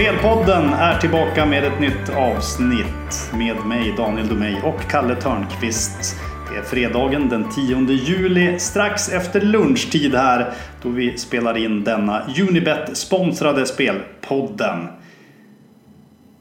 Spelpodden 0.00 0.72
är 0.72 0.98
tillbaka 0.98 1.46
med 1.46 1.64
ett 1.64 1.80
nytt 1.80 2.08
avsnitt 2.16 3.32
med 3.34 3.66
mig 3.66 3.94
Daniel 3.96 4.28
Domeij, 4.28 4.60
och 4.64 4.80
Kalle 4.90 5.16
Törnqvist. 5.16 6.16
Det 6.50 6.58
är 6.58 6.62
fredagen 6.62 7.28
den 7.28 7.50
10 7.50 7.80
juli 7.92 8.58
strax 8.58 9.08
efter 9.08 9.40
lunchtid 9.40 10.14
här 10.14 10.52
då 10.82 10.88
vi 10.88 11.18
spelar 11.18 11.56
in 11.56 11.84
denna 11.84 12.22
Unibet-sponsrade 12.40 13.66
spelpodden. 13.66 14.88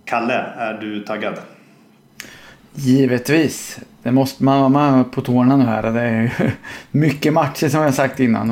Kalle, 0.06 0.46
är 0.58 0.74
du 0.74 1.04
taggad? 1.04 1.34
Givetvis. 2.74 3.80
Det 4.04 4.12
måste 4.12 4.44
man 4.44 4.74
vara 4.74 5.04
på 5.04 5.22
tårna 5.22 5.58
nu 5.58 5.66
här. 5.66 5.92
Det 5.92 6.02
är 6.02 6.52
mycket 6.92 7.34
matcher 7.34 7.70
som 7.70 7.82
jag 7.82 7.94
sagt 7.94 8.20
innan. 8.20 8.48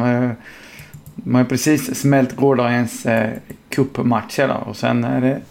Man 1.15 1.35
har 1.35 1.43
precis 1.43 1.99
smält 2.01 2.35
gårdagens 2.35 3.05
eh, 3.05 3.29
cupmatcher 3.69 4.57
och 4.67 4.75
sen 4.75 5.03
är 5.03 5.21
det 5.21 5.41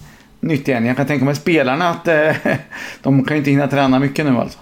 nytt 0.40 0.68
igen. 0.68 0.86
Jag 0.86 0.96
kan 0.96 1.06
tänka 1.06 1.24
mig 1.24 1.34
spelarna 1.34 1.88
att 1.88 2.08
eh, 2.08 2.36
de 3.02 3.24
kan 3.24 3.36
ju 3.36 3.38
inte 3.38 3.50
hinna 3.50 3.68
träna 3.68 3.98
mycket 3.98 4.26
nu 4.26 4.38
alltså. 4.38 4.58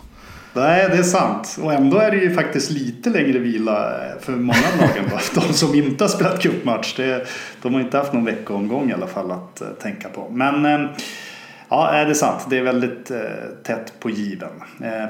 Nej, 0.56 0.88
det 0.90 0.98
är 0.98 1.02
sant. 1.02 1.58
Och 1.62 1.72
ändå 1.72 1.98
är 1.98 2.10
det 2.10 2.16
ju 2.16 2.34
faktiskt 2.34 2.70
lite 2.70 3.10
längre 3.10 3.38
vila 3.38 4.06
eh, 4.06 4.20
för 4.20 4.32
många 4.32 4.58
av 4.72 4.80
lagen. 4.80 5.04
De 5.34 5.40
som 5.52 5.74
inte 5.74 6.04
har 6.04 6.08
spelat 6.08 6.42
cupmatch, 6.42 7.00
de 7.62 7.74
har 7.74 7.80
inte 7.80 7.98
haft 7.98 8.12
någon 8.12 8.24
veckoomgång 8.24 8.90
i 8.90 8.92
alla 8.92 9.06
fall 9.06 9.30
att 9.30 9.60
eh, 9.60 9.68
tänka 9.68 10.08
på. 10.08 10.28
Men 10.30 10.88
ja, 11.68 11.92
det 11.92 12.10
är 12.10 12.14
sant. 12.14 12.46
Det 12.50 12.58
är 12.58 12.62
väldigt 12.62 13.10
tätt 13.64 13.92
på 14.00 14.10
given. 14.10 14.50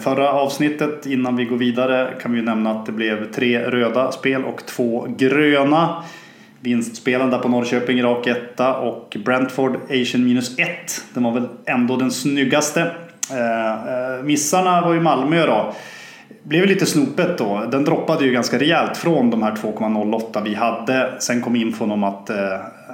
Förra 0.01 0.33
avsnittet, 0.33 1.07
innan 1.07 1.37
vi 1.37 1.45
går 1.45 1.57
vidare, 1.57 2.15
kan 2.23 2.33
vi 2.33 2.39
ju 2.39 2.45
nämna 2.45 2.71
att 2.71 2.87
det 2.87 2.93
blev 2.93 3.33
tre 3.33 3.71
röda 3.71 4.13
spel 4.13 4.45
och 4.45 4.67
två 4.67 5.07
gröna. 5.19 6.05
Vinstspelande 6.65 7.39
på 7.39 7.49
Norrköping 7.49 8.03
rak 8.03 8.27
etta 8.27 8.77
och 8.77 9.17
Brentford 9.25 9.77
Asian 9.91 10.25
minus 10.25 10.59
1. 10.59 10.69
Den 11.15 11.23
var 11.23 11.33
väl 11.33 11.49
ändå 11.67 11.97
den 11.97 12.11
snyggaste. 12.11 12.81
Eh, 13.31 14.17
eh 14.19 14.23
missarna 14.23 14.81
var 14.81 14.95
ju 14.95 15.01
Malmö 15.01 15.47
då. 15.47 15.75
Blev 16.43 16.67
lite 16.67 16.87
snopet 16.87 17.39
då. 17.39 17.69
Den 17.71 17.85
droppade 17.85 18.25
ju 18.25 18.33
ganska 18.33 18.59
rejält 18.59 18.97
från 18.97 19.31
de 19.31 19.43
här 19.43 19.53
2,08 19.53 20.45
vi 20.45 20.55
hade. 20.55 21.15
Sen 21.19 21.43
kom 21.43 21.57
infon 21.57 21.91
om 21.91 22.05
att 22.05 22.31
eh, 22.31 22.37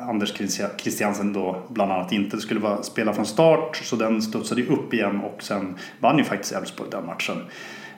Anders 0.09 0.35
Christiansen 0.77 1.33
då 1.33 1.63
bland 1.69 1.93
annat 1.93 2.13
inte 2.13 2.39
skulle 2.39 2.61
vara, 2.61 2.83
spela 2.83 3.13
från 3.13 3.27
start. 3.27 3.77
Så 3.77 3.97
den 3.97 4.23
studsade 4.23 4.61
ju 4.61 4.67
upp 4.67 4.95
igen 4.95 5.21
och 5.21 5.43
sen 5.43 5.75
vann 6.01 6.19
ju 6.19 6.25
faktiskt 6.25 6.53
Elfsborg 6.53 6.91
den 6.91 7.07
matchen. 7.07 7.37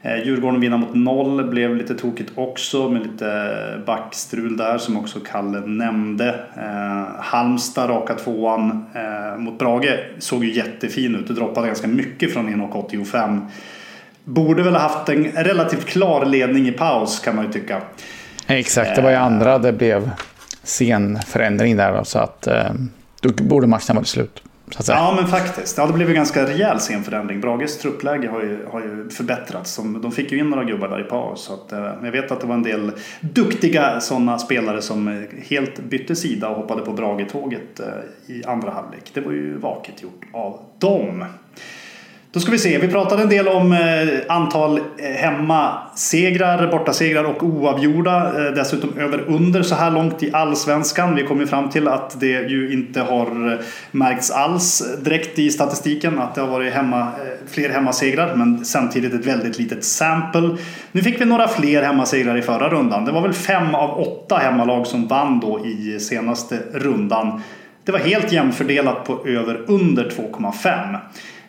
Eh, 0.05 0.27
Djurgården 0.27 0.61
vinna 0.61 0.77
mot 0.77 0.95
noll 0.95 1.51
blev 1.51 1.77
lite 1.77 1.95
tokigt 1.95 2.33
också 2.35 2.89
med 2.89 3.03
lite 3.03 3.83
backstrul 3.87 4.57
där 4.57 4.79
som 4.79 4.97
också 4.97 5.21
Kalle 5.21 5.61
nämnde. 5.61 6.29
Eh, 6.57 7.23
Halmstad 7.23 7.91
raka 7.91 8.15
tvåan 8.15 8.85
eh, 8.95 9.39
mot 9.39 9.59
Brage 9.59 9.99
såg 10.19 10.45
ju 10.45 10.53
jättefin 10.53 11.15
ut. 11.15 11.29
Det 11.29 11.35
droppade 11.35 11.67
ganska 11.67 11.87
mycket 11.87 12.33
från 12.33 12.49
1,85. 12.49 13.41
Borde 14.25 14.63
väl 14.63 14.75
ha 14.75 14.81
haft 14.81 15.09
en 15.09 15.25
relativt 15.25 15.85
klar 15.85 16.25
ledning 16.25 16.69
i 16.69 16.73
paus 16.73 17.21
kan 17.21 17.37
man 17.37 17.45
ju 17.45 17.53
tycka. 17.53 17.81
Exakt, 18.47 18.97
det 18.97 19.03
var 19.03 19.11
ju 19.11 19.17
andra 19.17 19.59
det 19.59 19.73
blev 19.73 20.11
sen 20.63 21.19
förändring 21.27 21.77
där 21.77 21.93
då, 21.93 22.05
så 22.05 22.19
att 22.19 22.49
då 23.21 23.29
borde 23.43 23.67
matchen 23.67 23.97
varit 23.97 24.07
slut. 24.07 24.43
Ja 24.89 25.15
men 25.17 25.27
faktiskt. 25.27 25.79
Ja, 25.79 25.87
det 25.87 25.93
blev 25.93 26.09
en 26.09 26.15
ganska 26.15 26.47
rejäl 26.47 26.81
scenförändring. 26.81 27.41
Brages 27.41 27.79
truppläge 27.79 28.29
har 28.29 28.43
ju, 28.43 28.67
har 28.73 28.81
ju 28.81 29.09
förbättrats. 29.11 29.77
De 29.77 30.13
fick 30.13 30.33
ju 30.33 30.39
in 30.39 30.51
några 30.51 30.65
gubbar 30.65 30.89
där 30.89 31.01
i 31.01 31.05
paus. 31.05 31.41
Så 31.41 31.55
att, 31.55 31.73
eh, 31.73 31.95
jag 32.03 32.13
vet 32.13 32.33
att 32.33 32.41
det 32.41 32.47
var 32.47 32.55
en 32.55 32.63
del 32.63 32.93
duktiga 33.21 34.01
sådana 34.01 34.39
spelare 34.39 34.83
som 34.83 35.09
eh, 35.09 35.23
helt 35.49 35.79
bytte 35.79 36.17
sida 36.17 36.49
och 36.49 36.57
hoppade 36.57 36.83
på 36.83 36.93
Brage-tåget 36.93 37.81
eh, 37.81 38.35
i 38.35 38.45
andra 38.45 38.71
halvlek. 38.71 39.11
Det 39.15 39.21
var 39.21 39.33
ju 39.33 39.59
vaket 39.59 40.03
gjort 40.03 40.23
av 40.33 40.61
dem. 40.79 41.25
Då 42.33 42.41
ska 42.41 42.53
vi 42.53 42.59
se, 42.59 42.79
vi 42.79 42.89
pratade 42.89 43.23
en 43.23 43.29
del 43.29 43.49
om 43.49 43.73
eh, 43.73 43.79
antal 44.37 44.79
eh, 44.79 45.05
hemmasegrar, 45.17 46.71
bortasegrar 46.71 47.25
och 47.25 47.43
oavgjorda. 47.43 48.47
Eh, 48.47 48.53
dessutom 48.55 48.99
över 48.99 49.25
under 49.29 49.63
så 49.63 49.75
här 49.75 49.91
långt 49.91 50.23
i 50.23 50.31
allsvenskan. 50.33 51.15
Vi 51.15 51.23
kom 51.23 51.41
ju 51.41 51.47
fram 51.47 51.71
till 51.71 51.89
att 51.89 52.21
det 52.21 52.27
ju 52.27 52.73
inte 52.73 53.01
har 53.01 53.53
eh, 53.53 53.59
märkts 53.91 54.31
alls 54.31 54.83
direkt 55.05 55.39
i 55.39 55.51
statistiken 55.51 56.19
att 56.19 56.35
det 56.35 56.41
har 56.41 56.49
varit 56.49 56.73
hemma, 56.73 57.01
eh, 57.01 57.51
fler 57.51 57.71
hemmasegrar 57.71 58.35
men 58.35 58.65
samtidigt 58.65 59.15
ett 59.15 59.27
väldigt 59.27 59.59
litet 59.59 59.85
sample. 59.85 60.57
Nu 60.93 61.03
fick 61.03 61.21
vi 61.21 61.25
några 61.25 61.49
fler 61.49 61.83
hemmasegrar 61.83 62.37
i 62.37 62.43
förra 62.43 62.69
rundan. 62.69 63.05
Det 63.05 63.13
var 63.13 63.23
väl 63.23 63.33
fem 63.33 63.75
av 63.75 64.01
åtta 64.01 64.37
hemmalag 64.37 64.87
som 64.87 65.07
vann 65.07 65.41
då 65.41 65.67
i 65.67 66.01
senaste 66.01 66.59
rundan. 66.73 67.43
Det 67.85 67.93
var 67.93 67.99
helt 67.99 68.33
jämfördelat 68.33 69.05
på 69.05 69.27
över 69.27 69.65
under 69.67 70.11
2,5. 70.11 70.99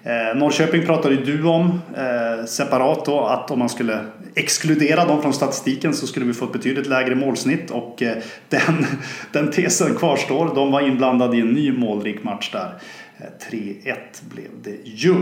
Eh, 0.06 0.36
Norrköping 0.36 0.86
pratade 0.86 1.16
ju 1.16 1.24
du 1.24 1.44
om 1.44 1.82
eh, 1.98 2.46
separat 2.46 3.06
då 3.06 3.26
att 3.26 3.52
om 3.52 3.60
man 3.60 3.70
skulle 3.70 4.00
exkludera 4.36 5.06
dem 5.06 5.22
från 5.22 5.34
statistiken 5.34 5.94
så 5.94 6.08
skulle 6.08 6.26
vi 6.26 6.34
få 6.34 6.46
ett 6.46 6.54
betydligt 6.54 6.88
lägre 6.88 7.16
målsnitt 7.16 7.72
och 7.72 8.02
eh, 8.02 8.18
den, 8.50 8.86
den 9.32 9.52
tesen 9.52 9.96
kvarstår. 9.96 10.56
De 10.56 10.72
var 10.72 10.82
inblandade 10.82 11.38
i 11.38 11.40
en 11.40 11.54
ny 11.54 11.72
målrik 11.72 12.24
match 12.24 12.52
där. 12.52 12.74
Eh, 13.18 13.52
3-1 13.52 13.96
blev 14.34 14.50
det 14.64 14.78
ju. 14.84 15.16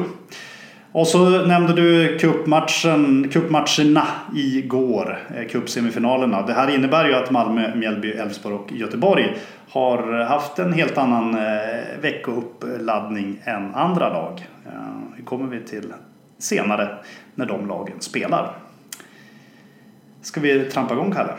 Och 0.92 1.08
så 1.08 1.30
nämnde 1.30 1.74
du 1.74 2.18
cupmatchen, 2.20 3.30
cupmatcherna 3.30 4.08
igår, 4.36 5.20
eh, 5.36 5.48
cupsemifinalerna. 5.48 6.42
Det 6.42 6.54
här 6.54 6.76
innebär 6.76 7.06
ju 7.06 7.14
att 7.14 7.32
Malmö, 7.32 7.76
Mjällby, 7.76 8.12
Elfsborg 8.12 8.56
och 8.56 8.72
Göteborg 8.72 9.38
har 9.70 10.24
haft 10.24 10.60
en 10.60 10.74
helt 10.74 10.98
annan 10.98 11.36
eh, 11.36 12.02
veckouppladdning 12.02 13.42
än 13.44 13.76
andra 13.76 14.10
lag. 14.10 14.48
Eh, 14.66 14.72
det 15.18 15.24
kommer 15.24 15.48
vi 15.48 15.60
till 15.64 15.94
senare 16.38 16.98
när 17.36 17.46
de 17.46 17.68
lagen 17.68 18.02
spelar. 18.02 18.52
Ska 20.22 20.42
vi 20.42 20.66
trampa 20.66 20.94
igång 20.94 21.12
Kalle? 21.12 21.34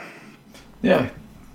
Ja. 0.80 0.98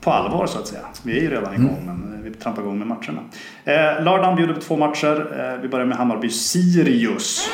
På 0.02 0.12
allvar 0.12 0.46
så 0.46 0.60
att 0.60 0.68
säga. 0.68 0.82
Vi 1.04 1.18
är 1.18 1.22
ju 1.22 1.30
redan 1.30 1.54
igång 1.54 1.80
mm. 1.84 1.86
men 1.86 2.24
vi 2.24 2.32
trampar 2.32 2.62
igång 2.62 2.80
med 2.80 2.88
matcherna. 2.88 3.22
Eh, 3.66 4.04
lördagen 4.04 4.36
bjuder 4.36 4.54
på 4.54 4.62
två 4.62 4.78
matcher. 4.78 5.28
Eh, 5.40 5.62
vi 5.62 5.68
börjar 5.68 5.86
med 5.86 5.98
Hammarby-Sirius. 5.98 7.50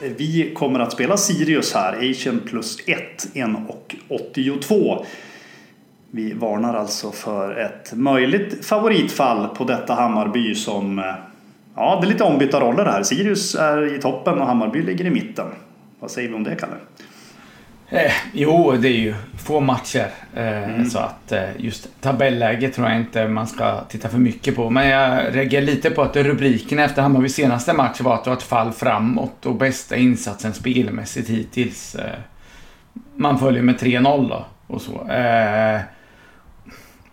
Vi 0.00 0.54
kommer 0.54 0.80
att 0.80 0.92
spela 0.92 1.16
Sirius 1.16 1.74
här, 1.74 2.10
Asian 2.10 2.40
plus 2.46 2.78
1, 2.86 3.26
1,82. 3.34 5.04
Vi 6.10 6.32
varnar 6.32 6.74
alltså 6.74 7.10
för 7.10 7.56
ett 7.56 7.92
möjligt 7.92 8.64
favoritfall 8.64 9.48
på 9.48 9.64
detta 9.64 9.94
Hammarby 9.94 10.54
som... 10.54 11.14
Ja, 11.74 11.98
det 12.00 12.06
är 12.06 12.08
lite 12.08 12.24
ombytta 12.24 12.60
roller 12.60 12.84
här. 12.84 13.02
Sirius 13.02 13.54
är 13.54 13.96
i 13.96 14.00
toppen 14.00 14.38
och 14.38 14.46
Hammarby 14.46 14.82
ligger 14.82 15.04
i 15.04 15.10
mitten. 15.10 15.46
Vad 16.00 16.10
säger 16.10 16.28
vi 16.28 16.34
om 16.34 16.44
det, 16.44 16.56
Kalle? 16.56 16.74
Eh, 17.90 18.12
jo, 18.32 18.72
det 18.72 18.88
är 18.88 18.98
ju 18.98 19.14
få 19.36 19.60
matcher. 19.60 20.10
Eh, 20.34 20.64
mm. 20.64 20.90
Så 20.90 20.98
att 20.98 21.32
eh, 21.32 21.48
just 21.58 22.00
tabelläget 22.00 22.74
tror 22.74 22.88
jag 22.88 22.96
inte 22.96 23.28
man 23.28 23.46
ska 23.46 23.80
titta 23.80 24.08
för 24.08 24.18
mycket 24.18 24.56
på. 24.56 24.70
Men 24.70 24.88
jag 24.88 25.36
reagerar 25.36 25.62
lite 25.62 25.90
på 25.90 26.02
att 26.02 26.16
rubriken 26.16 26.78
efter 26.78 27.02
Hammarbys 27.02 27.34
senaste 27.34 27.72
match 27.72 28.00
var 28.00 28.14
att 28.14 28.24
det 28.24 28.30
var 28.30 28.36
ett 28.36 28.42
fall 28.42 28.72
framåt 28.72 29.46
och 29.46 29.54
bästa 29.54 29.96
insatsen 29.96 30.54
spelmässigt 30.54 31.30
hittills. 31.30 31.94
Eh, 31.94 32.18
man 33.16 33.38
följer 33.38 33.62
med 33.62 33.76
3-0 33.78 34.28
då 34.28 34.46
och 34.66 34.82
så. 34.82 35.10
Eh, 35.10 35.80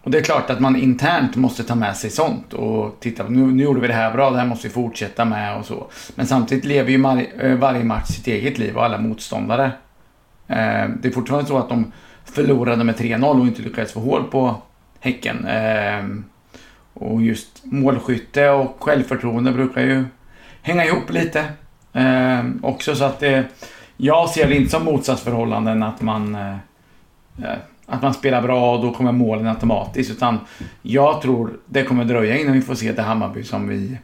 och 0.03 0.11
det 0.11 0.17
är 0.17 0.23
klart 0.23 0.49
att 0.49 0.59
man 0.59 0.75
internt 0.75 1.35
måste 1.35 1.63
ta 1.63 1.75
med 1.75 1.97
sig 1.97 2.09
sånt 2.09 2.53
och 2.53 2.97
titta 2.99 3.23
nu, 3.23 3.39
nu 3.39 3.63
gjorde 3.63 3.81
vi 3.81 3.87
det 3.87 3.93
här 3.93 4.13
bra, 4.13 4.29
det 4.29 4.37
här 4.37 4.45
måste 4.45 4.67
vi 4.67 4.73
fortsätta 4.73 5.25
med 5.25 5.57
och 5.57 5.65
så. 5.65 5.87
Men 6.15 6.27
samtidigt 6.27 6.65
lever 6.65 6.91
ju 6.91 7.25
eh, 7.41 7.57
varje 7.57 7.83
match 7.83 8.07
sitt 8.07 8.27
eget 8.27 8.57
liv 8.57 8.77
och 8.77 8.85
alla 8.85 8.97
motståndare. 8.97 9.71
Eh, 10.47 10.89
det 11.01 11.07
är 11.07 11.11
fortfarande 11.11 11.47
så 11.47 11.57
att 11.57 11.69
de 11.69 11.91
förlorade 12.25 12.83
med 12.83 12.95
3-0 12.95 13.39
och 13.39 13.47
inte 13.47 13.61
lyckades 13.61 13.93
få 13.93 13.99
hål 13.99 14.23
på 14.23 14.55
Häcken. 14.99 15.45
Eh, 15.45 16.03
och 16.93 17.21
just 17.21 17.61
målskytte 17.63 18.49
och 18.49 18.83
självförtroende 18.83 19.51
brukar 19.51 19.81
ju 19.81 20.05
hänga 20.61 20.85
ihop 20.85 21.09
lite. 21.09 21.45
Eh, 21.93 22.43
också 22.61 22.95
så 22.95 23.03
att 23.03 23.19
det, 23.19 23.45
jag 23.97 24.29
ser 24.29 24.47
det 24.47 24.55
inte 24.55 24.71
som 24.71 24.85
motsatsförhållanden 24.85 25.83
att 25.83 26.01
man 26.01 26.35
eh, 26.35 26.55
eh, 27.43 27.57
att 27.85 28.01
man 28.01 28.13
spelar 28.13 28.41
bra 28.41 28.75
och 28.75 28.81
då 28.81 28.93
kommer 28.93 29.11
målen 29.11 29.47
automatiskt. 29.47 30.11
Utan 30.11 30.39
jag 30.81 31.21
tror 31.21 31.53
det 31.65 31.83
kommer 31.83 32.05
dröja 32.05 32.37
innan 32.37 32.53
vi 32.53 32.61
får 32.61 32.75
se 32.75 32.91
det 32.91 33.01
Hammarby 33.01 33.43
som 33.43 33.67
vi 33.67 33.97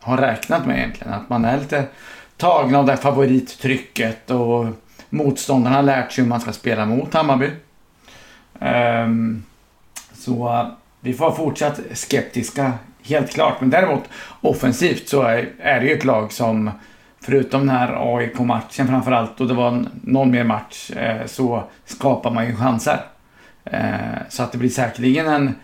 har 0.00 0.16
räknat 0.16 0.66
med 0.66 0.78
egentligen. 0.78 1.12
Att 1.12 1.28
man 1.28 1.44
är 1.44 1.58
lite 1.58 1.84
tagna 2.36 2.78
av 2.78 2.86
det 2.86 2.96
favorittrycket 2.96 4.30
och 4.30 4.66
motståndarna 5.12 5.76
har 5.76 5.82
lärt 5.82 6.12
sig 6.12 6.24
hur 6.24 6.28
man 6.28 6.40
ska 6.40 6.52
spela 6.52 6.86
mot 6.86 7.14
Hammarby. 7.14 7.50
Um, 8.60 9.44
så 10.12 10.66
vi 11.00 11.14
får 11.14 11.24
vara 11.24 11.34
fortsatt 11.34 11.80
skeptiska, 11.92 12.72
helt 13.02 13.30
klart. 13.30 13.60
Men 13.60 13.70
däremot 13.70 14.04
offensivt 14.40 15.08
så 15.08 15.22
är, 15.22 15.48
är 15.58 15.80
det 15.80 15.86
ju 15.86 15.92
ett 15.92 16.04
lag 16.04 16.32
som 16.32 16.70
förutom 17.20 17.60
den 17.60 17.76
här 17.76 18.16
AIK-matchen 18.16 18.88
framförallt 18.88 19.40
och 19.40 19.48
det 19.48 19.54
var 19.54 19.84
någon 20.02 20.30
mer 20.30 20.44
match 20.44 20.90
eh, 20.90 21.26
så 21.26 21.64
skapar 21.84 22.30
man 22.30 22.46
ju 22.46 22.56
chanser. 22.56 23.00
Eh, 23.64 24.18
så 24.28 24.42
att 24.42 24.52
det 24.52 24.58
blir 24.58 24.70
säkerligen 24.70 25.28
en, 25.28 25.54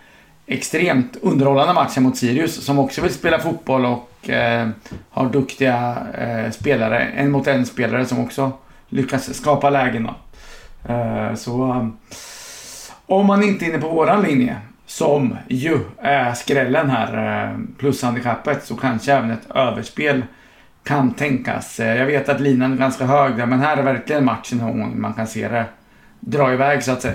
extremt 0.48 1.16
underhållande 1.22 1.74
match 1.74 1.96
mot 1.96 2.16
Sirius 2.16 2.64
som 2.64 2.78
också 2.78 3.02
vill 3.02 3.14
spela 3.14 3.38
fotboll 3.38 3.84
och 3.84 4.30
eh, 4.30 4.68
har 5.10 5.28
duktiga 5.28 5.96
eh, 6.18 6.50
spelare. 6.50 7.00
En 7.00 7.30
mot 7.30 7.46
en 7.46 7.66
spelare 7.66 8.06
som 8.06 8.20
också 8.20 8.52
lyckas 8.88 9.35
skapa 9.35 9.70
lägen. 9.70 10.08
Eh, 10.88 11.35
så 11.35 11.70
eh, 11.70 11.88
om 13.06 13.26
man 13.26 13.43
inte 13.43 13.64
är 13.64 13.69
inne 13.69 13.79
på 13.79 13.88
våran 13.88 14.23
linje 14.23 14.56
som 14.87 15.37
ju 15.49 15.79
är 15.99 16.35
skrällen 16.35 16.90
här 16.90 17.44
eh, 17.44 17.58
plus 17.79 18.02
handikappet 18.02 18.64
så 18.64 18.76
kanske 18.76 19.12
även 19.12 19.31
ett 19.31 19.50
överspel 19.55 20.23
kan 20.85 21.14
tänkas. 21.14 21.79
Jag 21.79 22.06
vet 22.06 22.29
att 22.29 22.40
linan 22.40 22.73
är 22.73 22.76
ganska 22.76 23.05
hög 23.05 23.37
där 23.37 23.46
men 23.46 23.61
här 23.61 23.76
är 23.76 23.82
verkligen 23.82 24.25
matchen 24.25 25.00
man 25.00 25.14
kan 25.14 25.26
se 25.26 25.49
det 25.49 25.64
dra 26.20 26.52
iväg 26.52 26.82
så 26.82 26.93
att 26.93 27.02
säga. 27.02 27.14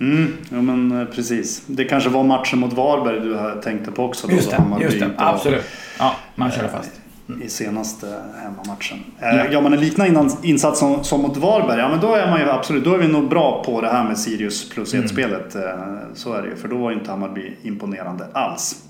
Mm, 0.00 0.32
ja 0.48 0.62
men 0.62 1.06
precis. 1.14 1.62
Det 1.66 1.84
kanske 1.84 2.10
var 2.10 2.24
matchen 2.24 2.58
mot 2.58 2.72
Varberg 2.72 3.20
du 3.20 3.60
tänkte 3.62 3.90
på 3.90 4.04
också? 4.04 4.26
Då, 4.26 4.34
just 4.34 4.50
det, 4.50 4.62
just 4.80 5.00
det. 5.00 5.10
absolut. 5.16 5.64
Ja, 5.98 6.16
man 6.34 6.50
körde 6.50 6.68
fast. 6.68 7.00
Mm. 7.28 7.42
I 7.42 7.48
senaste 7.48 8.06
hemmamatchen. 8.42 8.98
Ja. 9.20 9.50
Gör 9.50 9.60
man 9.60 9.72
en 9.72 9.80
liknande 9.80 10.30
insats 10.42 10.80
som, 10.80 11.04
som 11.04 11.22
mot 11.22 11.36
Varberg, 11.36 11.80
ja 11.80 11.88
men 11.88 12.00
då 12.00 12.14
är 12.14 12.30
man 12.30 12.40
ju 12.40 12.50
absolut, 12.50 12.84
då 12.84 12.94
är 12.94 12.98
vi 12.98 13.08
nog 13.08 13.28
bra 13.28 13.62
på 13.64 13.80
det 13.80 13.88
här 13.88 14.04
med 14.04 14.18
Sirius 14.18 14.70
plus 14.70 14.94
1-spelet. 14.94 15.54
Mm. 15.54 15.98
Så 16.14 16.32
är 16.32 16.42
det 16.42 16.48
ju, 16.48 16.56
för 16.56 16.68
då 16.68 16.76
var 16.76 16.92
inte 16.92 17.10
Hammarby 17.10 17.56
imponerande 17.62 18.26
alls. 18.32 18.82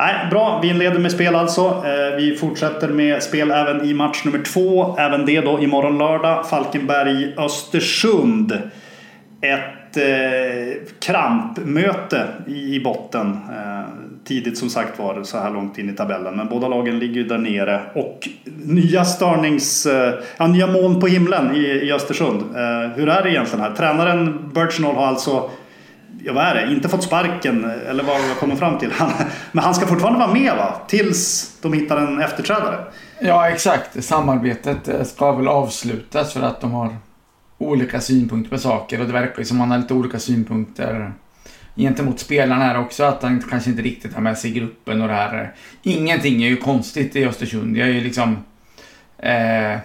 Nej, 0.00 0.14
bra, 0.30 0.60
vi 0.62 0.68
inleder 0.68 0.98
med 0.98 1.12
spel 1.12 1.34
alltså. 1.34 1.84
Vi 2.16 2.36
fortsätter 2.36 2.88
med 2.88 3.22
spel 3.22 3.50
även 3.50 3.84
i 3.84 3.94
match 3.94 4.24
nummer 4.24 4.44
två. 4.44 4.96
Även 4.98 5.26
det 5.26 5.40
då 5.40 5.60
imorgon 5.60 5.98
lördag. 5.98 6.46
Falkenberg-Östersund. 6.46 8.52
Ett 9.40 9.96
eh, 9.96 10.02
krampmöte 11.00 12.26
i, 12.46 12.80
botten. 12.80 13.38
Tidigt 14.24 14.58
som 14.58 14.70
sagt 14.70 14.98
var 14.98 15.22
så 15.22 15.38
här 15.38 15.50
långt 15.50 15.78
in 15.78 15.90
i 15.90 15.92
tabellen. 15.92 16.36
Men 16.36 16.48
båda 16.48 16.68
lagen 16.68 16.98
ligger 16.98 17.14
ju 17.14 17.24
där 17.24 17.38
nere. 17.38 17.80
Och 17.94 18.28
nya 18.64 19.04
störnings... 19.04 19.86
Eh, 19.86 20.14
ja, 20.36 20.46
nya 20.46 20.66
moln 20.66 21.00
på 21.00 21.06
himlen 21.06 21.56
i, 21.56 21.58
i 21.58 21.92
Östersund. 21.92 22.40
Eh, 22.40 22.90
hur 22.96 23.08
är 23.08 23.22
det 23.22 23.30
egentligen 23.30 23.64
här? 23.64 23.74
Tränaren 23.74 24.50
Birchnall 24.54 24.94
har 24.94 25.06
alltså 25.06 25.50
ja, 26.24 26.32
vad 26.32 26.44
är 26.44 26.54
det, 26.54 26.72
inte 26.72 26.88
fått 26.88 27.02
sparken 27.02 27.64
eh, 27.64 27.90
eller 27.90 28.04
vad 28.04 28.16
jag 28.16 28.36
kommer 28.38 28.56
fram 28.56 28.78
till. 28.78 28.92
Han, 28.96 29.10
men 29.52 29.64
han 29.64 29.74
ska 29.74 29.86
fortfarande 29.86 30.18
vara 30.18 30.32
med 30.32 30.56
va? 30.56 30.74
Tills 30.86 31.52
de 31.62 31.72
hittar 31.72 31.96
en 31.96 32.20
efterträdare. 32.20 32.84
Ja 33.20 33.48
exakt, 33.48 34.04
samarbetet 34.04 35.08
ska 35.08 35.32
väl 35.32 35.48
avslutas 35.48 36.32
för 36.32 36.42
att 36.42 36.60
de 36.60 36.72
har 36.72 36.96
olika 37.58 38.00
synpunkter 38.00 38.50
på 38.50 38.58
saker 38.58 39.00
och 39.00 39.06
det 39.06 39.12
verkar 39.12 39.38
ju 39.38 39.44
som 39.44 39.56
att 39.56 39.60
han 39.60 39.70
har 39.70 39.78
lite 39.78 39.94
olika 39.94 40.18
synpunkter 40.18 41.12
gentemot 41.80 42.20
spelarna 42.20 42.64
här 42.64 42.78
också. 42.78 43.04
Att 43.04 43.22
han 43.22 43.42
kanske 43.50 43.70
inte 43.70 43.82
riktigt 43.82 44.14
har 44.14 44.20
med 44.20 44.38
sig 44.38 44.50
gruppen 44.50 45.02
och 45.02 45.08
det 45.08 45.14
här. 45.14 45.54
Ingenting 45.82 46.42
är 46.42 46.48
ju 46.48 46.56
konstigt 46.56 47.16
i 47.16 47.24
Östersund. 47.24 47.76
Jag 47.76 47.88
är 47.88 47.92
ju 47.92 48.00
liksom... 48.00 48.44
Eh, 49.18 49.78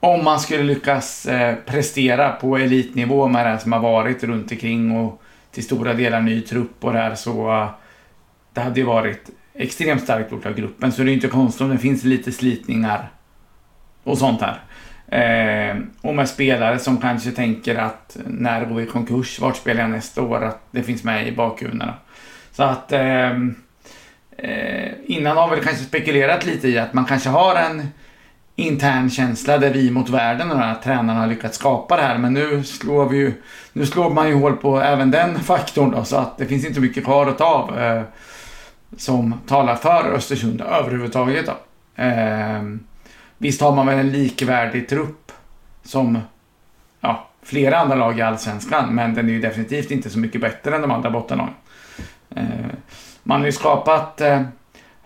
om 0.00 0.24
man 0.24 0.40
skulle 0.40 0.62
lyckas 0.62 1.26
eh, 1.26 1.54
prestera 1.66 2.30
på 2.30 2.56
elitnivå 2.56 3.28
med 3.28 3.46
det 3.46 3.58
som 3.58 3.72
har 3.72 3.80
varit 3.80 4.24
runt 4.24 4.52
omkring 4.52 4.96
och 4.96 5.22
till 5.52 5.64
stora 5.64 5.94
delar 5.94 6.20
ny 6.20 6.40
trupp 6.40 6.84
och 6.84 6.92
det 6.92 6.98
här 6.98 7.14
så... 7.14 7.52
Eh, 7.52 7.70
det 8.52 8.60
hade 8.60 8.80
ju 8.80 8.86
varit 8.86 9.30
extremt 9.54 10.02
starkt 10.02 10.32
gjort 10.32 10.46
av 10.46 10.54
gruppen. 10.54 10.92
Så 10.92 11.02
det 11.02 11.10
är 11.10 11.14
inte 11.14 11.28
konstigt 11.28 11.60
om 11.60 11.68
det 11.68 11.78
finns 11.78 12.04
lite 12.04 12.32
slitningar 12.32 13.10
och 14.04 14.18
sånt 14.18 14.40
här. 14.40 14.60
Eh, 15.10 15.76
och 16.00 16.14
med 16.14 16.28
spelare 16.28 16.78
som 16.78 16.96
kanske 16.96 17.30
tänker 17.30 17.76
att 17.76 18.16
när 18.26 18.64
går 18.64 18.74
vi 18.76 18.82
i 18.82 18.86
konkurs? 18.86 19.40
Vart 19.40 19.56
spelar 19.56 19.80
jag 19.80 19.90
nästa 19.90 20.22
år? 20.22 20.44
Att 20.44 20.62
det 20.70 20.82
finns 20.82 21.04
med 21.04 21.28
i 21.28 21.32
bakgrunden. 21.32 21.90
Så 22.52 22.62
att 22.62 22.92
ehm, 22.92 23.54
eh, 24.36 24.92
innan 25.04 25.36
har 25.36 25.56
vi 25.56 25.62
kanske 25.62 25.84
spekulerat 25.84 26.46
lite 26.46 26.68
i 26.68 26.78
att 26.78 26.92
man 26.92 27.04
kanske 27.04 27.28
har 27.28 27.56
en 27.56 27.88
intern 28.56 29.10
känsla 29.10 29.58
där 29.58 29.70
vi 29.70 29.90
mot 29.90 30.08
världen 30.08 30.50
och 30.50 30.58
här 30.58 30.74
tränarna 30.74 31.20
har 31.20 31.26
lyckats 31.26 31.58
skapa 31.58 31.96
det 31.96 32.02
här. 32.02 32.18
Men 32.18 32.32
nu 32.32 32.64
slår 32.64 33.08
vi 33.08 33.16
ju, 33.16 33.32
nu 33.72 33.86
slår 33.86 34.10
man 34.10 34.28
ju 34.28 34.34
hål 34.34 34.56
på 34.56 34.80
även 34.80 35.10
den 35.10 35.38
faktorn 35.40 35.90
då, 35.90 36.04
så 36.04 36.16
att 36.16 36.38
det 36.38 36.46
finns 36.46 36.66
inte 36.66 36.80
mycket 36.80 37.04
kvar 37.04 37.26
att 37.26 37.38
ta 37.38 37.44
av 37.44 37.78
eh, 37.78 38.02
som 38.96 39.34
talar 39.46 39.76
för 39.76 40.12
Östersund 40.12 40.60
överhuvudtaget 40.60 41.46
då. 41.46 41.52
Eh, 42.02 42.62
Visst 43.42 43.60
har 43.60 43.72
man 43.72 43.86
väl 43.86 43.98
en 43.98 44.12
likvärdig 44.12 44.88
trupp 44.88 45.32
som 45.82 46.18
ja, 47.00 47.28
flera 47.42 47.78
andra 47.78 47.94
lag 47.94 48.18
i 48.18 48.22
Allsvenskan, 48.22 48.94
men 48.94 49.14
den 49.14 49.28
är 49.28 49.32
ju 49.32 49.40
definitivt 49.40 49.90
inte 49.90 50.10
så 50.10 50.18
mycket 50.18 50.40
bättre 50.40 50.74
än 50.74 50.82
de 50.82 50.90
andra 50.90 51.10
bottenlagen. 51.10 51.54
Eh, 52.36 52.44
man 53.22 53.40
har 53.40 53.46
ju 53.46 53.52
skapat 53.52 54.20
eh, 54.20 54.42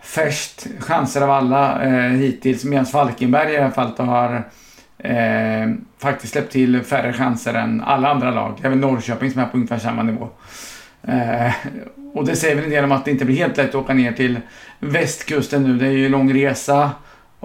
färst 0.01 0.67
chanser 0.79 1.21
av 1.21 1.31
alla 1.31 1.83
eh, 1.83 2.11
hittills, 2.11 2.63
medan 2.63 2.85
Falkenberg 2.85 3.53
i 3.53 3.57
alla 3.57 3.71
fall 3.71 3.97
har 3.97 4.43
eh, 4.97 5.73
faktiskt 5.97 6.33
släppt 6.33 6.51
till 6.51 6.83
färre 6.83 7.13
chanser 7.13 7.53
än 7.53 7.81
alla 7.81 8.09
andra 8.09 8.31
lag. 8.31 8.59
Även 8.63 8.81
Norrköping 8.81 9.31
som 9.31 9.41
är 9.41 9.45
på 9.45 9.57
ungefär 9.57 9.79
samma 9.79 10.03
nivå. 10.03 10.29
Eh, 11.03 11.51
och 12.13 12.25
det 12.25 12.35
säger 12.35 12.55
väl 12.55 12.63
en 12.63 12.71
del 12.71 12.83
om 12.83 12.91
att 12.91 13.05
det 13.05 13.11
inte 13.11 13.25
blir 13.25 13.35
helt 13.35 13.57
lätt 13.57 13.69
att 13.69 13.75
åka 13.75 13.93
ner 13.93 14.11
till 14.11 14.39
västkusten 14.79 15.63
nu. 15.63 15.77
Det 15.77 15.87
är 15.87 15.91
ju 15.91 16.09
lång 16.09 16.33
resa. 16.33 16.91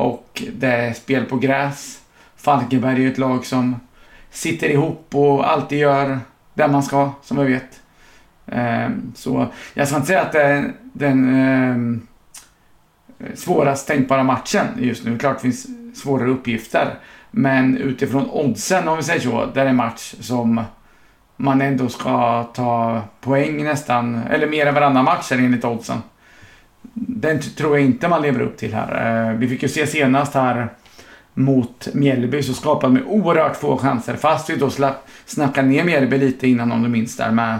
Och 0.00 0.42
det 0.52 0.66
är 0.66 0.92
spel 0.92 1.24
på 1.24 1.36
gräs. 1.36 2.00
Falkenberg 2.36 3.04
är 3.04 3.10
ett 3.10 3.18
lag 3.18 3.46
som 3.46 3.80
sitter 4.30 4.68
ihop 4.68 5.14
och 5.14 5.50
alltid 5.50 5.78
gör 5.78 6.18
det 6.54 6.68
man 6.68 6.82
ska, 6.82 7.10
som 7.22 7.36
vi 7.36 7.52
vet. 7.52 7.80
Ehm, 8.46 9.12
så 9.16 9.46
jag 9.74 9.88
ska 9.88 9.96
inte 9.96 10.06
säga 10.06 10.22
att 10.22 10.32
det 10.32 10.42
är 10.42 10.72
den 10.92 11.34
ehm, 11.34 12.06
svårast 13.34 13.86
tänkbara 13.86 14.22
matchen 14.22 14.66
just 14.78 15.04
nu. 15.04 15.18
Klart 15.18 15.36
det 15.36 15.42
finns 15.42 15.66
svårare 16.02 16.28
uppgifter. 16.28 16.94
Men 17.30 17.76
utifrån 17.76 18.30
oddsen, 18.30 18.88
om 18.88 18.96
vi 18.96 19.02
säger 19.02 19.20
så, 19.20 19.46
det 19.54 19.60
är 19.60 19.66
en 19.66 19.76
match 19.76 20.14
som 20.20 20.64
man 21.36 21.60
ändå 21.60 21.88
ska 21.88 22.44
ta 22.44 23.02
poäng 23.20 23.64
nästan, 23.64 24.22
eller 24.30 24.46
mer 24.46 24.66
än 24.66 24.74
varannan 24.74 25.04
match 25.04 25.32
enligt 25.32 25.64
oddsen 25.64 26.02
den 26.94 27.40
tror 27.40 27.78
jag 27.78 27.86
inte 27.86 28.08
man 28.08 28.22
lever 28.22 28.40
upp 28.40 28.56
till 28.56 28.74
här. 28.74 29.28
Eh, 29.30 29.36
vi 29.38 29.48
fick 29.48 29.62
ju 29.62 29.68
se 29.68 29.86
senast 29.86 30.34
här 30.34 30.68
mot 31.34 31.88
Mjällby 31.94 32.42
så 32.42 32.54
skapade 32.54 32.94
de 32.94 33.06
oerhört 33.06 33.56
få 33.56 33.76
chanser. 33.76 34.16
Fast 34.16 34.50
vi 34.50 34.56
då 34.56 34.70
slapp 34.70 35.08
snacka 35.26 35.62
ner 35.62 35.84
Mjällby 35.84 36.18
lite 36.18 36.48
innan 36.48 36.72
om 36.72 36.82
du 36.82 36.88
minns 36.88 37.16
där 37.16 37.30
med, 37.30 37.58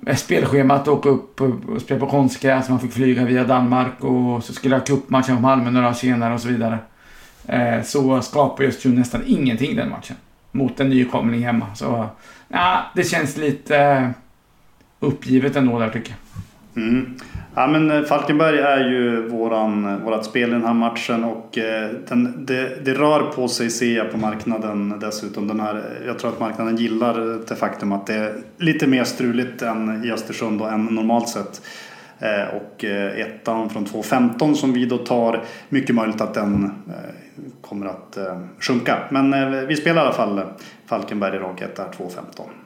med 0.00 0.18
spelschemat 0.18 0.88
åka 0.88 1.08
upp 1.08 1.40
och 1.40 1.82
spela 1.82 2.00
på 2.00 2.06
konstgräs. 2.06 2.68
Man 2.68 2.80
fick 2.80 2.92
flyga 2.92 3.24
via 3.24 3.44
Danmark 3.44 4.04
och 4.04 4.44
så 4.44 4.52
skulle 4.52 4.76
ha 4.76 4.84
cupmatchen 4.84 5.36
på 5.36 5.42
Malmö 5.42 5.70
några 5.70 5.86
dagar 5.86 5.94
senare 5.94 6.34
och 6.34 6.40
så 6.40 6.48
vidare. 6.48 6.78
Eh, 7.46 7.82
så 7.82 8.22
skapar 8.22 8.64
just 8.64 8.86
ju 8.86 8.90
nästan 8.90 9.22
ingenting 9.26 9.76
den 9.76 9.90
matchen. 9.90 10.16
Mot 10.52 10.80
en 10.80 10.88
nykomling 10.90 11.44
hemma. 11.44 11.74
Så 11.74 12.06
ja, 12.48 12.84
det 12.94 13.04
känns 13.04 13.36
lite 13.36 13.76
eh, 13.76 14.08
uppgivet 15.00 15.56
ändå 15.56 15.78
där 15.78 15.90
tycker 15.90 16.10
jag. 16.10 16.18
Mm. 16.76 17.14
Ja, 17.54 17.66
men 17.66 17.90
eh, 17.90 18.02
Falkenberg 18.02 18.58
är 18.58 18.90
ju 18.90 19.28
våran, 19.28 19.84
eh, 19.84 19.98
vårat 19.98 20.24
spel 20.24 20.48
i 20.48 20.52
den 20.52 20.64
här 20.64 20.74
matchen 20.74 21.24
och 21.24 21.58
eh, 21.58 21.90
den, 22.08 22.46
det, 22.46 22.84
det, 22.84 22.94
rör 22.94 23.20
på 23.20 23.48
sig 23.48 23.70
ser 23.70 23.96
jag 23.96 24.10
på 24.10 24.18
marknaden 24.18 24.98
dessutom. 25.00 25.48
Den 25.48 25.60
här, 25.60 25.82
jag 26.06 26.18
tror 26.18 26.30
att 26.30 26.40
marknaden 26.40 26.76
gillar 26.76 27.38
det 27.48 27.56
faktum 27.56 27.92
att 27.92 28.06
det 28.06 28.14
är 28.14 28.34
lite 28.58 28.86
mer 28.86 29.04
struligt 29.04 29.62
än 29.62 30.04
i 30.04 30.12
Östersund 30.12 30.60
och 30.60 30.72
än 30.72 30.84
normalt 30.84 31.28
sett. 31.28 31.62
Och 32.54 32.84
ettan 32.84 33.70
från 33.70 33.86
2.15 33.86 34.54
som 34.54 34.72
vi 34.72 34.86
då 34.86 34.98
tar, 34.98 35.42
mycket 35.68 35.94
möjligt 35.94 36.20
att 36.20 36.34
den 36.34 36.72
kommer 37.60 37.86
att 37.86 38.18
sjunka. 38.60 38.98
Men 39.10 39.66
vi 39.66 39.76
spelar 39.76 40.02
i 40.02 40.04
alla 40.04 40.14
fall 40.14 40.40
Falkenberg 40.86 41.36
i 41.36 41.38
rak 41.38 41.62
1 41.62 41.78
2.15. 41.78 42.63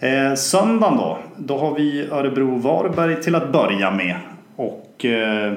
Eh, 0.00 0.34
söndagen 0.34 0.96
då, 0.96 1.18
då 1.36 1.58
har 1.58 1.74
vi 1.74 2.08
Örebro-Varberg 2.10 3.22
till 3.22 3.34
att 3.34 3.52
börja 3.52 3.90
med. 3.90 4.16
Och 4.56 5.04
eh, 5.04 5.52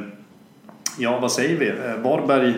ja, 1.00 1.20
vad 1.20 1.32
säger 1.32 1.58
vi? 1.58 1.70
Eh, 1.70 1.96
Varberg 2.04 2.54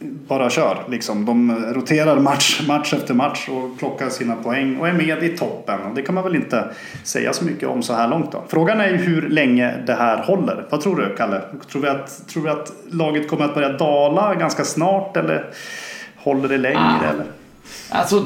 bara 0.00 0.50
kör 0.50 0.78
liksom. 0.88 1.24
De 1.24 1.64
roterar 1.74 2.16
match, 2.16 2.62
match 2.68 2.94
efter 2.94 3.14
match 3.14 3.48
och 3.48 3.78
plockar 3.78 4.08
sina 4.08 4.36
poäng 4.36 4.76
och 4.76 4.88
är 4.88 4.92
med 4.92 5.22
i 5.22 5.28
toppen. 5.28 5.80
Och 5.82 5.94
det 5.94 6.02
kan 6.02 6.14
man 6.14 6.24
väl 6.24 6.36
inte 6.36 6.64
säga 7.02 7.32
så 7.32 7.44
mycket 7.44 7.68
om 7.68 7.82
så 7.82 7.94
här 7.94 8.08
långt 8.08 8.32
då. 8.32 8.44
Frågan 8.48 8.80
är 8.80 8.88
ju 8.88 8.96
hur 8.96 9.28
länge 9.28 9.74
det 9.86 9.94
här 9.94 10.22
håller. 10.22 10.66
Vad 10.70 10.80
tror 10.80 10.96
du 10.96 11.16
Kalle? 11.16 11.40
Tror 11.70 11.82
vi 11.82 11.88
att, 11.88 12.28
tror 12.28 12.42
vi 12.42 12.48
att 12.48 12.72
laget 12.90 13.28
kommer 13.28 13.44
att 13.44 13.54
börja 13.54 13.72
dala 13.72 14.34
ganska 14.34 14.64
snart 14.64 15.16
eller 15.16 15.50
håller 16.16 16.48
det 16.48 16.58
längre? 16.58 16.78
Ah. 16.78 17.10
Eller? 17.12 17.26
Alltså, 17.90 18.24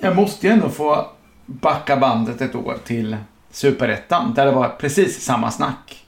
jag 0.00 0.16
måste 0.16 0.46
ju 0.46 0.52
ändå 0.52 0.68
få 0.68 1.06
backa 1.46 1.96
bandet 1.96 2.40
ett 2.40 2.54
år 2.54 2.76
till 2.84 3.16
Superettan, 3.50 4.34
där 4.34 4.46
det 4.46 4.52
var 4.52 4.68
precis 4.68 5.24
samma 5.24 5.50
snack. 5.50 6.06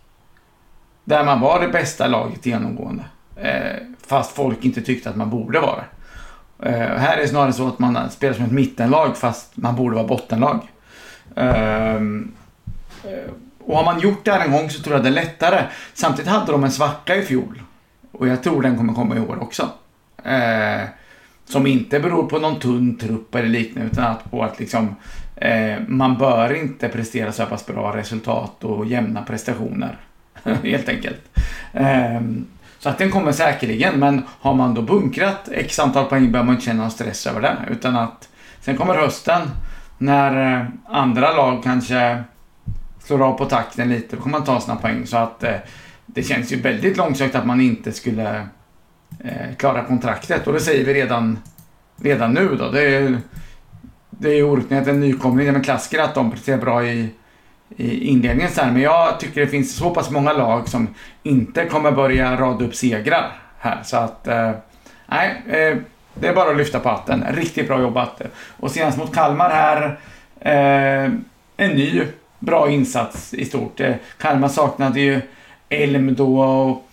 Där 1.05 1.25
man 1.25 1.41
var 1.41 1.61
det 1.61 1.69
bästa 1.69 2.07
laget 2.07 2.47
genomgående. 2.47 3.05
Eh, 3.37 3.77
fast 4.07 4.33
folk 4.33 4.65
inte 4.65 4.83
tyckte 4.83 5.11
att 5.11 5.17
man 5.17 5.31
borde 5.31 5.61
vara 5.61 5.77
det. 5.77 5.89
Eh, 6.69 6.99
här 6.99 7.17
är 7.17 7.23
det 7.23 7.29
snarare 7.29 7.53
så 7.53 7.69
att 7.69 7.79
man 7.79 8.11
spelar 8.11 8.35
som 8.35 8.45
ett 8.45 8.53
mittenlag 8.53 9.17
fast 9.17 9.57
man 9.57 9.77
borde 9.77 9.95
vara 9.95 10.07
bottenlag. 10.07 10.69
Eh, 11.37 11.95
eh, 11.95 13.31
och 13.65 13.77
har 13.77 13.85
man 13.85 14.01
gjort 14.01 14.25
det 14.25 14.33
här 14.33 14.45
en 14.45 14.53
gång 14.53 14.71
så 14.71 14.83
tror 14.83 14.97
jag 14.97 15.05
det 15.05 15.09
är 15.09 15.13
lättare. 15.13 15.65
Samtidigt 15.95 16.31
hade 16.31 16.53
de 16.53 16.65
en 16.65 16.71
svacka 16.71 17.17
i 17.17 17.23
fjol. 17.23 17.63
Och 18.13 18.29
jag 18.29 18.43
tror 18.43 18.63
den 18.63 18.77
kommer 18.77 18.95
komma 18.95 19.17
i 19.17 19.21
år 19.21 19.43
också. 19.43 19.69
Eh, 20.25 20.89
som 21.45 21.67
inte 21.67 22.01
beror 22.01 22.27
på 22.27 22.39
någon 22.39 22.61
tunn 22.61 22.97
trupp 22.97 23.35
eller 23.35 23.49
liknande 23.49 23.91
utan 23.91 24.05
att 24.05 24.31
på 24.31 24.43
att 24.43 24.61
liksom 24.61 24.97
Eh, 25.41 25.79
man 25.87 26.19
bör 26.19 26.55
inte 26.55 26.89
prestera 26.89 27.33
så 27.33 27.47
pass 27.47 27.67
bra 27.67 27.97
resultat 27.97 28.65
och 28.65 28.87
jämna 28.87 29.23
prestationer. 29.23 29.99
Helt 30.63 30.89
enkelt. 30.89 31.39
Ehm, 31.73 32.47
så 32.79 32.89
att 32.89 32.99
den 32.99 33.11
kommer 33.11 33.33
säkerligen, 33.33 33.99
men 33.99 34.23
har 34.41 34.55
man 34.55 34.75
då 34.75 34.83
bunkrat 34.83 35.49
x 35.53 35.79
antal 35.79 36.05
poäng 36.05 36.33
behöver 36.33 36.47
man 36.47 36.55
inte 36.55 36.67
känna 36.67 36.83
någon 36.83 36.91
stress 36.91 37.27
över 37.27 37.41
det. 37.41 37.57
Utan 37.71 37.97
att 37.97 38.29
sen 38.61 38.77
kommer 38.77 38.95
hösten 38.95 39.43
när 39.99 40.61
eh, 40.61 40.67
andra 40.87 41.33
lag 41.33 41.63
kanske 41.63 42.23
slår 43.05 43.23
av 43.23 43.33
på 43.33 43.45
takten 43.45 43.89
lite, 43.89 44.17
då 44.17 44.23
kommer 44.23 44.39
man 44.39 44.47
ta 44.47 44.61
sina 44.61 44.77
poäng. 44.77 45.07
Så 45.07 45.17
att 45.17 45.45
eh, 45.45 45.57
det 46.07 46.23
känns 46.23 46.53
ju 46.53 46.61
väldigt 46.61 46.97
långsökt 46.97 47.35
att 47.35 47.47
man 47.47 47.61
inte 47.61 47.93
skulle 47.93 48.47
klara 49.57 49.85
kontraktet. 49.85 50.47
Och 50.47 50.53
det 50.53 50.61
säger 50.61 50.85
vi 50.85 50.95
redan, 50.95 51.39
redan 51.97 52.33
nu 52.33 52.57
då. 52.59 52.71
Det 52.71 52.97
är, 52.97 53.19
det 54.19 54.29
är 54.29 54.35
ju 54.35 54.43
orutinat 54.43 54.87
en 54.87 55.01
nykomling, 55.01 55.47
det 55.47 55.53
är 55.53 55.55
en 55.55 55.63
klassiker 55.63 56.03
att 56.03 56.15
de 56.15 56.31
presterar 56.31 56.59
bra 56.59 56.87
i, 56.87 57.11
i 57.77 58.09
inledningen 58.09 58.51
sen. 58.51 58.73
Men 58.73 58.83
jag 58.83 59.21
tycker 59.21 59.41
det 59.41 59.47
finns 59.47 59.77
så 59.77 59.91
pass 59.91 60.11
många 60.11 60.33
lag 60.33 60.69
som 60.69 60.95
inte 61.23 61.65
kommer 61.65 61.93
börja 61.93 62.37
rada 62.37 62.65
upp 62.65 62.75
segrar 62.75 63.33
här. 63.59 63.83
Så 63.83 63.97
att, 63.97 64.29
eh, 64.29 64.51
nej, 65.07 65.43
eh, 65.47 65.77
det 66.15 66.29
är 66.29 66.35
bara 66.35 66.51
att 66.51 66.57
lyfta 66.57 66.81
på 66.81 66.89
hatten. 66.89 67.25
Riktigt 67.31 67.69
bra 67.69 67.81
jobbat. 67.81 68.23
Och 68.57 68.71
senast 68.71 68.99
mot 68.99 69.15
Kalmar 69.15 69.51
här, 69.51 69.99
eh, 70.41 71.13
en 71.57 71.71
ny 71.71 72.03
bra 72.39 72.71
insats 72.71 73.35
i 73.35 73.45
stort. 73.45 73.81
Eh, 73.81 73.95
Kalmar 74.19 74.49
saknade 74.49 75.01
ju 75.01 75.21
Elm 75.69 76.15
då 76.15 76.41
och 76.41 76.89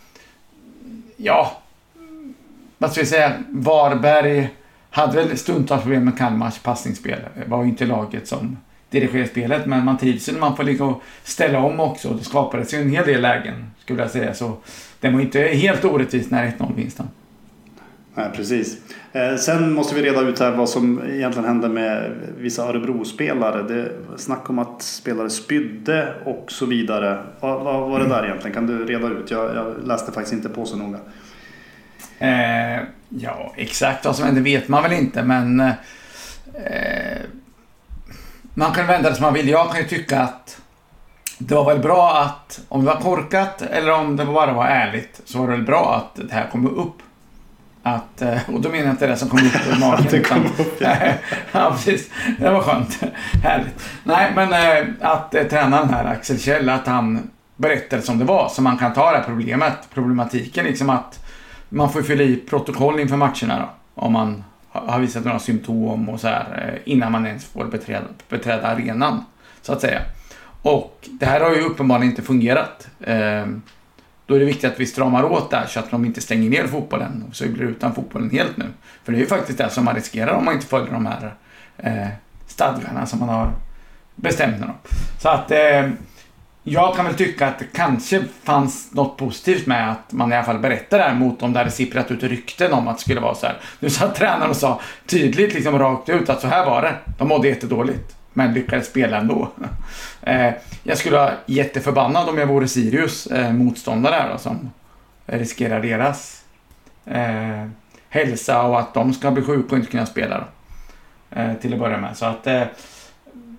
ja, 1.17 1.57
vad 2.77 2.91
ska 2.91 3.01
vi 3.01 3.07
säga, 3.07 3.33
Varberg 3.49 4.49
hade 4.95 5.15
väl 5.15 5.37
stundtals 5.37 5.81
problem 5.81 6.05
med 6.05 6.17
Kalmars 6.17 6.59
passningsspel. 6.59 7.19
Det 7.35 7.49
var 7.49 7.63
ju 7.63 7.69
inte 7.69 7.85
laget 7.85 8.27
som 8.27 8.57
dirigerade 8.89 9.29
spelet, 9.29 9.65
men 9.65 9.85
man 9.85 9.97
trivs 9.97 10.31
när 10.31 10.39
man 10.39 10.55
får 10.55 10.63
ligga 10.63 10.85
och 10.85 11.03
ställa 11.23 11.59
om 11.59 11.79
också. 11.79 12.09
Det 12.09 12.23
skapades 12.23 12.73
ju 12.73 12.77
en 12.77 12.89
hel 12.89 13.05
del 13.05 13.21
lägen, 13.21 13.71
skulle 13.79 14.01
jag 14.01 14.11
säga. 14.11 14.33
Så 14.33 14.57
det 14.99 15.09
var 15.09 15.21
inte 15.21 15.39
helt 15.39 15.85
orättvist 15.85 16.31
när 16.31 16.47
1-0 16.47 16.75
vinsten. 16.75 17.07
Nej, 18.13 18.29
precis. 18.35 18.77
Eh, 19.11 19.35
sen 19.35 19.73
måste 19.73 19.95
vi 19.95 20.01
reda 20.01 20.21
ut 20.21 20.39
här 20.39 20.51
vad 20.51 20.69
som 20.69 21.01
egentligen 21.09 21.47
hände 21.47 21.69
med 21.69 22.11
vissa 22.37 22.67
Örebro-spelare. 22.69 23.63
Det 23.63 23.91
snack 24.17 24.49
om 24.49 24.59
att 24.59 24.81
spelare 24.81 25.29
spydde 25.29 26.13
och 26.25 26.45
så 26.51 26.65
vidare. 26.65 27.23
Vad, 27.39 27.63
vad 27.63 27.89
var 27.89 27.99
det 27.99 28.07
där 28.07 28.25
egentligen? 28.25 28.53
Kan 28.53 28.67
du 28.67 28.85
reda 28.85 29.07
ut? 29.07 29.31
Jag, 29.31 29.55
jag 29.55 29.87
läste 29.87 30.11
faktiskt 30.11 30.33
inte 30.33 30.49
på 30.49 30.65
så 30.65 30.77
noga. 30.77 30.99
Eh, 32.19 32.79
ja, 33.09 33.53
exakt 33.55 34.05
vad 34.05 34.15
som 34.15 34.25
hände 34.25 34.41
vet 34.41 34.67
man 34.67 34.83
väl 34.83 34.93
inte, 34.93 35.23
men 35.23 35.59
eh, 35.59 37.21
man 38.53 38.71
kan 38.71 38.87
vända 38.87 39.09
det 39.09 39.15
som 39.15 39.23
man 39.23 39.33
vill. 39.33 39.49
Jag 39.49 39.71
kan 39.71 39.81
ju 39.81 39.87
tycka 39.87 40.21
att 40.21 40.61
det 41.37 41.55
var 41.55 41.65
väl 41.65 41.79
bra 41.79 42.17
att, 42.21 42.59
om 42.69 42.85
det 42.85 42.91
var 42.91 43.01
korkat 43.01 43.61
eller 43.61 43.91
om 43.91 44.15
det 44.15 44.25
bara 44.25 44.53
var 44.53 44.65
ärligt, 44.65 45.21
så 45.25 45.39
var 45.39 45.47
det 45.47 45.51
väl 45.51 45.65
bra 45.65 45.95
att 45.95 46.29
det 46.29 46.33
här 46.33 46.49
kom 46.51 46.77
upp. 46.77 46.95
Att, 47.83 48.21
eh, 48.21 48.49
och 48.53 48.61
då 48.61 48.69
menar 48.69 48.85
jag 48.85 48.93
inte 48.93 49.07
det 49.07 49.17
som 49.17 49.29
kom 49.29 49.39
upp 49.39 49.67
ur 49.67 49.79
magen. 49.79 50.05
det 50.11 50.19
kom 50.19 50.45
upp, 50.45 50.75
ja. 50.79 50.95
ja, 51.51 51.71
precis. 51.71 52.09
Det 52.39 52.49
var 52.49 52.61
skönt. 52.61 53.03
Härligt. 53.43 53.89
Nej, 54.03 54.31
men 54.35 54.53
eh, 54.53 54.85
att 55.01 55.35
eh, 55.35 55.43
tränaren 55.43 55.89
här, 55.89 56.05
Axel 56.05 56.39
Kjell, 56.39 56.69
att 56.69 56.87
han 56.87 57.29
berättade 57.55 58.01
som 58.01 58.19
det 58.19 58.25
var. 58.25 58.49
Så 58.49 58.61
man 58.61 58.77
kan 58.77 58.93
ta 58.93 59.11
det 59.11 59.17
här 59.17 59.23
problemet, 59.23 59.77
problematiken 59.93 60.65
liksom 60.65 60.89
att 60.89 61.24
man 61.69 61.93
får 61.93 62.01
fylla 62.01 62.23
i 62.23 62.35
protokoll 62.35 62.99
inför 62.99 63.17
matcherna 63.17 63.59
då. 63.59 63.69
Om 64.01 64.13
man 64.13 64.43
har 64.69 64.99
visat 64.99 65.25
några 65.25 65.39
symptom 65.39 66.09
och 66.09 66.19
så 66.19 66.27
här 66.27 66.71
eh, 66.85 66.93
innan 66.93 67.11
man 67.11 67.25
ens 67.25 67.45
får 67.45 67.65
beträda, 67.65 68.05
beträda 68.29 68.67
arenan. 68.67 69.25
Så 69.61 69.73
att 69.73 69.81
säga. 69.81 70.01
Och 70.61 71.09
det 71.11 71.25
här 71.25 71.41
har 71.41 71.55
ju 71.55 71.61
uppenbarligen 71.61 72.09
inte 72.09 72.21
fungerat. 72.21 72.87
Ehm, 73.03 73.61
då 74.25 74.35
är 74.35 74.39
det 74.39 74.45
viktigt 74.45 74.71
att 74.71 74.79
vi 74.79 74.85
stramar 74.85 75.23
åt 75.23 75.51
där 75.51 75.65
så 75.65 75.79
att 75.79 75.91
de 75.91 76.05
inte 76.05 76.21
stänger 76.21 76.49
ner 76.49 76.67
fotbollen 76.67 77.25
och 77.29 77.35
så 77.35 77.43
vi 77.43 77.49
blir 77.49 77.63
utan 77.63 77.95
fotbollen 77.95 78.29
helt 78.29 78.57
nu. 78.57 78.65
För 79.03 79.11
det 79.11 79.17
är 79.17 79.19
ju 79.19 79.27
faktiskt 79.27 79.57
det 79.57 79.69
som 79.69 79.85
man 79.85 79.95
riskerar 79.95 80.33
om 80.33 80.45
man 80.45 80.53
inte 80.53 80.67
följer 80.67 80.93
de 80.93 81.05
här 81.05 81.35
eh, 81.77 82.07
stadgarna 82.47 83.05
som 83.05 83.19
man 83.19 83.29
har 83.29 83.51
bestämt 84.15 84.59
nu. 84.59 84.67
Så 85.21 85.29
att 85.29 85.51
eh, 85.51 85.89
jag 86.67 86.95
kan 86.95 87.05
väl 87.05 87.15
tycka 87.15 87.47
att 87.47 87.59
det 87.59 87.65
kanske 87.73 88.23
fanns 88.43 88.93
något 88.93 89.17
positivt 89.17 89.67
med 89.67 89.91
att 89.91 90.11
man 90.11 90.31
i 90.31 90.35
alla 90.35 90.45
fall 90.45 90.59
berättar 90.59 90.97
det 90.97 91.03
här 91.03 91.15
mot 91.15 91.43
om 91.43 91.53
det 91.53 91.59
hade 91.59 91.71
sipprat 91.71 92.11
ut 92.11 92.23
rykten 92.23 92.73
om 92.73 92.87
att 92.87 92.97
det 92.97 93.01
skulle 93.01 93.19
vara 93.19 93.35
så 93.35 93.45
här. 93.45 93.57
Nu 93.79 93.89
satt 93.89 94.15
tränaren 94.15 94.49
och 94.49 94.55
sa 94.55 94.81
tydligt 95.05 95.53
liksom 95.53 95.79
rakt 95.79 96.09
ut 96.09 96.29
att 96.29 96.41
så 96.41 96.47
här 96.47 96.65
var 96.65 96.81
det. 96.81 96.95
De 97.17 97.27
mådde 97.27 97.47
jättedåligt 97.47 98.15
men 98.33 98.53
lyckades 98.53 98.87
spela 98.87 99.17
ändå. 99.17 99.51
Eh, 100.27 100.53
jag 100.83 100.97
skulle 100.97 101.17
vara 101.17 101.33
jätteförbannad 101.45 102.29
om 102.29 102.37
jag 102.37 102.47
vore 102.47 102.67
Sirius 102.67 103.27
eh, 103.27 103.53
motståndare 103.53 104.15
här 104.15 104.29
då, 104.31 104.37
som 104.37 104.71
riskerar 105.25 105.81
deras 105.81 106.43
eh, 107.05 107.67
hälsa 108.09 108.61
och 108.61 108.79
att 108.79 108.93
de 108.93 109.13
ska 109.13 109.31
bli 109.31 109.43
sjuka 109.43 109.67
och 109.69 109.77
inte 109.77 109.91
kunna 109.91 110.05
spela 110.05 110.37
då, 110.39 111.39
eh, 111.39 111.53
till 111.53 111.73
att 111.73 111.79
börja 111.79 111.97
med. 111.97 112.17
Så 112.17 112.25
att 112.25 112.47
eh, 112.47 112.63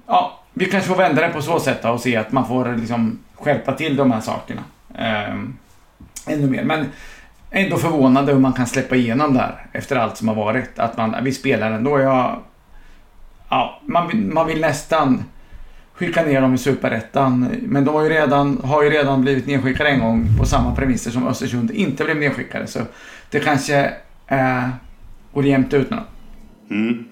ja, 0.07 0.41
vi 0.59 0.65
kanske 0.65 0.89
får 0.89 0.97
vända 0.97 1.27
det 1.27 1.33
på 1.33 1.43
så 1.43 1.61
sätt 1.61 1.85
och 1.85 2.01
se 2.01 2.17
att 2.17 2.33
man 2.33 2.49
får 2.49 2.77
liksom 2.77 3.19
skärpa 3.35 3.73
till 3.73 3.97
de 3.97 4.13
här 4.13 4.21
sakerna 4.21 4.63
ehm, 4.95 5.57
ännu 6.27 6.47
mer. 6.47 6.65
Men 6.65 6.87
ändå 7.51 7.77
förvånande 7.77 8.33
hur 8.33 8.41
man 8.41 8.53
kan 8.53 8.67
släppa 8.67 8.97
igenom 8.97 9.35
det 9.35 9.41
här 9.41 9.67
efter 9.73 9.97
allt 9.97 10.17
som 10.17 10.29
har 10.29 10.35
varit. 10.35 10.79
Att 10.79 10.97
man, 10.97 11.17
vi 11.23 11.33
spelar 11.33 11.71
ändå. 11.71 12.01
Jag 12.01 12.41
ja, 13.49 13.81
man, 13.87 14.09
vill, 14.09 14.17
man 14.17 14.47
vill 14.47 14.61
nästan 14.61 15.25
skicka 15.93 16.23
ner 16.23 16.41
dem 16.41 16.55
i 16.55 16.59
Superettan. 16.59 17.49
Men 17.63 17.85
de 17.85 17.95
har 17.95 18.03
ju, 18.03 18.09
redan, 18.09 18.61
har 18.65 18.83
ju 18.83 18.91
redan 18.91 19.23
blivit 19.23 19.47
nedskickade 19.47 19.91
en 19.91 20.01
gång 20.01 20.29
på 20.39 20.45
samma 20.45 20.75
premisser 20.75 21.11
som 21.11 21.29
Östersund 21.29 21.71
inte 21.71 22.05
blev 22.05 22.17
nedskickade. 22.17 22.67
Så 22.67 22.81
det 23.31 23.41
kanske 23.41 23.93
eh, 24.27 24.69
går 25.35 25.45
jämnt 25.45 25.75
ut 25.75 25.91
nu. 25.91 25.99
Mm. 26.71 27.05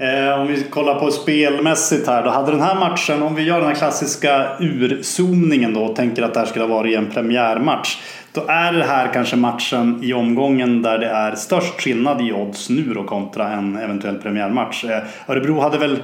Eh, 0.00 0.40
om 0.40 0.46
vi 0.46 0.62
kollar 0.62 0.94
på 0.94 1.10
spelmässigt 1.10 2.06
här 2.06 2.24
då. 2.24 2.30
Hade 2.30 2.50
den 2.50 2.60
här 2.60 2.74
matchen, 2.74 3.22
om 3.22 3.34
vi 3.34 3.42
gör 3.42 3.58
den 3.58 3.68
här 3.68 3.74
klassiska 3.74 4.46
urzoomningen 4.60 5.74
då 5.74 5.82
och 5.82 5.96
tänker 5.96 6.22
att 6.22 6.34
det 6.34 6.40
här 6.40 6.46
skulle 6.46 6.64
ha 6.64 6.74
varit 6.74 6.96
en 6.96 7.06
premiärmatch. 7.06 7.98
Då 8.32 8.44
är 8.48 8.72
det 8.72 8.84
här 8.84 9.12
kanske 9.12 9.36
matchen 9.36 10.00
i 10.02 10.12
omgången 10.12 10.82
där 10.82 10.98
det 10.98 11.06
är 11.06 11.34
störst 11.34 11.80
skillnad 11.80 12.20
i 12.20 12.32
odds 12.32 12.70
nu 12.70 12.94
då 12.94 13.04
kontra 13.04 13.52
en 13.52 13.76
eventuell 13.76 14.18
premiärmatch. 14.18 14.84
Eh, 14.84 15.02
Örebro 15.26 15.60
hade 15.60 15.78
väl, 15.78 15.98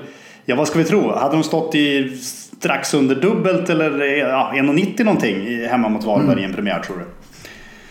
ja 0.44 0.56
vad 0.56 0.68
ska 0.68 0.78
vi 0.78 0.84
tro, 0.84 1.12
hade 1.12 1.34
de 1.34 1.42
stått 1.42 1.74
i 1.74 2.16
strax 2.58 2.94
under 2.94 3.14
dubbelt 3.14 3.70
eller 3.70 4.04
ja, 4.16 4.52
1,90 4.54 5.04
någonting 5.04 5.66
hemma 5.68 5.88
mot 5.88 6.04
Varberg 6.04 6.32
mm. 6.32 6.38
i 6.38 6.44
en 6.44 6.54
premiär 6.54 6.80
tror 6.80 6.96
du? 6.96 7.04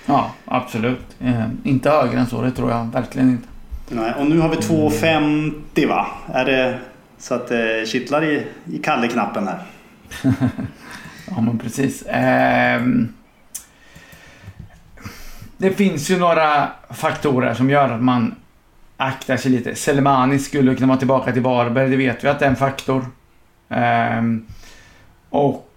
Ja, 0.06 0.32
absolut. 0.46 1.18
Eh, 1.20 1.44
inte 1.64 1.90
högre 1.90 2.20
än 2.20 2.28
så, 2.28 2.42
det 2.42 2.52
tror 2.52 2.72
jag 2.72 2.90
verkligen 2.94 3.30
inte. 3.30 3.53
Nej, 3.90 4.14
och 4.18 4.26
nu 4.26 4.40
har 4.40 4.50
vi 4.50 4.56
2,50 4.56 5.88
va? 5.88 6.08
Är 6.34 6.46
det 6.46 6.80
så 7.18 7.36
att 7.36 7.48
det 7.48 7.88
kittlar 7.88 8.24
i, 8.24 8.48
i 8.72 8.78
Kalle-knappen 8.78 9.48
här? 9.48 9.60
ja, 11.28 11.42
men 11.42 11.60
precis. 11.60 12.02
Eh, 12.02 12.82
det 15.58 15.72
finns 15.72 16.10
ju 16.10 16.20
några 16.20 16.68
faktorer 16.90 17.54
som 17.54 17.70
gör 17.70 17.90
att 17.90 18.02
man 18.02 18.36
aktar 18.98 19.38
sig 19.38 19.52
lite. 19.52 19.76
Selmani 19.76 20.40
skulle 20.40 20.76
kunna 20.76 20.88
vara 20.88 20.98
tillbaka 20.98 21.32
till 21.32 21.42
Varberg, 21.42 21.90
det 21.90 21.98
vet 21.98 22.24
vi 22.24 22.28
att 22.28 22.40
det 22.40 22.46
är 22.46 22.50
en 22.50 22.56
faktor. 22.56 23.06
Um, 23.68 24.46
och 25.30 25.70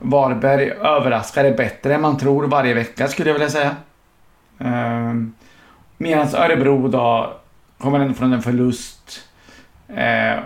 Varberg 0.00 0.70
överraskade 0.70 1.50
bättre 1.52 1.94
än 1.94 2.00
man 2.00 2.18
tror 2.18 2.46
varje 2.46 2.74
vecka 2.74 3.08
skulle 3.08 3.28
jag 3.28 3.34
vilja 3.34 3.50
säga. 3.50 3.76
Um, 4.58 5.34
Medan 5.98 6.34
Örebro 6.34 6.88
då 6.88 7.36
kommer 7.82 8.00
ändå 8.00 8.14
från 8.14 8.32
en 8.32 8.42
förlust. 8.42 9.20
Eh, 9.88 10.38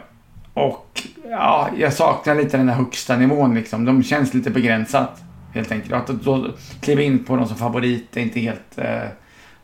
och 0.55 1.02
ja, 1.31 1.69
jag 1.78 1.93
saknar 1.93 2.35
lite 2.35 2.57
den 2.57 2.66
där 2.66 2.75
högsta 2.75 3.16
nivån 3.16 3.55
liksom. 3.55 3.85
De 3.85 4.02
känns 4.02 4.35
lite 4.35 4.50
begränsat. 4.50 5.23
Helt 5.55 5.73
enkelt. 5.73 5.93
Att 5.93 6.07
då 6.07 6.47
kliva 6.81 7.02
in 7.02 7.25
på 7.25 7.37
dem 7.37 7.49
som 7.49 7.57
favorit 7.57 8.16
är 8.16 8.21
inte 8.21 8.40
helt 8.40 8.78
eh, 8.78 9.09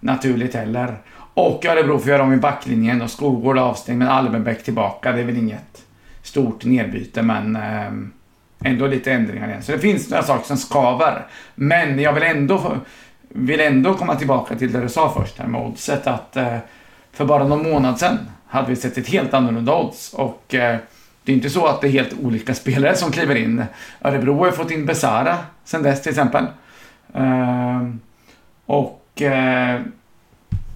naturligt 0.00 0.54
heller. 0.54 0.96
Och 1.34 1.66
Örebro 1.66 1.98
får 1.98 2.08
göra 2.08 2.22
om 2.22 2.32
i 2.32 2.36
backlinjen 2.36 3.02
och 3.02 3.10
Skogård 3.10 3.58
avstängd 3.58 3.98
men 3.98 4.08
Albenbäck 4.08 4.64
tillbaka. 4.64 5.12
Det 5.12 5.20
är 5.20 5.24
väl 5.24 5.38
inget 5.38 5.82
stort 6.22 6.64
nedbyte 6.64 7.22
men 7.22 7.56
eh, 7.56 7.92
ändå 8.70 8.86
lite 8.86 9.12
ändringar 9.12 9.48
igen. 9.48 9.62
Så 9.62 9.72
det 9.72 9.78
finns 9.78 10.10
några 10.10 10.22
saker 10.22 10.46
som 10.46 10.56
skaver. 10.56 11.26
Men 11.54 11.98
jag 11.98 12.12
vill 12.12 12.22
ändå, 12.22 12.76
vill 13.28 13.60
ändå 13.60 13.94
komma 13.94 14.16
tillbaka 14.16 14.56
till 14.56 14.72
det 14.72 14.80
du 14.80 14.88
sa 14.88 15.12
först 15.16 15.38
här 15.38 15.46
med 15.46 15.60
oddset 15.60 16.06
att 16.06 16.36
eh, 16.36 16.56
för 17.12 17.24
bara 17.24 17.44
någon 17.44 17.70
månad 17.70 17.98
sedan 17.98 18.18
hade 18.46 18.68
vi 18.68 18.76
sett 18.76 18.98
ett 18.98 19.08
helt 19.08 19.34
annorlunda 19.34 19.76
odds 19.76 20.14
och 20.14 20.54
eh, 20.54 20.76
det 21.24 21.32
är 21.32 21.36
inte 21.36 21.50
så 21.50 21.66
att 21.66 21.80
det 21.80 21.86
är 21.86 21.90
helt 21.90 22.14
olika 22.22 22.54
spelare 22.62 22.96
som 22.96 23.12
kliver 23.12 23.34
in. 23.34 23.64
Örebro 24.00 24.38
har 24.38 24.46
ju 24.46 24.52
fått 24.52 24.70
in 24.70 24.86
Besara 24.86 25.38
sen 25.64 25.82
dess 25.82 26.02
till 26.02 26.10
exempel. 26.10 26.44
Eh, 27.14 27.88
och 28.66 29.22
eh, 29.22 29.80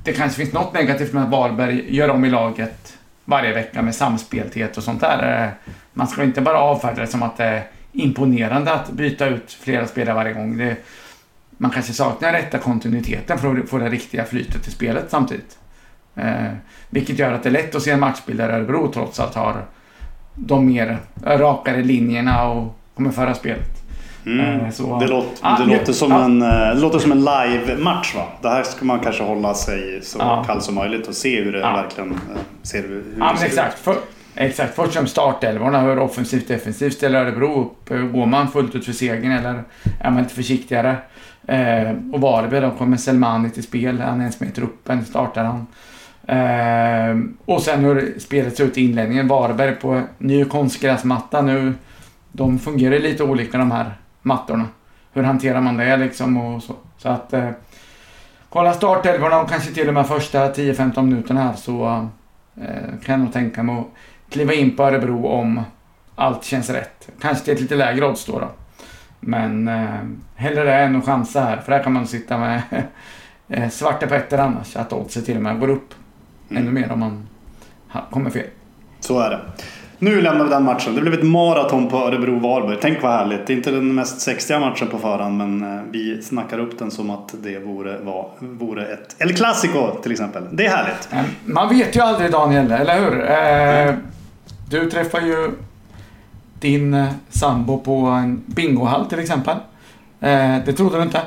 det 0.04 0.12
kanske 0.12 0.38
finns 0.38 0.52
något 0.52 0.74
negativt 0.74 1.12
med 1.12 1.22
att 1.22 1.30
Varberg 1.30 1.96
gör 1.96 2.08
om 2.08 2.24
i 2.24 2.30
laget 2.30 2.98
varje 3.24 3.54
vecka 3.54 3.82
med 3.82 3.94
samspelthet 3.94 4.76
och 4.76 4.82
sånt 4.82 5.00
där. 5.00 5.44
Eh, 5.44 5.72
man 5.92 6.06
ska 6.06 6.22
inte 6.22 6.40
bara 6.40 6.58
avfärda 6.58 7.00
det 7.00 7.06
som 7.06 7.22
att 7.22 7.36
det 7.36 7.44
är 7.44 7.66
imponerande 7.92 8.72
att 8.72 8.90
byta 8.90 9.26
ut 9.26 9.52
flera 9.52 9.86
spelare 9.86 10.14
varje 10.14 10.32
gång. 10.32 10.58
Det, 10.58 10.76
man 11.50 11.70
kanske 11.70 11.92
saknar 11.92 12.32
rätta 12.32 12.58
kontinuiteten 12.58 13.38
för 13.38 13.56
att 13.56 13.68
få 13.68 13.78
det 13.78 13.88
riktiga 13.88 14.24
flytet 14.24 14.68
i 14.68 14.70
spelet 14.70 15.04
samtidigt. 15.08 15.58
Eh, 16.16 16.52
vilket 16.90 17.18
gör 17.18 17.32
att 17.32 17.42
det 17.42 17.48
är 17.48 17.52
lätt 17.52 17.74
att 17.74 17.82
se 17.82 17.90
en 17.90 18.00
matchbild 18.00 18.38
där 18.38 18.48
Örebro 18.48 18.90
trots 18.92 19.20
allt 19.20 19.34
har 19.34 19.64
de 20.34 20.66
mer 20.66 20.98
rakare 21.24 21.82
linjerna 21.82 22.48
och 22.48 22.78
kommer 22.94 23.10
föra 23.10 23.34
spelet. 23.34 23.76
Mm. 24.26 24.60
Eh, 24.60 24.70
så, 24.70 24.98
det, 24.98 25.06
låter, 25.06 25.38
ah, 25.40 25.58
det, 25.58 25.64
låter 25.64 25.92
som 25.92 26.12
ah. 26.12 26.24
en, 26.24 26.42
eh, 26.42 26.48
det 26.48 26.80
låter 26.80 26.98
som 26.98 27.12
en 27.12 27.24
live-match 27.24 28.14
va? 28.14 28.26
Det 28.42 28.48
här 28.48 28.62
ska 28.62 28.84
man 28.84 29.00
kanske 29.00 29.22
hålla 29.22 29.54
sig 29.54 30.00
så 30.02 30.20
ah. 30.20 30.44
kall 30.44 30.62
som 30.62 30.74
möjligt 30.74 31.06
och 31.06 31.14
se 31.14 31.42
hur 31.42 31.52
det 31.52 31.60
verkligen 31.60 32.10
eh, 32.10 32.18
ser, 32.62 32.82
hur 32.82 33.04
ja, 33.18 33.32
det 33.32 33.38
ser 33.38 33.46
exakt. 33.46 33.74
ut. 33.74 33.84
För, 33.84 33.96
exakt. 34.34 34.74
Först 34.76 34.92
som 34.92 35.06
startelvorna, 35.06 35.80
hur 35.80 35.98
offensivt 35.98 36.48
defensivt 36.48 36.92
ställer 36.92 37.20
Örebro 37.20 37.60
upp? 37.60 37.88
Går 38.12 38.26
man 38.26 38.48
fullt 38.48 38.74
ut 38.74 38.84
för 38.84 38.92
segern 38.92 39.32
eller 39.32 39.62
är 40.00 40.10
man 40.10 40.22
lite 40.22 40.34
försiktigare? 40.34 40.96
Eh, 41.46 41.90
och 42.12 42.20
Varberg, 42.20 42.60
då 42.60 42.70
kommer 42.70 42.96
Selmani 42.96 43.50
till 43.50 43.62
spel. 43.62 44.00
Han 44.00 44.18
är 44.18 44.20
ens 44.20 44.40
med 44.40 44.48
i 44.48 44.52
truppen, 44.52 45.04
startar 45.04 45.44
han. 45.44 45.66
Eh, 46.26 47.16
och 47.44 47.62
sen 47.62 47.84
hur 47.84 48.18
spelet 48.18 48.56
ser 48.56 48.64
ut 48.64 48.78
i 48.78 48.84
inledningen. 48.84 49.28
Varberg 49.28 49.74
på 49.74 50.02
ny 50.18 50.44
konstgräsmatta 50.44 51.42
nu. 51.42 51.74
De 52.32 52.58
fungerar 52.58 52.98
lite 52.98 53.24
olika 53.24 53.58
de 53.58 53.70
här 53.70 53.94
mattorna. 54.22 54.64
Hur 55.12 55.22
hanterar 55.22 55.60
man 55.60 55.76
det 55.76 55.96
liksom 55.96 56.36
och 56.36 56.62
så. 56.62 56.74
Så 56.98 57.08
att 57.08 57.32
eh, 57.32 57.50
kolla 58.48 58.72
startelvorna 58.72 59.40
och 59.40 59.50
kanske 59.50 59.72
till 59.72 59.88
och 59.88 59.94
med 59.94 60.06
första 60.06 60.52
10-15 60.52 61.02
minuterna 61.02 61.42
här 61.42 61.54
så 61.54 62.08
eh, 62.56 62.98
kan 63.04 63.12
jag 63.12 63.20
nog 63.20 63.32
tänka 63.32 63.62
mig 63.62 63.78
att 63.78 63.86
kliva 64.32 64.54
in 64.54 64.76
på 64.76 64.82
Örebro 64.82 65.26
om 65.26 65.60
allt 66.14 66.44
känns 66.44 66.70
rätt. 66.70 67.08
Kanske 67.20 67.44
till 67.44 67.54
ett 67.54 67.60
lite 67.60 67.76
lägre 67.76 68.06
odds 68.06 68.24
då. 68.24 68.38
då. 68.38 68.48
Men 69.20 69.68
eh, 69.68 70.00
hellre 70.34 70.64
det 70.64 70.74
än 70.74 70.96
att 70.96 71.04
chansa 71.04 71.40
här 71.40 71.56
för 71.56 71.72
här 71.72 71.82
kan 71.82 71.92
man 71.92 72.06
sitta 72.06 72.38
med 72.38 72.62
eh, 73.48 73.68
Svarte 73.68 74.06
Petter 74.06 74.38
annars. 74.38 74.76
Att 74.76 74.92
oddset 74.92 75.26
till 75.26 75.36
och 75.36 75.42
med 75.42 75.60
går 75.60 75.70
upp 75.70 75.94
ännu 76.50 76.70
mer 76.70 76.92
om 76.92 77.00
man 77.00 77.28
kommer 78.10 78.30
fel. 78.30 78.46
Så 79.00 79.20
är 79.20 79.30
det. 79.30 79.40
Nu 79.98 80.20
lämnar 80.20 80.44
vi 80.44 80.50
den 80.50 80.64
matchen. 80.64 80.94
Det 80.94 81.00
blev 81.00 81.14
ett 81.14 81.22
maraton 81.22 81.88
på 81.88 81.96
Örebro-Varberg. 81.96 82.78
Tänk 82.80 83.02
vad 83.02 83.12
härligt. 83.12 83.46
Det 83.46 83.52
är 83.52 83.56
inte 83.56 83.70
den 83.70 83.94
mest 83.94 84.20
sexiga 84.20 84.60
matchen 84.60 84.88
på 84.88 84.98
förhand 84.98 85.36
men 85.36 85.76
eh, 85.76 85.82
vi 85.90 86.22
snackar 86.22 86.58
upp 86.58 86.78
den 86.78 86.90
som 86.90 87.10
att 87.10 87.34
det 87.42 87.58
vore, 87.58 87.98
var, 87.98 88.30
vore 88.38 88.86
ett 88.86 89.16
El 89.18 89.34
Clasico 89.34 89.90
till 90.02 90.12
exempel. 90.12 90.42
Det 90.52 90.66
är 90.66 90.76
härligt. 90.76 91.08
Man 91.44 91.68
vet 91.68 91.96
ju 91.96 92.00
aldrig 92.00 92.32
Daniel, 92.32 92.72
eller 92.72 93.00
hur? 93.00 93.30
Eh, 93.30 93.94
du 94.70 94.90
träffar 94.90 95.20
ju 95.20 95.50
din 96.60 96.94
eh, 96.94 97.08
sambo 97.28 97.80
på 97.80 97.96
en 98.06 98.42
bingohall 98.46 99.06
till 99.06 99.18
exempel. 99.18 99.56
Eh, 100.20 100.56
det 100.66 100.72
trodde 100.72 100.96
du 100.96 101.02
inte? 101.02 101.20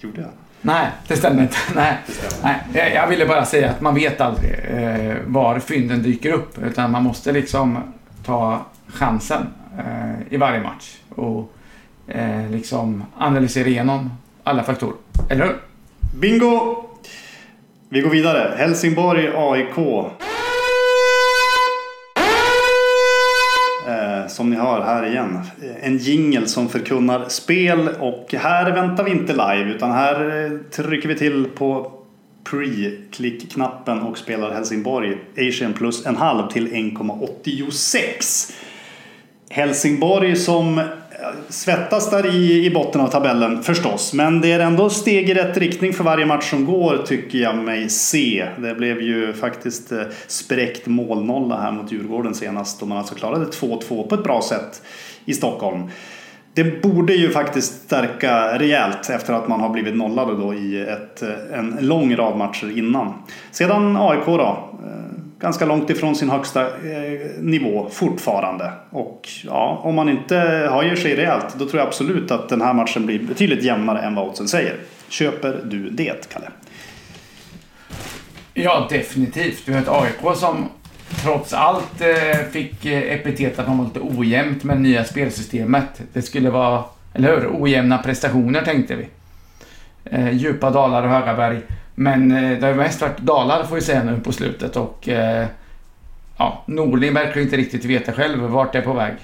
Gjorde 0.00 0.20
jag? 0.20 0.30
Nej, 0.66 0.90
det 1.08 1.16
stämmer 1.16 1.42
inte. 1.42 1.56
Nej, 1.74 1.96
Nej, 2.42 2.92
jag 2.94 3.08
ville 3.08 3.26
bara 3.26 3.44
säga 3.44 3.70
att 3.70 3.80
man 3.80 3.94
vet 3.94 4.20
aldrig 4.20 4.52
eh, 4.68 5.16
var 5.26 5.58
fynden 5.58 6.02
dyker 6.02 6.32
upp. 6.32 6.58
Utan 6.58 6.90
man 6.90 7.02
måste 7.02 7.32
liksom 7.32 7.78
ta 8.24 8.66
chansen 8.86 9.46
eh, 9.78 10.34
i 10.34 10.36
varje 10.36 10.60
match. 10.60 10.96
Och 11.14 11.52
eh, 12.08 12.50
liksom 12.50 13.04
analysera 13.18 13.68
igenom 13.68 14.10
alla 14.44 14.62
faktorer. 14.62 14.96
Eller 15.30 15.44
hur? 15.44 15.56
Bingo! 16.20 16.84
Vi 17.88 18.00
går 18.00 18.10
vidare. 18.10 18.54
Helsingborg 18.58 19.28
AIK. 19.34 19.76
Som 24.36 24.50
ni 24.50 24.56
hör 24.56 24.80
här 24.80 25.06
igen. 25.06 25.40
En 25.80 25.98
jingel 25.98 26.48
som 26.48 26.68
förkunnar 26.68 27.28
spel 27.28 27.88
och 28.00 28.34
här 28.38 28.72
väntar 28.72 29.04
vi 29.04 29.10
inte 29.10 29.32
live 29.32 29.74
utan 29.74 29.92
här 29.92 30.44
eh, 30.44 30.58
trycker 30.70 31.08
vi 31.08 31.14
till 31.14 31.44
på 31.44 31.92
pre-klick-knappen 32.44 34.02
och 34.02 34.18
spelar 34.18 34.50
Helsingborg 34.50 35.16
Asian 35.38 35.72
plus 35.72 36.06
en 36.06 36.16
halv 36.16 36.48
till 36.48 36.68
1,86. 36.68 38.52
Helsingborg 39.50 40.36
som 40.36 40.80
svettas 41.48 42.10
där 42.10 42.34
i, 42.34 42.66
i 42.66 42.70
botten 42.70 43.00
av 43.00 43.08
tabellen 43.08 43.62
förstås. 43.62 44.12
Men 44.12 44.40
det 44.40 44.52
är 44.52 44.60
ändå 44.60 44.90
steg 44.90 45.30
i 45.30 45.34
rätt 45.34 45.56
riktning 45.56 45.92
för 45.92 46.04
varje 46.04 46.26
match 46.26 46.50
som 46.50 46.64
går 46.64 46.98
tycker 47.06 47.38
jag 47.38 47.56
mig 47.56 47.88
se. 47.88 48.46
Det 48.58 48.74
blev 48.74 49.00
ju 49.00 49.32
faktiskt 49.32 49.92
eh, 49.92 50.00
spräckt 50.26 50.86
målnolla 50.86 51.60
här 51.60 51.72
mot 51.72 51.92
Djurgården 51.92 52.34
senast 52.34 52.80
då 52.80 52.86
man 52.86 52.98
alltså 52.98 53.14
klarade 53.14 53.44
2-2 53.44 54.08
på 54.08 54.14
ett 54.14 54.24
bra 54.24 54.42
sätt 54.42 54.82
i 55.24 55.34
Stockholm. 55.34 55.90
Det 56.54 56.82
borde 56.82 57.14
ju 57.14 57.30
faktiskt 57.30 57.84
stärka 57.84 58.58
rejält 58.58 59.10
efter 59.10 59.32
att 59.32 59.48
man 59.48 59.60
har 59.60 59.68
blivit 59.68 59.96
nollade 59.96 60.36
då 60.36 60.54
i 60.54 60.80
ett, 60.80 61.22
eh, 61.22 61.58
en 61.58 61.78
lång 61.80 62.16
rad 62.16 62.36
matcher 62.36 62.78
innan. 62.78 63.14
Sedan 63.50 63.96
AIK 63.96 64.26
då. 64.26 64.70
Eh, 64.84 65.15
Ganska 65.38 65.66
långt 65.66 65.90
ifrån 65.90 66.16
sin 66.16 66.30
högsta 66.30 66.66
eh, 66.66 67.20
nivå 67.38 67.88
fortfarande. 67.92 68.72
Och 68.90 69.28
ja, 69.44 69.80
om 69.82 69.94
man 69.94 70.08
inte 70.08 70.36
höjer 70.72 70.96
sig 70.96 71.16
rejält 71.16 71.54
då 71.58 71.68
tror 71.68 71.78
jag 71.78 71.86
absolut 71.86 72.30
att 72.30 72.48
den 72.48 72.60
här 72.60 72.74
matchen 72.74 73.06
blir 73.06 73.18
betydligt 73.18 73.64
jämnare 73.64 74.00
än 74.00 74.14
vad 74.14 74.28
oddsen 74.28 74.48
säger. 74.48 74.76
Köper 75.08 75.60
du 75.64 75.90
det, 75.90 76.28
Kalle? 76.32 76.46
Ja, 78.54 78.86
definitivt. 78.90 79.62
Vi 79.64 79.72
har 79.72 79.80
ett 79.80 79.88
AIK 79.88 80.36
som 80.36 80.68
trots 81.22 81.52
allt 81.52 82.00
eh, 82.00 82.38
fick 82.52 82.86
eh, 82.86 83.14
epitet 83.14 83.58
att 83.58 83.68
man 83.68 83.78
var 83.78 83.84
lite 83.84 84.00
ojämnt 84.00 84.64
med 84.64 84.76
det 84.76 84.80
nya 84.80 85.04
spelsystemet. 85.04 86.02
Det 86.12 86.22
skulle 86.22 86.50
vara, 86.50 86.84
eller 87.14 87.40
hur, 87.40 87.62
ojämna 87.62 87.98
prestationer 87.98 88.62
tänkte 88.62 88.96
vi. 88.96 89.08
Eh, 90.04 90.30
djupa 90.30 90.70
dalar 90.70 91.02
och 91.02 91.10
höga 91.10 91.34
berg. 91.34 91.62
Men 91.98 92.32
eh, 92.32 92.58
det 92.58 92.66
har 92.66 92.68
ju 92.68 92.74
mest 92.74 93.00
varit 93.00 93.18
dalar 93.18 93.64
får 93.64 93.74
vi 93.74 93.82
säga 93.82 94.02
nu 94.02 94.20
på 94.20 94.32
slutet 94.32 94.76
och 94.76 95.08
eh, 95.08 95.46
ja, 96.38 96.62
Norling 96.66 97.14
verkar 97.14 97.40
inte 97.40 97.56
riktigt 97.56 97.84
veta 97.84 98.12
själv 98.12 98.42
vart 98.42 98.72
det 98.72 98.78
är 98.78 98.82
på 98.82 98.92
väg. 98.92 99.14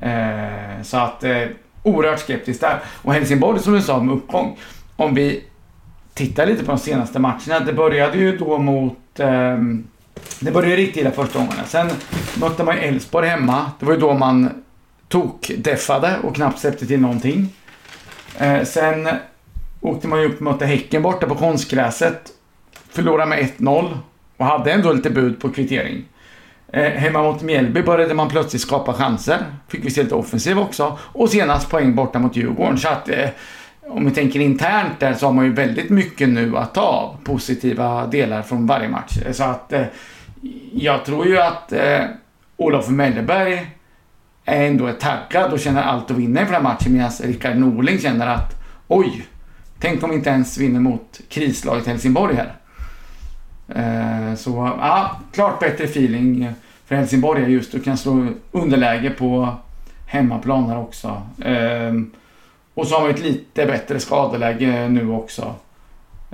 Eh, 0.00 0.82
så 0.82 0.96
att 0.96 1.24
eh, 1.24 1.42
oerhört 1.82 2.20
skeptiskt 2.20 2.60
där. 2.60 2.78
Och 3.02 3.14
Helsingborg 3.14 3.60
som 3.60 3.72
du 3.72 3.82
sa 3.82 4.02
med 4.02 4.14
uppgång. 4.14 4.58
Om 4.96 5.14
vi 5.14 5.44
tittar 6.14 6.46
lite 6.46 6.64
på 6.64 6.70
de 6.70 6.78
senaste 6.78 7.18
matcherna. 7.18 7.60
Det 7.60 7.72
började 7.72 8.18
ju 8.18 8.36
då 8.36 8.58
mot 8.58 9.20
eh, 9.20 9.58
det 10.40 10.50
började 10.52 10.76
riktigt 10.76 10.96
illa 10.96 11.10
första 11.10 11.38
gångerna. 11.38 11.64
Sen 11.64 11.90
mötte 12.40 12.64
man 12.64 12.76
ju 12.76 12.82
Elfsborg 12.82 13.28
hemma. 13.28 13.70
Det 13.78 13.86
var 13.86 13.92
ju 13.92 14.00
då 14.00 14.14
man 14.14 14.62
tok-deffade 15.08 16.20
och 16.22 16.34
knappt 16.34 16.58
släppte 16.58 16.86
till 16.86 17.00
någonting. 17.00 17.48
Eh, 18.38 18.62
sen 18.62 19.08
åkte 19.86 20.08
man 20.08 20.20
ju 20.20 20.26
upp 20.26 20.36
och 20.36 20.42
mötte 20.42 20.66
Häcken 20.66 21.02
borta 21.02 21.26
på 21.26 21.34
konstgräset. 21.34 22.32
Förlorade 22.88 23.28
med 23.28 23.38
1-0 23.38 23.98
och 24.36 24.46
hade 24.46 24.72
ändå 24.72 24.92
lite 24.92 25.10
bud 25.10 25.40
på 25.40 25.50
kvittering. 25.50 26.04
Eh, 26.72 26.92
hemma 26.92 27.22
mot 27.22 27.42
Mjällby 27.42 27.82
började 27.82 28.14
man 28.14 28.28
plötsligt 28.28 28.62
skapa 28.62 28.92
chanser. 28.92 29.38
Fick 29.68 29.84
vi 29.84 29.90
se 29.90 30.02
lite 30.02 30.14
offensiv 30.14 30.58
också. 30.58 30.98
Och 31.00 31.30
senast 31.30 31.70
poäng 31.70 31.94
borta 31.94 32.18
mot 32.18 32.36
Djurgården. 32.36 32.78
Så 32.78 32.88
att 32.88 33.08
eh, 33.08 33.28
om 33.88 34.04
vi 34.04 34.10
tänker 34.10 34.40
internt 34.40 35.00
där 35.00 35.14
så 35.14 35.26
har 35.26 35.32
man 35.32 35.44
ju 35.44 35.52
väldigt 35.52 35.90
mycket 35.90 36.28
nu 36.28 36.56
att 36.56 36.74
ta 36.74 36.80
av. 36.80 37.16
Positiva 37.24 38.06
delar 38.06 38.42
från 38.42 38.66
varje 38.66 38.88
match. 38.88 39.18
Eh, 39.26 39.32
så 39.32 39.44
att 39.44 39.72
eh, 39.72 39.84
jag 40.72 41.04
tror 41.04 41.26
ju 41.26 41.38
att 41.38 41.72
eh, 41.72 42.00
Olof 42.56 42.88
Mellberg 42.88 43.66
är 44.44 44.66
ändå 44.66 44.92
taggad 44.92 45.52
och 45.52 45.60
känner 45.60 45.82
allt 45.82 46.10
att 46.10 46.16
vinna 46.16 46.40
inför 46.40 46.52
den 46.52 46.66
här 46.66 46.72
matchen 46.72 46.92
medan 46.92 47.10
Rickard 47.22 47.56
Norling 47.56 47.98
känner 47.98 48.26
att 48.26 48.54
oj, 48.88 49.26
Tänk 49.86 50.02
om 50.02 50.10
vi 50.10 50.16
inte 50.16 50.30
ens 50.30 50.58
vinner 50.58 50.80
mot 50.80 51.20
krislaget 51.28 51.86
Helsingborg 51.86 52.36
här. 52.36 52.56
Eh, 53.68 54.34
så 54.34 54.50
ja, 54.80 55.20
klart 55.32 55.60
bättre 55.60 55.84
feeling 55.84 56.48
för 56.86 56.94
Helsingborg 56.94 57.42
är 57.42 57.48
just 57.48 57.72
Du 57.72 57.80
kan 57.80 57.96
slå 57.96 58.26
underläge 58.52 59.10
på 59.10 59.54
hemmaplan 60.06 60.68
här 60.68 60.78
också. 60.78 61.22
Eh, 61.44 61.92
och 62.74 62.86
så 62.86 62.98
har 62.98 63.06
vi 63.06 63.14
ett 63.14 63.22
lite 63.22 63.66
bättre 63.66 64.00
skadeläge 64.00 64.88
nu 64.88 65.10
också. 65.10 65.54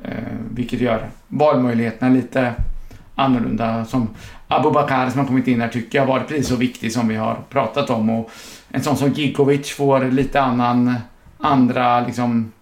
Eh, 0.04 0.36
vilket 0.50 0.80
gör 0.80 1.08
valmöjligheterna 1.28 2.14
lite 2.14 2.54
annorlunda. 3.14 3.84
Som 3.84 4.08
Abubakar 4.48 5.10
som 5.10 5.20
har 5.20 5.26
kommit 5.26 5.48
in 5.48 5.60
här 5.60 5.68
tycker 5.68 5.98
jag 5.98 6.06
har 6.06 6.12
varit 6.12 6.28
precis 6.28 6.48
så 6.48 6.56
viktig 6.56 6.92
som 6.92 7.08
vi 7.08 7.16
har 7.16 7.38
pratat 7.50 7.90
om. 7.90 8.10
Och 8.10 8.30
en 8.68 8.82
sån 8.82 8.96
som 8.96 9.12
Gigovic 9.12 9.70
får 9.70 10.04
lite 10.04 10.40
annan, 10.40 10.94
andra 11.38 12.00
liksom 12.00 12.52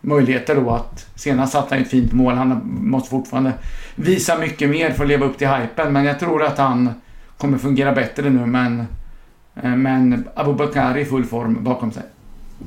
möjligheter 0.00 0.54
då 0.54 0.70
att 0.70 1.06
senast 1.14 1.52
satte 1.52 1.74
han 1.74 1.82
ett 1.82 1.90
fint 1.90 2.12
mål. 2.12 2.34
Han 2.34 2.60
måste 2.64 3.10
fortfarande 3.10 3.52
visa 3.94 4.38
mycket 4.38 4.70
mer 4.70 4.90
för 4.90 5.04
att 5.04 5.08
leva 5.08 5.26
upp 5.26 5.38
till 5.38 5.48
hypen 5.48 5.92
men 5.92 6.04
jag 6.04 6.20
tror 6.20 6.42
att 6.42 6.58
han 6.58 6.90
kommer 7.36 7.58
fungera 7.58 7.92
bättre 7.92 8.30
nu 8.30 8.46
men, 8.46 8.84
eh, 9.62 9.76
men 9.76 10.24
Abubakar 10.34 10.98
i 10.98 11.04
full 11.04 11.24
form 11.24 11.64
bakom 11.64 11.92
sig. 11.92 12.02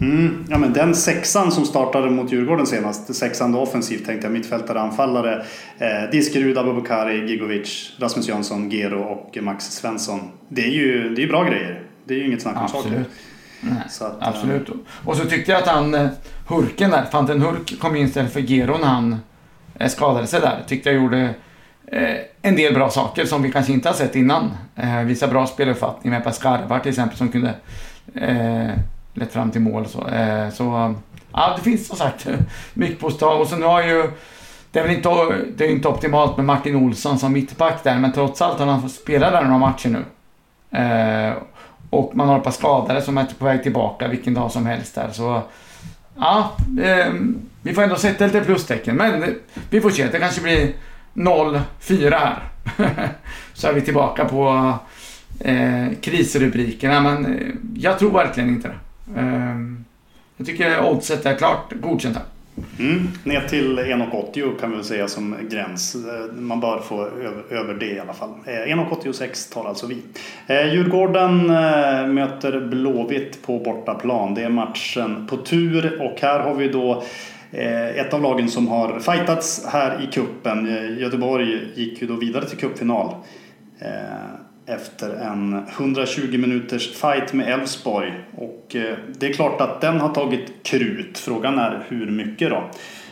Mm. 0.02 0.46
Ja, 0.50 0.58
men 0.58 0.74
den 0.74 0.96
sexan 0.96 1.52
som 1.52 1.66
startade 1.66 2.10
mot 2.10 2.32
Djurgården 2.32 2.68
senast, 2.68 3.16
sexan 3.16 3.56
offensivt 3.56 4.06
tänkte 4.06 4.28
jag, 4.28 4.34
mittfältare, 4.34 4.82
anfallare. 4.82 5.46
Eh, 5.78 6.12
Diskerud, 6.12 6.58
Abubakari, 6.58 7.30
Gigovic, 7.30 7.94
Rasmus 8.00 8.28
Jönsson, 8.28 8.70
Gero 8.70 9.02
och 9.02 9.38
Max 9.42 9.66
Svensson. 9.66 10.20
Det 10.50 10.62
är 10.62 10.72
ju 10.72 11.16
det 11.16 11.24
är 11.24 11.28
bra 11.28 11.44
grejer. 11.44 11.82
Det 12.06 12.14
är 12.14 12.18
ju 12.18 12.28
inget 12.28 12.42
snack 12.42 12.74
om 12.74 13.04
saken. 13.90 14.18
Att, 14.20 14.28
Absolut. 14.28 14.70
Äh... 14.70 14.76
Och 15.06 15.18
så 15.18 15.26
tyckte 15.26 15.52
jag 15.52 15.62
att 15.62 15.68
han, 15.68 15.94
eh, 15.94 16.10
Hurken 16.48 16.92
där, 16.92 17.06
Fanten 17.06 17.42
Hurk 17.42 17.80
kom 17.80 17.96
in 17.96 18.06
istället 18.06 18.34
för 18.34 18.40
Gero 18.40 18.78
när 18.78 18.88
han 18.88 19.20
eh, 19.80 19.90
skadade 19.90 20.28
sig 20.28 20.42
där. 20.42 20.64
Tyckte 20.68 20.90
jag 20.90 21.04
gjorde 21.04 21.34
eh, 21.88 22.18
en 22.42 22.56
del 22.56 22.74
bra 22.74 22.90
saker 22.90 23.26
som 23.26 23.42
vi 23.42 23.52
kanske 23.52 23.74
inte 23.74 23.90
har 23.90 23.94
sett 23.94 24.16
innan. 24.16 24.52
Eh, 24.76 25.00
visa 25.00 25.28
bra 25.28 25.48
speluppfattning 25.48 26.14
med 26.14 26.24
Pascarvar 26.24 26.80
till 26.80 26.90
exempel 26.90 27.18
som 27.18 27.30
kunde 27.30 27.54
eh, 28.16 28.70
lett 29.14 29.34
fram 29.34 29.52
till 29.52 29.62
mål. 29.62 29.86
Så, 29.86 30.08
eh, 30.08 30.50
så 30.50 30.96
ja, 31.34 31.54
det 31.58 31.64
finns 31.64 31.88
som 31.88 31.98
sagt 31.98 32.28
mycket 32.74 33.00
på 33.00 33.08
att 33.08 33.22
Och 33.22 33.48
så 33.48 33.56
nu 33.56 33.66
har 33.66 33.84
ju 33.84 34.12
det 34.72 34.80
är 34.80 34.84
väl 34.84 34.96
inte, 34.96 35.10
det 35.58 35.66
är 35.66 35.70
inte 35.70 35.88
optimalt 35.88 36.38
med 36.38 36.46
Martin 36.46 36.76
Olsson 36.76 37.20
som 37.20 37.34
mittback 37.34 37.84
där, 37.84 38.00
men 38.00 38.12
trots 38.12 38.42
allt 38.42 38.60
har 38.60 38.66
han 38.66 38.82
fått 38.82 38.92
spela 38.92 39.32
där 39.32 39.44
några 39.44 39.58
matcher 39.58 39.90
nu. 39.90 40.06
Eh, 40.78 41.34
och 41.92 42.16
man 42.16 42.28
har 42.30 42.38
ett 42.38 42.44
par 42.44 42.52
skadade 42.52 43.02
som 43.02 43.18
är 43.18 43.26
på 43.40 43.46
väg 43.46 43.64
tillbaka 43.64 44.08
vilken 44.08 44.34
dag 44.34 44.52
som 44.52 44.66
helst 44.66 44.96
där. 44.96 45.10
Så 45.12 45.42
ja, 46.16 46.56
eh, 46.82 47.14
vi 47.62 47.74
får 47.74 47.82
ändå 47.82 47.96
sätta 47.96 48.26
lite 48.26 48.42
plustecken. 48.42 48.96
Men 48.96 49.36
vi 49.70 49.82
får 49.82 49.90
se, 49.90 50.08
det 50.08 50.20
kanske 50.20 50.42
blir 50.42 50.74
0-4 51.14 51.64
här. 52.12 52.44
så 53.54 53.68
är 53.68 53.74
vi 53.74 53.82
tillbaka 53.82 54.26
på 54.26 54.74
eh, 55.40 55.88
krisrubrikerna, 56.02 57.02
men 57.02 57.26
eh, 57.26 57.48
jag 57.76 58.00
tror 58.00 58.12
verkligen 58.12 58.50
inte 58.50 58.68
det. 58.68 59.20
Ehm, 59.20 59.86
jag 60.38 60.48
tycker 60.48 60.86
oddset 60.86 61.26
är 61.26 61.36
klart 61.36 61.74
godkänt 61.82 62.18
här. 62.18 62.26
Mm, 62.80 63.08
ner 63.24 63.42
till 63.42 63.80
1,80 63.80 64.60
kan 64.60 64.70
vi 64.70 64.76
väl 64.76 64.86
säga 64.86 65.08
som 65.08 65.36
gräns. 65.50 65.96
Eh, 65.96 66.34
man 66.34 66.60
bör 66.60 66.80
få 66.80 67.06
över, 67.50 67.74
det 67.74 67.86
i 67.86 68.00
alla 68.00 68.14
fall. 68.14 68.30
Eh, 68.46 68.54
1,86 68.54 69.54
tar 69.54 69.66
alltså 69.66 69.88
vi. 69.88 69.98
Eh, 70.48 70.74
Djurgården 70.74 71.48
möter 72.16 72.60
Blåvitt 72.60 73.42
på 73.46 73.60
bortaplan. 73.60 74.34
Det 74.34 74.44
är 74.44 74.50
matchen 74.50 75.28
på 75.30 75.38
tur 75.38 76.02
och 76.02 76.22
här 76.22 76.40
har 76.40 76.54
vi 76.54 76.68
då 76.68 77.04
ett 77.96 78.14
av 78.14 78.22
lagen 78.22 78.50
som 78.50 78.68
har 78.68 79.00
fightats 79.00 79.66
här 79.68 80.04
i 80.04 80.14
kuppen. 80.14 80.68
Göteborg 81.00 81.60
gick 81.76 82.02
ju 82.02 82.08
då 82.08 82.16
vidare 82.16 82.46
till 82.46 82.58
cupfinal 82.58 83.16
efter 84.72 85.10
en 85.10 85.66
120 85.78 86.38
minuters 86.38 86.94
fight 86.94 87.34
med 87.34 87.54
Elfsborg. 87.54 88.14
Och 88.38 88.76
eh, 88.76 88.98
det 89.20 89.28
är 89.28 89.34
klart 89.34 89.62
att 89.62 89.82
den 89.82 90.00
har 90.00 90.10
tagit 90.10 90.54
krut. 90.64 91.18
Frågan 91.18 91.60
är 91.60 91.84
hur 91.88 92.12
mycket 92.12 92.50
då? 92.50 92.64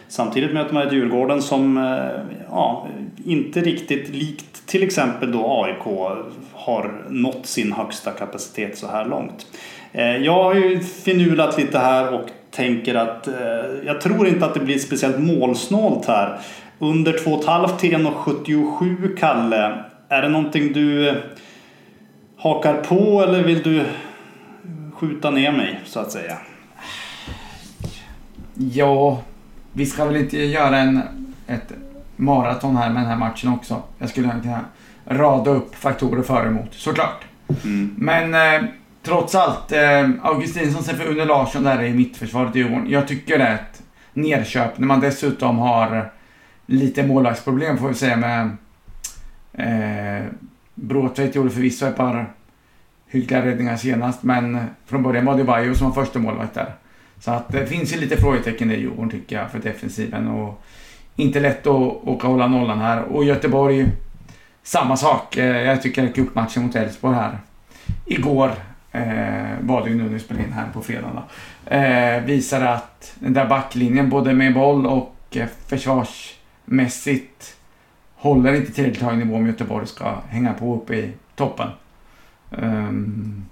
Samtidigt 0.08 0.54
möter 0.54 0.74
man 0.74 0.88
ett 0.88 0.94
Djurgården 0.94 1.42
som 1.42 1.78
eh, 1.78 2.38
ja, 2.50 2.88
inte 3.26 3.62
riktigt 3.62 4.10
likt 4.10 4.68
till 4.68 4.84
exempel 4.84 5.32
då 5.32 5.64
AIK 5.64 6.16
har 6.54 7.02
nått 7.10 7.46
sin 7.46 7.72
högsta 7.72 8.12
kapacitet 8.12 8.78
så 8.78 8.88
här 8.88 9.06
långt. 9.06 9.48
Eh, 9.92 10.18
jag 10.18 10.44
har 10.44 10.54
ju 10.54 10.80
finulat 10.80 11.58
lite 11.58 11.80
här 11.80 12.14
och 12.14 12.30
tänker 12.52 12.96
att 12.96 13.28
jag 13.86 14.02
tror 14.02 14.28
inte 14.28 14.46
att 14.46 14.54
det 14.54 14.60
blir 14.60 14.78
speciellt 14.78 15.20
målsnålt 15.20 16.06
här. 16.06 16.40
Under 16.80 17.14
2,5 17.14 17.78
till 17.78 17.96
1,77 17.96 19.18
Kalle. 19.18 19.84
Är 20.10 20.22
det 20.22 20.30
någonting 20.30 20.74
du 20.74 21.16
hakar 22.40 22.74
på 22.74 23.24
eller 23.24 23.44
vill 23.44 23.64
du 23.64 23.86
skjuta 24.94 25.32
ner 25.32 25.52
mig 25.52 25.80
så 25.86 26.00
att 26.00 26.12
säga? 26.12 26.38
Ja, 28.54 29.22
vi 29.74 29.86
ska 29.86 30.06
väl 30.06 30.16
inte 30.16 30.38
göra 30.38 30.78
en, 30.78 31.02
ett 31.48 31.72
maraton 32.16 32.78
här 32.78 32.90
med 32.90 33.04
den 33.04 33.10
här 33.10 33.18
matchen 33.18 33.54
också. 33.54 33.84
Jag 33.98 34.10
skulle 34.10 34.30
kunna 34.30 34.60
rada 35.06 35.52
upp 35.52 35.76
faktorer 35.76 36.24
för 36.24 36.42
och 36.42 36.48
emot, 36.48 36.74
såklart. 36.74 37.24
Mm. 37.64 37.96
Men 37.98 38.34
eh, 38.34 38.70
trots 39.04 39.36
allt, 39.36 39.72
eh, 39.72 40.10
Augustinsson 40.22 40.84
ser 40.84 40.94
för 40.94 41.12
Une 41.12 41.26
Larsson 41.26 41.64
där 41.64 41.84
i 41.84 41.94
mittförsvaret 41.94 42.56
i 42.56 42.60
Djurgården. 42.60 42.90
Jag 42.90 43.08
tycker 43.08 43.38
det 43.38 43.44
är 43.44 43.56
ett 43.56 43.82
nerköp 44.14 44.78
när 44.78 44.88
man 44.88 45.00
dessutom 45.00 45.58
har 45.58 46.12
lite 46.66 47.04
målvaktsproblem 47.04 47.78
får 47.78 47.88
vi 47.88 47.94
säga 47.94 48.18
med 48.18 48.58
eh, 49.54 50.26
Bråtveit 50.82 51.36
gjorde 51.36 51.50
förvisso 51.50 51.86
ett 51.86 51.98
par 51.98 52.34
hyggliga 53.08 53.46
räddningar 53.46 53.78
senast, 53.78 54.24
men 54.24 54.60
från 54.86 55.04
början 55.04 55.26
var 55.26 55.38
det 55.38 55.44
Bajo 55.44 55.76
som 55.76 55.92
var 55.92 56.04
första 56.06 56.20
målvakt 56.20 56.54
där. 56.54 56.74
Så 57.20 57.32
att 57.32 57.52
det 57.52 57.66
finns 57.66 57.94
ju 57.94 58.00
lite 58.00 58.18
frågetecken 58.18 58.72
i 58.72 58.76
Djurgården 58.76 59.10
tycker 59.10 59.36
jag 59.36 59.52
för 59.52 59.60
defensiven 59.60 60.28
och 60.28 60.64
inte 61.16 61.40
lätt 61.40 61.68
att 61.68 62.08
åka 62.08 62.28
hålla 62.28 62.48
nollan 62.48 62.80
här. 62.80 63.04
Och 63.04 63.26
Göteborg, 63.26 63.86
samma 64.64 64.98
sak. 64.98 65.38
Eh, 65.38 65.62
jag 65.62 65.82
tycker 65.82 66.08
cupmatchen 66.08 66.64
mot 66.64 66.76
Elfsborg 66.76 67.16
här 67.16 67.38
igår 68.06 68.52
eh, 68.92 69.58
var 69.62 69.84
det 69.84 69.90
ju 69.90 69.96
nu 69.96 70.04
när 70.04 70.10
vi 70.10 70.20
spelade 70.20 70.46
in 70.46 70.54
här 70.54 70.68
på 70.74 70.82
fredagen 70.82 71.16
då, 71.16 71.76
eh, 71.76 72.24
visade 72.24 72.70
att 72.70 73.14
den 73.20 73.34
där 73.34 73.46
backlinjen 73.46 74.10
både 74.10 74.34
med 74.34 74.54
boll 74.54 74.86
och 74.86 75.16
eh, 75.32 75.48
försvarsmässigt 75.68 77.56
håller 78.20 78.54
inte 78.54 78.72
tillräckligt 78.72 79.04
hög 79.04 79.18
nivå 79.18 79.36
om 79.36 79.48
Göteborg 79.48 79.88
ska 79.88 80.16
hänga 80.30 80.54
på 80.54 80.76
uppe 80.76 80.96
i 80.96 81.12
toppen. 81.36 81.68
Um, 82.52 83.46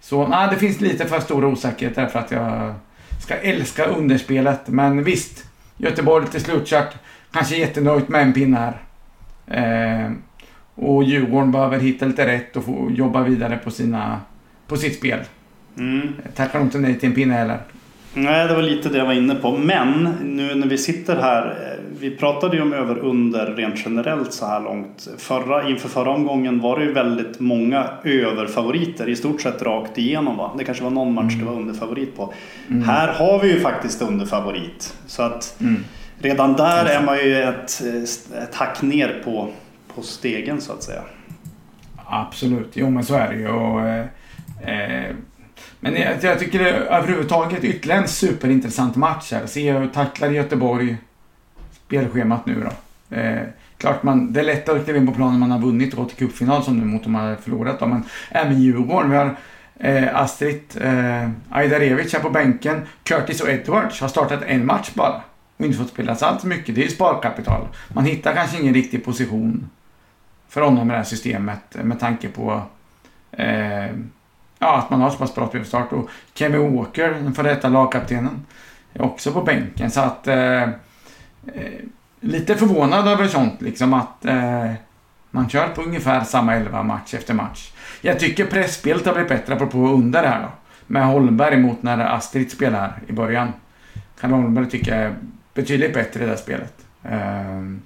så 0.00 0.28
nej, 0.28 0.48
det 0.50 0.56
finns 0.56 0.80
lite 0.80 1.06
för 1.06 1.20
stor 1.20 1.44
osäkerhet 1.44 1.94
där 1.94 2.06
för 2.06 2.18
att 2.18 2.30
jag 2.30 2.74
ska 3.22 3.34
älska 3.34 3.84
underspelet. 3.84 4.68
Men 4.68 5.04
visst, 5.04 5.44
Göteborg 5.76 6.24
lite 6.24 6.40
slutkört. 6.40 6.94
Kanske 7.32 7.56
jättenöjt 7.56 8.08
med 8.08 8.22
en 8.22 8.32
pinne 8.32 8.56
här. 8.56 8.82
Uh, 10.06 10.12
och 10.74 11.04
Djurgården 11.04 11.52
behöver 11.52 11.78
hitta 11.78 12.06
lite 12.06 12.26
rätt 12.26 12.56
och 12.56 12.64
få 12.64 12.90
jobba 12.90 13.22
vidare 13.22 13.58
på, 13.64 13.70
sina, 13.70 14.20
på 14.66 14.76
sitt 14.76 14.96
spel. 14.96 15.20
Mm. 15.78 16.14
Tackar 16.34 16.60
inte 16.60 16.78
nej 16.78 16.98
till 16.98 17.08
en 17.08 17.14
pinne 17.14 17.34
heller. 17.34 17.60
Nej, 18.18 18.48
det 18.48 18.54
var 18.54 18.62
lite 18.62 18.88
det 18.88 18.98
jag 18.98 19.06
var 19.06 19.12
inne 19.12 19.34
på. 19.34 19.56
Men 19.56 20.14
nu 20.22 20.54
när 20.54 20.66
vi 20.66 20.78
sitter 20.78 21.16
här. 21.16 21.46
Eh, 21.46 21.82
vi 22.00 22.16
pratade 22.16 22.56
ju 22.56 22.62
om 22.62 22.72
över 22.72 22.98
under 22.98 23.46
rent 23.46 23.74
generellt 23.84 24.32
så 24.32 24.46
här 24.46 24.60
långt. 24.60 25.08
Förra, 25.18 25.68
inför 25.68 25.88
förra 25.88 26.10
omgången 26.10 26.60
var 26.60 26.78
det 26.78 26.84
ju 26.84 26.92
väldigt 26.92 27.40
många 27.40 27.88
överfavoriter 28.04 29.08
i 29.08 29.16
stort 29.16 29.40
sett 29.40 29.62
rakt 29.62 29.98
igenom. 29.98 30.36
Va? 30.36 30.54
Det 30.58 30.64
kanske 30.64 30.84
var 30.84 30.90
någon 30.90 31.14
match 31.14 31.34
mm. 31.34 31.38
det 31.38 31.52
var 31.52 31.60
underfavorit 31.60 32.16
på. 32.16 32.32
Mm. 32.70 32.82
Här 32.82 33.08
har 33.08 33.42
vi 33.42 33.52
ju 33.52 33.60
faktiskt 33.60 34.02
underfavorit. 34.02 34.96
Så 35.06 35.22
att 35.22 35.60
mm. 35.60 35.84
redan 36.18 36.52
där 36.52 36.84
är 36.84 37.02
man 37.02 37.18
ju 37.18 37.42
ett, 37.42 37.82
ett 38.42 38.54
hack 38.54 38.82
ner 38.82 39.22
på, 39.24 39.48
på 39.94 40.02
stegen 40.02 40.60
så 40.60 40.72
att 40.72 40.82
säga. 40.82 41.02
Absolut, 42.06 42.70
jo 42.72 42.90
men 42.90 43.04
så 43.04 43.14
är 43.14 43.28
det 43.28 43.36
ju. 43.36 43.48
Och, 43.48 43.80
eh, 43.80 44.06
eh 44.62 45.16
men 45.80 45.94
jag, 45.94 46.24
jag 46.24 46.38
tycker 46.38 46.58
det 46.58 46.70
är 46.70 46.74
överhuvudtaget 46.74 47.64
ytterligare 47.64 48.00
en 48.00 48.08
superintressant 48.08 48.96
match 48.96 49.32
här. 49.32 49.46
Se 49.46 49.72
hur 49.72 49.88
tacklar 49.88 50.30
Göteborg 50.30 50.96
spelschemat 51.86 52.46
nu 52.46 52.64
då. 52.64 53.16
Eh, 53.16 53.42
klart 53.78 54.02
man, 54.02 54.32
det 54.32 54.40
är 54.40 54.44
lättare 54.44 54.78
att 54.78 54.84
kliva 54.84 54.98
in 54.98 55.06
på 55.06 55.14
planen 55.14 55.40
man 55.40 55.50
har 55.50 55.58
vunnit 55.58 55.94
och 55.94 55.98
gått 55.98 56.08
till 56.08 56.26
cupfinal 56.26 56.62
som 56.62 56.78
nu 56.78 56.84
mot 56.84 57.02
de 57.02 57.14
har 57.14 57.36
förlorat 57.36 57.80
då. 57.80 57.86
Men 57.86 58.04
även 58.30 58.62
Djurgården. 58.62 59.10
Vi 59.10 59.16
har 59.16 59.36
eh, 59.80 60.16
Astrid 60.16 60.62
eh, 60.80 61.30
Ajdarevic 61.50 62.12
här 62.12 62.20
på 62.20 62.30
bänken. 62.30 62.86
Curtis 63.02 63.40
och 63.40 63.48
Edwards 63.48 64.00
har 64.00 64.08
startat 64.08 64.42
en 64.46 64.66
match 64.66 64.90
bara. 64.94 65.22
Och 65.56 65.64
inte 65.64 65.78
fått 65.78 65.88
spela 65.88 66.14
så 66.14 66.26
allt 66.26 66.44
mycket. 66.44 66.74
Det 66.74 66.80
är 66.80 66.84
ju 66.84 66.90
sparkapital. 66.90 67.68
Man 67.88 68.04
hittar 68.04 68.34
kanske 68.34 68.60
ingen 68.60 68.74
riktig 68.74 69.04
position 69.04 69.70
för 70.48 70.60
honom 70.60 70.90
i 70.90 70.92
det 70.92 70.96
här 70.96 71.04
systemet 71.04 71.76
med 71.82 72.00
tanke 72.00 72.28
på 72.28 72.62
eh, 73.32 73.86
ja, 74.58 74.78
att 74.78 74.90
man 74.90 75.00
har 75.00 75.10
så 75.10 75.16
pass 75.16 75.34
bra 75.34 75.48
spelstart. 75.48 75.92
Och 75.92 76.10
Kevin 76.34 76.76
Walker, 76.76 77.10
den 77.10 77.34
före 77.34 77.48
detta 77.48 77.68
lagkaptenen, 77.68 78.46
är 78.92 79.02
också 79.02 79.32
på 79.32 79.42
bänken. 79.42 79.90
Så 79.90 80.00
att... 80.00 80.26
Eh, 80.26 80.62
eh 80.62 80.68
lite 82.20 82.54
förvånad 82.54 83.08
över 83.08 83.28
sånt, 83.28 83.62
liksom 83.62 83.94
att 83.94 84.24
eh, 84.24 84.72
man 85.30 85.48
kör 85.48 85.68
på 85.68 85.82
ungefär 85.82 86.24
samma 86.24 86.54
elva 86.54 86.82
match 86.82 87.14
efter 87.14 87.34
match. 87.34 87.72
Jag 88.00 88.18
tycker 88.18 88.46
pressspelet 88.46 89.06
har 89.06 89.12
blivit 89.12 89.28
bättre, 89.28 89.54
apropå 89.54 89.78
under 89.78 90.22
det 90.22 90.28
här 90.28 90.42
då. 90.42 90.48
Med 90.86 91.06
Holmberg 91.06 91.56
mot 91.56 91.82
när 91.82 91.98
Astrid 91.98 92.50
spelar 92.50 92.98
i 93.06 93.12
början. 93.12 93.52
Kan 94.20 94.32
Holmberg 94.32 94.70
tycka 94.70 94.94
är 94.94 95.14
betydligt 95.54 95.94
bättre 95.94 96.20
i 96.20 96.24
det 96.24 96.30
här 96.30 96.36
spelet. 96.36 96.74
Ehm, 97.02 97.82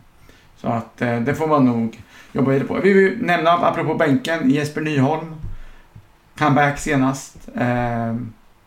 så 0.56 0.68
att 0.68 1.02
eh, 1.02 1.20
det 1.20 1.34
får 1.34 1.46
man 1.46 1.64
nog 1.64 2.02
jobba 2.32 2.50
vidare 2.50 2.68
på. 2.68 2.74
Vi 2.74 2.92
vill 2.92 3.18
nämna, 3.22 3.50
apropå 3.50 3.94
bänken, 3.94 4.50
Jesper 4.50 4.80
Nyholm 4.80 5.34
comeback 6.40 6.78
senast. 6.78 7.48
Eh, 7.54 8.14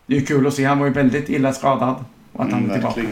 det 0.06 0.16
är 0.16 0.26
kul 0.26 0.46
att 0.46 0.54
se. 0.54 0.64
Han 0.64 0.78
var 0.78 0.86
ju 0.86 0.92
väldigt 0.92 1.28
illa 1.28 1.52
skadad. 1.52 2.04
Och 2.32 2.44
att 2.44 2.52
han 2.52 2.64
mm, 2.64 2.70
är 2.70 2.74
tillbaka. 2.74 3.02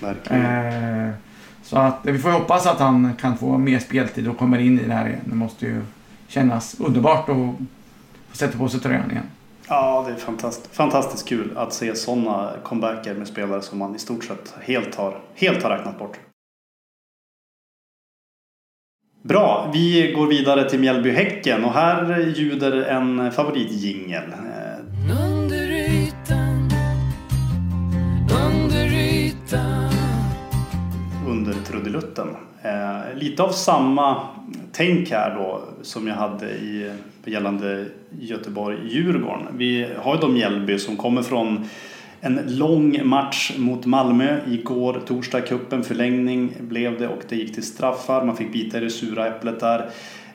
Verkligen. 0.00 1.06
Eh, 1.06 1.14
så 1.62 1.78
att 1.78 1.98
vi 2.02 2.18
får 2.18 2.30
hoppas 2.30 2.66
att 2.66 2.78
han 2.78 3.12
kan 3.20 3.38
få 3.38 3.58
mer 3.58 3.78
speltid 3.78 4.28
och 4.28 4.38
kommer 4.38 4.58
in 4.58 4.80
i 4.80 4.84
det 4.84 4.94
här 4.94 5.06
igen. 5.06 5.20
Det 5.24 5.34
måste 5.34 5.66
ju 5.66 5.82
kännas 6.28 6.80
underbart 6.80 7.28
att 7.28 7.36
få 7.36 7.54
sätta 8.32 8.58
på 8.58 8.68
sig 8.68 8.80
tröjan 8.80 9.10
igen. 9.10 9.26
Ja, 9.68 10.04
det 10.06 10.14
är 10.14 10.16
fantastiskt, 10.16 10.76
fantastiskt 10.76 11.28
kul 11.28 11.56
att 11.56 11.72
se 11.72 11.94
sådana 11.94 12.50
comebacker 12.64 13.14
med 13.14 13.28
spelare 13.28 13.62
som 13.62 13.78
man 13.78 13.94
i 13.94 13.98
stort 13.98 14.24
sett 14.24 14.54
helt 14.60 14.94
har, 14.94 15.18
helt 15.34 15.62
har 15.62 15.70
räknat 15.70 15.98
bort. 15.98 16.16
Bra, 19.28 19.70
vi 19.72 20.12
går 20.12 20.26
vidare 20.26 20.70
till 20.70 20.78
Mjällby-Häcken 20.78 21.64
och 21.64 21.72
här 21.72 22.32
ljuder 22.36 22.72
en 22.72 23.32
favoritjingel. 23.32 24.22
Under 25.10 25.70
ytan, 25.70 26.70
under 28.40 28.86
ytan 28.86 29.90
Under 31.28 31.52
trudelutten. 31.52 32.28
Eh, 32.62 33.18
lite 33.18 33.42
av 33.42 33.48
samma 33.48 34.28
tänk 34.72 35.10
här 35.10 35.34
då 35.34 35.60
som 35.82 36.06
jag 36.06 36.14
hade 36.14 36.50
i 36.50 36.92
gällande 37.24 37.86
Göteborg-Djurgården. 38.20 39.46
Vi 39.52 39.88
har 39.98 40.14
ju 40.14 40.20
då 40.20 40.28
Mjällby 40.28 40.78
som 40.78 40.96
kommer 40.96 41.22
från 41.22 41.68
en 42.24 42.40
lång 42.46 43.06
match 43.06 43.52
mot 43.58 43.86
Malmö 43.86 44.40
igår, 44.48 45.02
torsdag, 45.06 45.40
kuppen 45.40 45.82
förlängning 45.82 46.52
blev 46.60 46.98
det 46.98 47.08
och 47.08 47.22
det 47.28 47.36
gick 47.36 47.54
till 47.54 47.62
straffar. 47.62 48.24
Man 48.24 48.36
fick 48.36 48.52
bita 48.52 48.78
i 48.78 48.80
det 48.80 48.90
sura 48.90 49.26
äpplet 49.26 49.60
där. 49.60 49.90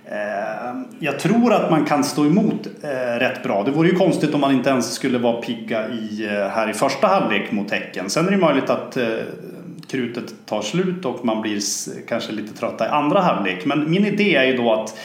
Eh, 0.05 0.81
jag 0.99 1.19
tror 1.19 1.53
att 1.53 1.71
man 1.71 1.85
kan 1.85 2.03
stå 2.03 2.25
emot 2.25 2.67
eh, 2.83 3.19
rätt 3.19 3.43
bra. 3.43 3.63
Det 3.63 3.71
vore 3.71 3.89
ju 3.89 3.95
konstigt 3.95 4.33
om 4.33 4.41
man 4.41 4.51
inte 4.51 4.69
ens 4.69 4.93
skulle 4.93 5.17
vara 5.17 5.41
pigga 5.41 5.89
i, 5.89 6.25
eh, 6.25 6.47
här 6.47 6.69
i 6.69 6.73
första 6.73 7.07
halvlek 7.07 7.51
mot 7.51 7.71
Häcken. 7.71 8.09
Sen 8.09 8.27
är 8.27 8.31
det 8.31 8.37
möjligt 8.37 8.69
att 8.69 8.97
krutet 9.87 10.33
tar 10.45 10.61
slut 10.61 11.05
och 11.05 11.25
man 11.25 11.41
blir 11.41 11.61
kanske 12.07 12.31
lite 12.31 12.57
trötta 12.57 12.85
i 12.85 12.89
andra 12.89 13.21
halvlek. 13.21 13.65
Men 13.65 13.91
min 13.91 14.05
idé 14.05 14.35
är 14.35 14.45
ju 14.45 14.57
då 14.57 14.73
att 14.73 14.97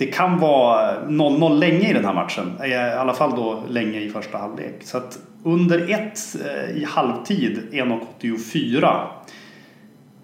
det 0.00 0.06
kan 0.06 0.38
vara 0.38 1.06
0-0 1.06 1.58
länge 1.58 1.90
i 1.90 1.92
den 1.92 2.04
här 2.04 2.14
matchen. 2.14 2.52
Eh, 2.60 2.70
I 2.70 2.74
alla 2.74 3.14
fall 3.14 3.30
då 3.30 3.62
länge 3.68 4.00
i 4.00 4.10
första 4.10 4.38
halvlek. 4.38 4.74
Så 4.82 4.96
att 4.96 5.18
under 5.42 5.90
ett 5.90 6.18
eh, 6.44 6.76
i 6.76 6.84
halvtid, 6.84 7.68
1,84. 7.72 9.06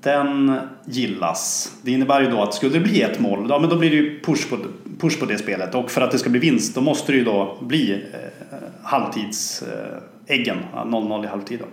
Den 0.02 0.58
gillas. 0.84 1.72
Det 1.82 1.92
innebär 1.92 2.20
ju 2.20 2.30
då 2.30 2.42
att 2.42 2.54
skulle 2.54 2.72
det 2.72 2.80
bli 2.80 3.02
ett 3.02 3.20
mål, 3.20 3.46
ja 3.48 3.58
men 3.58 3.70
då 3.70 3.76
blir 3.76 3.90
det 3.90 3.96
ju 3.96 4.20
push 4.20 4.50
på, 4.50 4.56
push 5.00 5.20
på 5.20 5.26
det 5.26 5.38
spelet. 5.38 5.74
Och 5.74 5.90
för 5.90 6.00
att 6.00 6.10
det 6.10 6.18
ska 6.18 6.30
bli 6.30 6.40
vinst, 6.40 6.74
då 6.74 6.80
måste 6.80 7.12
det 7.12 7.18
ju 7.18 7.24
då 7.24 7.58
bli 7.60 7.92
eh, 7.92 8.58
halvtidsäggen. 8.82 10.58
Eh, 10.74 10.84
0-0 10.84 11.24
i 11.24 11.28
halvtid 11.28 11.58
då. 11.58 11.66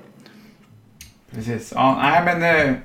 Precis. 1.36 1.74
Ja, 1.76 2.00
nej 2.02 2.22
men 2.26 2.68
eh, 2.70 2.76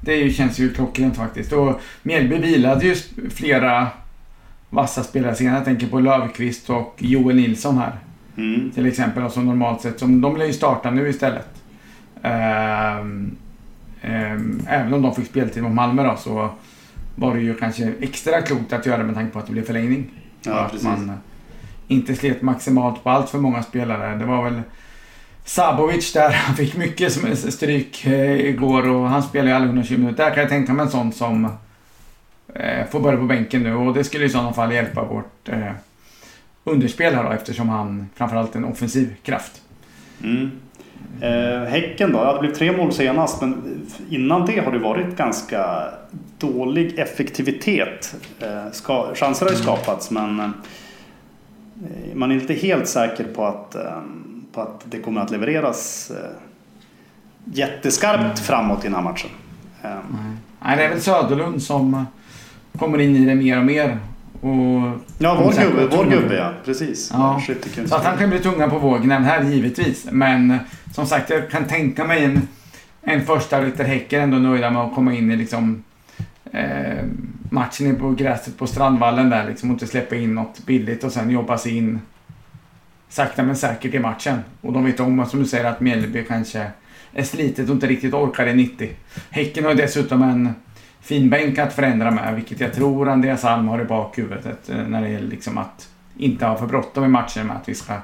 det 0.00 0.30
känns 0.30 0.58
ju 0.58 0.74
klockrent 0.74 1.16
faktiskt. 1.16 1.52
Och 1.52 1.80
Mjällby 2.02 2.38
vilade 2.38 2.86
ju 2.86 2.94
flera 3.30 3.88
vassa 4.70 5.02
spelare 5.02 5.34
senare. 5.34 5.56
Jag 5.56 5.64
tänker 5.64 5.86
på 5.86 6.00
Löfqvist 6.00 6.70
och 6.70 6.94
Joel 6.98 7.36
Nilsson 7.36 7.78
här. 7.78 7.92
Mm. 8.36 8.70
Till 8.70 8.86
exempel, 8.86 9.22
och 9.22 9.32
som 9.32 9.46
normalt 9.46 9.80
sett. 9.80 9.98
Som, 9.98 10.20
de 10.20 10.36
lär 10.36 10.46
ju 10.46 10.52
starta 10.52 10.90
nu 10.90 11.08
istället. 11.08 11.48
Ehm, 12.22 13.36
ehm, 14.02 14.62
även 14.68 14.94
om 14.94 15.02
de 15.02 15.14
fick 15.14 15.26
speltid 15.26 15.62
mot 15.62 15.72
Malmö 15.72 16.02
då 16.02 16.16
så 16.16 16.50
var 17.14 17.34
det 17.34 17.40
ju 17.40 17.54
kanske 17.54 17.92
extra 18.00 18.42
klokt 18.42 18.72
att 18.72 18.86
göra 18.86 19.02
med 19.02 19.14
tanke 19.14 19.32
på 19.32 19.38
att 19.38 19.46
det 19.46 19.52
blev 19.52 19.64
förlängning. 19.64 20.10
Ja, 20.42 20.54
att 20.54 20.70
precis. 20.70 20.86
man 20.88 21.12
inte 21.88 22.14
slet 22.14 22.42
maximalt 22.42 23.04
på 23.04 23.10
allt 23.10 23.30
för 23.30 23.38
många 23.38 23.62
spelare. 23.62 24.16
Det 24.16 24.24
var 24.24 24.44
väl 24.44 24.62
Sabovic 25.44 26.12
där, 26.12 26.30
han 26.46 26.56
fick 26.56 26.76
mycket 26.76 27.12
som- 27.12 27.36
stryk 27.36 28.06
eh, 28.06 28.46
igår 28.46 28.88
och 28.88 29.08
han 29.08 29.22
spelar 29.22 29.48
ju 29.48 29.52
alla 29.54 29.64
120 29.64 29.98
minuter. 29.98 30.24
Där 30.24 30.30
kan 30.30 30.40
jag 30.40 30.48
tänka 30.48 30.72
mig 30.72 30.84
en 30.84 30.90
sån 30.90 31.12
som 31.12 31.48
eh, 32.54 32.86
får 32.86 33.00
börja 33.00 33.18
på 33.18 33.24
bänken 33.24 33.62
nu 33.62 33.74
och 33.74 33.94
det 33.94 34.04
skulle 34.04 34.24
i 34.24 34.28
sådana 34.28 34.52
fall 34.52 34.72
hjälpa 34.72 35.04
vårt 35.04 35.48
eh, 35.48 35.72
underspel 36.64 37.14
här 37.14 37.24
då 37.24 37.30
eftersom 37.30 37.68
han 37.68 38.08
framförallt 38.14 38.54
är 38.54 38.58
en 38.58 38.64
offensiv 38.64 39.14
kraft. 39.22 39.62
Mm. 40.22 40.50
Eh, 41.20 41.68
häcken 41.68 42.12
då, 42.12 42.18
ja, 42.18 42.32
det 42.32 42.40
blev 42.40 42.54
tre 42.54 42.76
mål 42.76 42.92
senast 42.92 43.40
men 43.40 43.80
innan 44.10 44.46
det 44.46 44.58
har 44.58 44.72
det 44.72 44.78
varit 44.78 45.16
ganska 45.16 45.88
dålig 46.38 46.98
effektivitet. 46.98 48.14
Eh, 48.40 48.70
ska, 48.72 49.14
chanser 49.14 49.46
har 49.46 49.52
ju 49.52 49.58
skapats 49.58 50.10
men 50.10 50.40
eh, 50.40 50.50
man 52.14 52.30
är 52.30 52.34
inte 52.34 52.54
helt 52.54 52.88
säker 52.88 53.24
på 53.24 53.44
att, 53.44 53.74
eh, 53.74 54.02
på 54.52 54.60
att 54.60 54.82
det 54.84 54.98
kommer 54.98 55.20
att 55.20 55.30
levereras 55.30 56.10
eh, 56.10 56.30
jätteskarpt 57.44 58.38
framåt 58.38 58.84
i 58.84 58.86
den 58.86 58.94
här 58.94 59.02
matchen. 59.02 59.30
Eh, 59.82 59.90
Nej, 60.64 60.76
det 60.76 60.84
är 60.84 60.88
väl 60.88 61.00
Söderlund 61.00 61.62
som 61.62 62.06
kommer 62.78 62.98
in 62.98 63.16
i 63.16 63.24
det 63.24 63.34
mer 63.34 63.58
och 63.58 63.64
mer. 63.64 63.98
Och 64.40 65.00
ja, 65.18 65.42
vår 65.44 65.64
gubbe, 65.64 65.96
vår 65.96 66.04
gubbe 66.04 66.36
ja, 66.36 66.52
precis. 66.64 67.10
Ja. 67.12 67.40
Så 67.86 67.94
att 67.94 68.04
han 68.04 68.18
kan 68.18 68.30
bli 68.30 68.38
tunga 68.38 68.70
på 68.70 68.78
vågen 68.78 69.10
här 69.10 69.42
givetvis. 69.42 70.06
Men 70.10 70.58
som 70.94 71.06
sagt, 71.06 71.30
jag 71.30 71.50
kan 71.50 71.64
tänka 71.64 72.04
mig 72.04 72.24
en, 72.24 72.48
en 73.02 73.26
första 73.26 73.60
liter 73.60 73.84
Häcken 73.84 74.22
ändå 74.22 74.36
nöjda 74.36 74.70
med 74.70 74.82
att 74.82 74.94
komma 74.94 75.14
in 75.14 75.30
i 75.30 75.36
liksom 75.36 75.84
eh, 76.52 77.04
matchen 77.50 77.96
på 77.96 78.10
gräset 78.10 78.58
på 78.58 78.66
Strandvallen 78.66 79.30
där 79.30 79.48
liksom 79.48 79.70
och 79.70 79.74
inte 79.74 79.86
släppa 79.86 80.16
in 80.16 80.34
något 80.34 80.66
billigt 80.66 81.04
och 81.04 81.12
sen 81.12 81.30
jobba 81.30 81.58
sig 81.58 81.76
in 81.76 82.00
sakta 83.14 83.42
men 83.42 83.56
säkert 83.56 83.94
i 83.94 83.98
matchen. 83.98 84.38
Och 84.60 84.72
de 84.72 84.84
vet 84.84 85.00
om, 85.00 85.26
som 85.26 85.40
du 85.40 85.46
säger, 85.46 85.64
att 85.64 85.80
Mjällby 85.80 86.24
kanske 86.24 86.66
är 87.12 87.22
slitet 87.22 87.68
och 87.68 87.74
inte 87.74 87.86
riktigt 87.86 88.14
orkar 88.14 88.46
i 88.46 88.54
90. 88.54 88.90
Häcken 89.30 89.64
har 89.64 89.74
dessutom 89.74 90.22
en 90.22 90.54
Finbänk 91.04 91.58
att 91.58 91.72
förändra 91.72 92.10
med, 92.10 92.34
vilket 92.34 92.60
jag 92.60 92.74
tror 92.74 93.08
Andreas 93.08 93.44
Alm 93.44 93.68
har 93.68 93.80
i 93.80 93.84
bakhuvudet 93.84 94.70
eh, 94.70 94.76
när 94.76 95.02
det 95.02 95.08
gäller 95.08 95.28
liksom 95.28 95.58
att 95.58 95.88
inte 96.16 96.46
ha 96.46 96.56
för 96.56 96.66
bråttom 96.66 97.04
i 97.04 97.08
matchen 97.08 97.46
med 97.46 97.56
att 97.56 97.68
vi 97.68 97.74
ska 97.74 97.94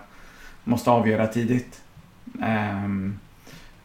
måste 0.65 0.91
avgöra 0.91 1.27
tidigt. 1.27 1.81
Um, 2.85 3.19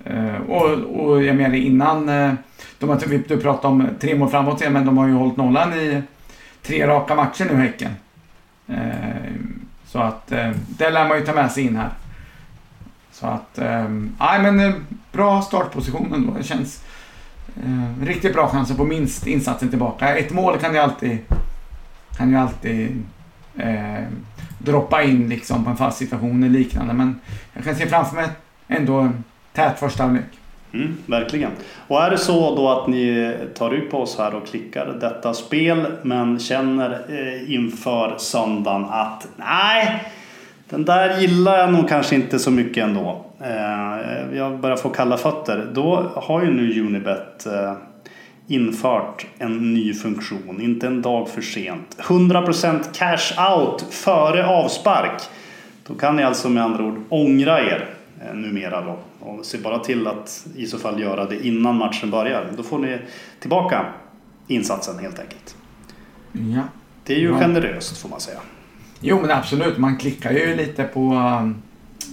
uh, 0.09 0.35
och, 0.35 0.71
och 1.05 1.23
jag 1.23 1.35
menar 1.35 1.55
innan, 1.55 2.09
eh, 2.09 2.33
de 2.79 2.89
har, 2.89 3.27
du 3.27 3.37
pratade 3.37 3.67
om 3.67 3.87
tre 3.99 4.15
mål 4.15 4.29
framåt 4.29 4.61
igen, 4.61 4.73
men 4.73 4.85
de 4.85 4.97
har 4.97 5.07
ju 5.07 5.13
hållit 5.13 5.37
nollan 5.37 5.73
i 5.73 6.01
tre 6.61 6.87
raka 6.87 7.15
matcher 7.15 7.45
nu 7.51 7.55
Häcken. 7.55 7.91
Ehm, 8.67 9.65
så 9.85 9.99
att 9.99 10.31
eh, 10.31 10.51
det 10.67 10.89
lär 10.89 11.07
man 11.07 11.17
ju 11.17 11.25
ta 11.25 11.33
med 11.33 11.51
sig 11.51 11.63
in 11.63 11.75
här. 11.75 11.89
Så 13.11 13.27
att, 13.27 13.57
ehm, 13.57 14.15
nej 14.19 14.51
men 14.51 14.85
bra 15.11 15.41
startposition 15.41 16.13
ändå. 16.13 16.33
Det 16.37 16.43
känns 16.43 16.84
eh, 17.63 18.05
riktigt 18.05 18.33
bra 18.33 18.47
chanser 18.47 18.75
på 18.75 18.83
minst 18.83 19.27
insatsen 19.27 19.69
tillbaka. 19.69 20.17
Ett 20.17 20.31
mål 20.31 20.57
kan 20.57 20.73
ju 20.73 20.79
alltid, 20.79 21.17
kan 22.17 22.29
ju 22.29 22.37
alltid 22.37 23.03
eh, 23.57 24.03
droppa 24.59 25.03
in 25.03 25.29
liksom 25.29 25.63
på 25.63 25.69
en 25.69 25.77
fast 25.77 25.97
situation 25.97 26.43
eller 26.43 26.59
liknande. 26.59 26.93
Men 26.93 27.19
jag 27.53 27.63
kan 27.63 27.75
se 27.75 27.87
framför 27.87 28.15
mig 28.15 28.27
ändå 28.67 28.99
en 28.99 29.23
tät 29.53 29.79
första 29.79 30.03
halvlek. 30.03 30.25
Mm, 30.73 30.97
verkligen. 31.05 31.51
Och 31.87 32.03
är 32.03 32.09
det 32.09 32.17
så 32.17 32.55
då 32.55 32.69
att 32.69 32.87
ni 32.87 33.35
tar 33.57 33.71
ut 33.71 33.91
på 33.91 34.01
oss 34.01 34.17
här 34.17 34.35
och 34.35 34.47
klickar 34.47 34.97
detta 35.01 35.33
spel 35.33 35.85
men 36.01 36.39
känner 36.39 37.05
eh, 37.09 37.53
inför 37.53 38.15
söndagen 38.17 38.85
att 38.89 39.27
nej, 39.35 40.03
den 40.69 40.85
där 40.85 41.19
gillar 41.19 41.57
jag 41.57 41.73
nog 41.73 41.89
kanske 41.89 42.15
inte 42.15 42.39
så 42.39 42.51
mycket 42.51 42.83
ändå. 42.83 43.25
Eh, 43.41 44.37
jag 44.37 44.59
börjar 44.59 44.77
få 44.77 44.89
kalla 44.89 45.17
fötter. 45.17 45.71
Då 45.73 46.11
har 46.15 46.43
ju 46.43 46.51
nu 46.51 46.81
Unibet 46.81 47.45
eh, 47.45 47.73
infört 48.47 49.25
en 49.37 49.73
ny 49.73 49.93
funktion, 49.93 50.61
inte 50.61 50.87
en 50.87 51.01
dag 51.01 51.29
för 51.29 51.41
sent. 51.41 51.97
100% 51.99 52.83
cash 52.93 53.51
out 53.55 53.81
före 53.89 54.47
avspark. 54.47 55.21
Då 55.87 55.93
kan 55.93 56.15
ni 56.15 56.23
alltså 56.23 56.49
med 56.49 56.63
andra 56.63 56.83
ord 56.83 57.01
ångra 57.09 57.59
er 57.61 57.85
eh, 58.27 58.33
numera 58.35 58.81
då. 58.81 58.97
Och 59.19 59.45
se 59.45 59.57
bara 59.57 59.79
till 59.79 60.07
att 60.07 60.47
i 60.55 60.65
så 60.65 60.77
fall 60.79 61.01
göra 61.01 61.25
det 61.25 61.47
innan 61.47 61.75
matchen 61.75 62.11
börjar. 62.11 62.45
Då 62.57 62.63
får 62.63 62.79
ni 62.79 62.97
tillbaka 63.39 63.85
insatsen 64.47 64.99
helt 64.99 65.19
enkelt. 65.19 65.55
Ja. 66.31 66.61
Det 67.03 67.13
är 67.13 67.19
ju 67.19 67.29
Ja. 67.29 67.39
generöst 67.39 67.97
får 67.97 68.09
man 68.09 68.19
säga. 68.19 68.39
Jo 69.07 69.21
men 69.21 69.31
absolut, 69.31 69.77
man 69.77 69.97
klickar 69.97 70.31
ju 70.31 70.55
lite 70.55 70.83
på 70.83 70.99
um, 70.99 71.55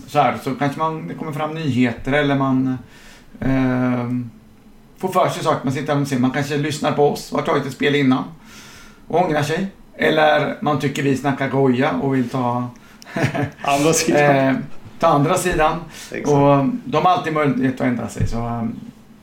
så 0.07 0.19
här 0.19 0.39
så 0.43 0.55
kanske 0.55 0.79
man, 0.79 1.09
det 1.09 1.15
kommer 1.15 1.33
fram 1.33 1.55
nyheter 1.55 2.13
eller 2.13 2.35
man 2.35 2.79
ehm, 3.41 4.31
får 4.99 5.09
för 5.09 5.29
sig 5.29 5.45
saker 5.45 5.65
man 5.65 5.73
sitter 5.73 6.01
och 6.01 6.09
ser. 6.09 6.19
Man 6.19 6.31
kanske 6.31 6.57
lyssnar 6.57 6.93
på 6.93 7.09
oss 7.09 7.33
och 7.33 7.39
har 7.39 7.47
tagit 7.47 7.67
ett 7.67 7.73
spel 7.73 7.95
innan 7.95 8.25
och 9.09 9.25
ångrar 9.25 9.43
sig. 9.43 9.67
Eller 9.97 10.57
man 10.61 10.81
tycker 10.81 11.03
vi 11.03 11.17
snackar 11.17 11.49
goja 11.49 11.91
och 11.91 12.15
vill 12.15 12.29
ta, 12.29 12.69
Andra 13.63 13.93
sidan. 13.93 14.47
eh, 14.49 14.55
ta 14.99 15.07
andra 15.07 15.39
sidan. 15.39 15.79
Exakt. 16.11 16.29
Och 16.29 16.67
de 16.85 17.05
har 17.05 17.11
alltid 17.11 17.33
möjlighet 17.33 17.75
att 17.75 17.87
ändra 17.87 18.09
sig. 18.09 18.27
Så 18.27 18.47
um, 18.47 18.75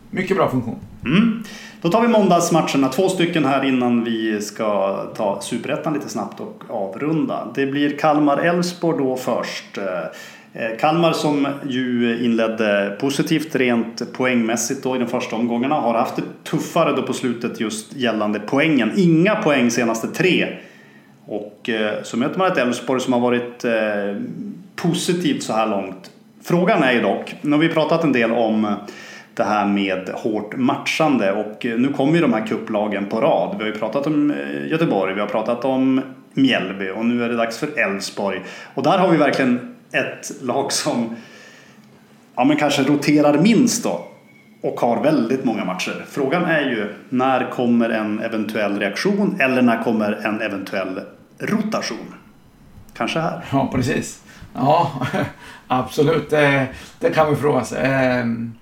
mycket 0.09 0.37
bra 0.37 0.49
funktion. 0.49 0.79
Mm. 1.05 1.43
Då 1.81 1.89
tar 1.89 2.01
vi 2.01 2.07
måndagsmatcherna, 2.07 2.89
två 2.89 3.09
stycken 3.09 3.45
här 3.45 3.65
innan 3.65 4.03
vi 4.03 4.41
ska 4.41 4.95
ta 5.15 5.41
Superettan 5.41 5.93
lite 5.93 6.09
snabbt 6.09 6.39
och 6.39 6.63
avrunda. 6.69 7.47
Det 7.55 7.65
blir 7.65 7.97
Kalmar-Elfsborg 7.97 8.97
då 8.97 9.15
först. 9.15 9.77
Eh, 9.77 10.77
Kalmar 10.79 11.11
som 11.11 11.47
ju 11.67 12.19
inledde 12.25 12.97
positivt 12.99 13.55
rent 13.55 14.13
poängmässigt 14.13 14.83
då 14.83 14.95
i 14.95 14.99
de 14.99 15.07
första 15.07 15.35
omgångarna 15.35 15.75
har 15.75 15.93
haft 15.93 16.15
det 16.15 16.21
tuffare 16.43 16.95
då 16.95 17.01
på 17.01 17.13
slutet 17.13 17.59
just 17.59 17.95
gällande 17.95 18.39
poängen. 18.39 18.91
Inga 18.95 19.35
poäng 19.35 19.71
senaste 19.71 20.07
tre. 20.07 20.47
Och 21.25 21.69
eh, 21.69 22.03
så 22.03 22.17
möter 22.17 22.37
man 22.37 22.51
ett 22.51 22.57
Elfsborg 22.57 23.01
som 23.01 23.13
har 23.13 23.19
varit 23.19 23.65
eh, 23.65 23.71
positivt 24.75 25.43
så 25.43 25.53
här 25.53 25.67
långt. 25.67 26.11
Frågan 26.43 26.83
är 26.83 26.91
ju 26.91 27.01
dock, 27.01 27.35
nu 27.41 27.51
har 27.51 27.59
vi 27.59 27.69
pratat 27.69 28.03
en 28.03 28.11
del 28.11 28.31
om 28.31 28.75
det 29.39 29.45
här 29.45 29.65
med 29.65 30.09
hårt 30.13 30.57
matchande 30.57 31.31
och 31.31 31.65
eh, 31.65 31.79
nu 31.79 31.93
kommer 31.93 32.15
ju 32.15 32.21
de 32.21 32.33
här 32.33 32.47
kupplagen 32.47 33.05
på 33.05 33.21
rad. 33.21 33.55
Vi 33.57 33.63
har 33.63 33.71
ju 33.71 33.79
pratat 33.79 34.07
om 34.07 34.31
eh, 34.31 34.67
Göteborg, 34.71 35.13
vi 35.13 35.19
har 35.19 35.27
pratat 35.27 35.65
om 35.65 36.01
Mjällby 36.33 36.89
och 36.89 37.05
nu 37.05 37.23
är 37.23 37.29
det 37.29 37.35
dags 37.35 37.57
för 37.57 37.79
Elfsborg. 37.79 38.41
Och 38.73 38.83
där 38.83 38.97
har 38.97 39.09
vi 39.09 39.17
verkligen 39.17 39.75
ett 39.91 40.31
lag 40.41 40.71
som 40.71 41.15
ja, 42.35 42.43
men 42.43 42.57
kanske 42.57 42.83
roterar 42.83 43.37
minst 43.37 43.83
då 43.83 44.07
och 44.61 44.79
har 44.79 45.03
väldigt 45.03 45.45
många 45.45 45.65
matcher. 45.65 46.05
Frågan 46.09 46.45
är 46.45 46.61
ju 46.61 46.93
när 47.09 47.51
kommer 47.51 47.89
en 47.89 48.19
eventuell 48.19 48.79
reaktion 48.79 49.35
eller 49.39 49.61
när 49.61 49.83
kommer 49.83 50.11
en 50.11 50.41
eventuell 50.41 51.01
rotation? 51.39 52.13
Kanske 52.93 53.19
här. 53.19 53.45
Ja, 53.51 53.69
precis. 53.73 54.23
Ja, 54.53 54.91
absolut. 55.67 56.29
Det, 56.29 56.67
det 56.99 57.09
kan 57.09 57.29
vi 57.29 57.35
fråga 57.35 57.63
sig. 57.63 57.85
Ehm, 57.85 58.58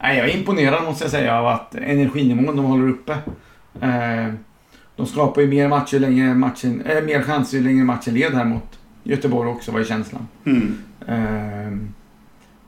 Nej, 0.00 0.18
jag 0.18 0.28
är 0.28 0.36
imponerad 0.36 0.84
måste 0.84 1.04
jag 1.04 1.10
säga 1.10 1.38
av 1.38 1.46
att 1.46 1.74
energinivån 1.74 2.56
de 2.56 2.64
håller 2.64 2.88
uppe. 2.88 3.12
Eh, 3.80 4.32
de 4.96 5.06
skapar 5.06 5.40
ju 5.42 5.48
mer 5.48 5.68
matcher 5.68 5.98
längre 5.98 6.34
matchen, 6.34 6.80
äh, 6.86 7.04
mer 7.04 7.22
chanser 7.22 7.58
ju 7.58 7.64
längre 7.64 7.84
matchen 7.84 8.14
led 8.14 8.34
här 8.34 8.44
mot 8.44 8.78
Göteborg 9.02 9.50
också 9.50 9.72
var 9.72 9.78
ju 9.78 9.84
känslan. 9.84 10.28
Mm. 10.44 10.78
Eh, 11.08 11.78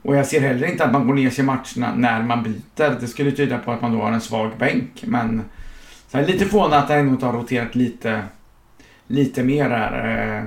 och 0.01 0.15
jag 0.15 0.25
ser 0.25 0.41
heller 0.41 0.67
inte 0.67 0.85
att 0.85 0.91
man 0.91 1.07
går 1.07 1.13
ner 1.13 1.29
sig 1.29 1.43
i 1.43 1.45
matcherna 1.45 1.95
när 1.95 2.23
man 2.23 2.43
byter. 2.43 2.99
Det 2.99 3.07
skulle 3.07 3.31
tyda 3.31 3.57
på 3.57 3.71
att 3.71 3.81
man 3.81 3.93
då 3.93 4.01
har 4.01 4.11
en 4.11 4.21
svag 4.21 4.51
bänk. 4.57 5.03
Men 5.03 5.41
så 6.07 6.17
jag 6.17 6.23
är 6.23 6.27
lite 6.27 6.45
förvånad 6.45 6.79
att 6.79 6.87
det 6.87 6.95
ändå 6.95 7.11
inte 7.11 7.25
har 7.25 7.33
roterat 7.33 7.75
lite, 7.75 8.23
lite 9.07 9.43
mer 9.43 9.69
här. 9.69 10.37
Eh, 10.37 10.43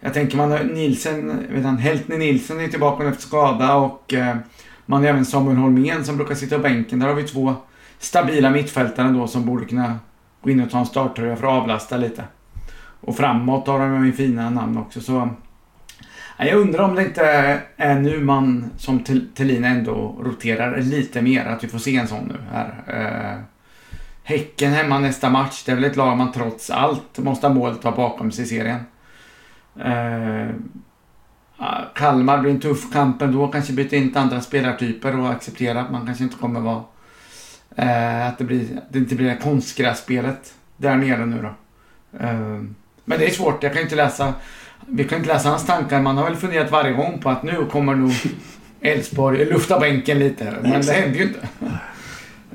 Jag 0.00 0.14
tänker 0.14 0.36
man 0.36 0.50
har 0.50 0.64
Nielsen, 0.64 1.46
vet 1.50 1.64
han, 1.64 1.78
Heltner 1.78 2.18
Nilsson 2.18 2.60
är 2.60 2.68
tillbaka 2.68 3.08
efter 3.08 3.22
skada 3.22 3.74
och 3.74 4.14
eh, 4.14 4.36
man 4.86 5.02
har 5.02 5.08
även 5.08 5.24
Samuel 5.24 5.56
Holmén 5.56 6.04
som 6.04 6.16
brukar 6.16 6.34
sitta 6.34 6.56
på 6.56 6.62
bänken. 6.62 6.98
Där 6.98 7.06
har 7.06 7.14
vi 7.14 7.22
två 7.22 7.54
stabila 7.98 8.50
mittfältare 8.50 9.08
då 9.08 9.26
som 9.26 9.46
borde 9.46 9.64
kunna 9.64 9.98
gå 10.42 10.50
in 10.50 10.60
och 10.60 10.70
ta 10.70 10.78
en 10.78 10.86
starttröja 10.86 11.36
för 11.36 11.46
att 11.46 11.62
avlasta 11.62 11.96
lite. 11.96 12.24
Och 13.00 13.16
framåt 13.16 13.66
har 13.66 13.78
de 13.78 14.06
ju 14.06 14.12
fina 14.12 14.50
namn 14.50 14.78
också 14.78 15.00
så 15.00 15.28
Jag 16.38 16.58
undrar 16.58 16.84
om 16.84 16.94
det 16.94 17.02
inte 17.02 17.24
är 17.76 18.00
nu 18.00 18.20
man 18.20 18.70
som 18.76 19.04
Thelin 19.34 19.64
ändå 19.64 20.16
roterar 20.22 20.80
lite 20.80 21.22
mer. 21.22 21.46
Att 21.46 21.64
vi 21.64 21.68
får 21.68 21.78
se 21.78 21.96
en 21.96 22.08
sån 22.08 22.24
nu 22.24 22.38
här. 22.52 22.74
Eh, 22.86 23.42
häcken 24.22 24.72
hemma 24.72 24.98
nästa 24.98 25.30
match. 25.30 25.64
Det 25.64 25.72
är 25.72 25.76
väl 25.76 25.84
ett 25.84 25.96
lag 25.96 26.18
man 26.18 26.32
trots 26.32 26.70
allt 26.70 27.18
måste 27.18 27.46
ha 27.46 27.54
målet 27.54 27.82
bakom 27.82 28.32
sig 28.32 28.44
i 28.44 28.48
serien. 28.48 28.80
Eh, 29.80 30.54
Kalmar 31.96 32.38
blir 32.38 32.50
en 32.50 32.60
tuff 32.60 32.92
kamp 32.92 33.22
ändå. 33.22 33.48
Kanske 33.48 33.72
byta 33.72 33.96
in 33.96 34.08
till 34.08 34.18
andra 34.18 34.40
spelartyper 34.40 35.20
och 35.20 35.30
acceptera 35.30 35.80
att 35.80 35.90
man 35.90 36.06
kanske 36.06 36.24
inte 36.24 36.36
kommer 36.36 36.60
vara... 36.60 36.82
Eh, 37.76 38.26
att 38.28 38.38
det, 38.38 38.44
blir, 38.44 38.60
att 38.78 38.92
det 38.92 38.98
inte 38.98 39.14
blir 39.14 39.28
det 39.28 39.36
konstgrässpelet 39.36 40.54
där 40.76 40.96
nere 40.96 41.26
nu 41.26 41.42
då. 41.42 41.48
Eh, 42.24 42.34
men 43.04 43.18
det 43.18 43.26
är 43.26 43.30
svårt. 43.30 43.62
Jag 43.62 43.72
kan 43.72 43.82
inte 43.82 43.96
läsa 43.96 44.34
vi 44.88 45.04
kan 45.04 45.18
inte 45.18 45.32
läsa 45.32 45.48
hans 45.48 45.66
tankar. 45.66 46.00
Man 46.02 46.16
har 46.16 46.24
väl 46.24 46.36
funderat 46.36 46.70
varje 46.70 46.92
gång 46.92 47.18
på 47.20 47.30
att 47.30 47.42
nu 47.42 47.66
kommer 47.72 47.94
nog 47.94 48.12
Elfsborg 48.80 49.44
lufta 49.44 49.80
bänken 49.80 50.18
lite. 50.18 50.54
Men 50.62 50.82
det 50.82 50.92
händer 50.92 51.18
ju 51.18 51.22
inte. 51.22 51.38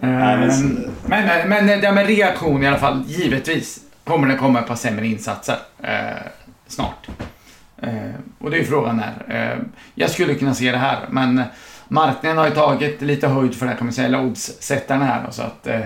Eh, 0.01 0.09
men- 0.09 0.91
Men, 1.05 1.49
men, 1.49 1.67
det 1.81 1.91
med 1.91 2.07
reaktion 2.07 2.63
i 2.63 2.67
alla 2.67 2.77
fall, 2.77 3.03
givetvis 3.07 3.79
kommer 4.03 4.27
det 4.27 4.35
komma 4.37 4.59
ett 4.59 4.67
par 4.67 4.75
sämre 4.75 5.07
insatser 5.07 5.55
eh, 5.83 6.17
snart. 6.67 7.07
Eh, 7.81 8.11
och 8.39 8.51
det 8.51 8.57
är 8.59 8.63
frågan 8.63 8.97
när. 8.97 9.51
Eh, 9.51 9.59
jag 9.95 10.09
skulle 10.09 10.35
kunna 10.35 10.53
se 10.53 10.71
det 10.71 10.77
här, 10.77 10.99
men 11.09 11.43
marknaden 11.87 12.37
har 12.37 12.47
ju 12.47 12.53
tagit 12.53 13.01
lite 13.01 13.27
höjd 13.27 13.55
för 13.55 13.65
det 13.65 13.71
här 13.97 14.05
eller 14.05 14.25
oddssättarna 14.25 15.05
här. 15.05 15.23
då, 15.25 15.31
Så 15.31 15.41
att 15.41 15.67
eh, 15.67 15.81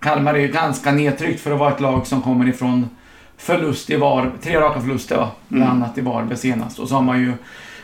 Kalmar 0.00 0.34
är 0.34 0.38
ju 0.38 0.48
ganska 0.48 0.92
nedtryckt 0.92 1.40
för 1.40 1.52
att 1.52 1.58
vara 1.58 1.72
ett 1.72 1.80
lag 1.80 2.06
som 2.06 2.22
kommer 2.22 2.48
ifrån 2.48 2.88
förlust 3.36 3.90
i 3.90 3.96
VAR, 3.96 4.32
tre 4.42 4.60
raka 4.60 4.80
förluster 4.80 5.16
va? 5.16 5.30
Bland 5.48 5.70
Mm. 5.70 5.82
annat 5.82 5.98
i 5.98 6.00
Varberg 6.00 6.38
senast. 6.38 6.78
Och 6.78 6.88
så 6.88 6.94
har 6.94 7.02
man 7.02 7.20
ju 7.20 7.32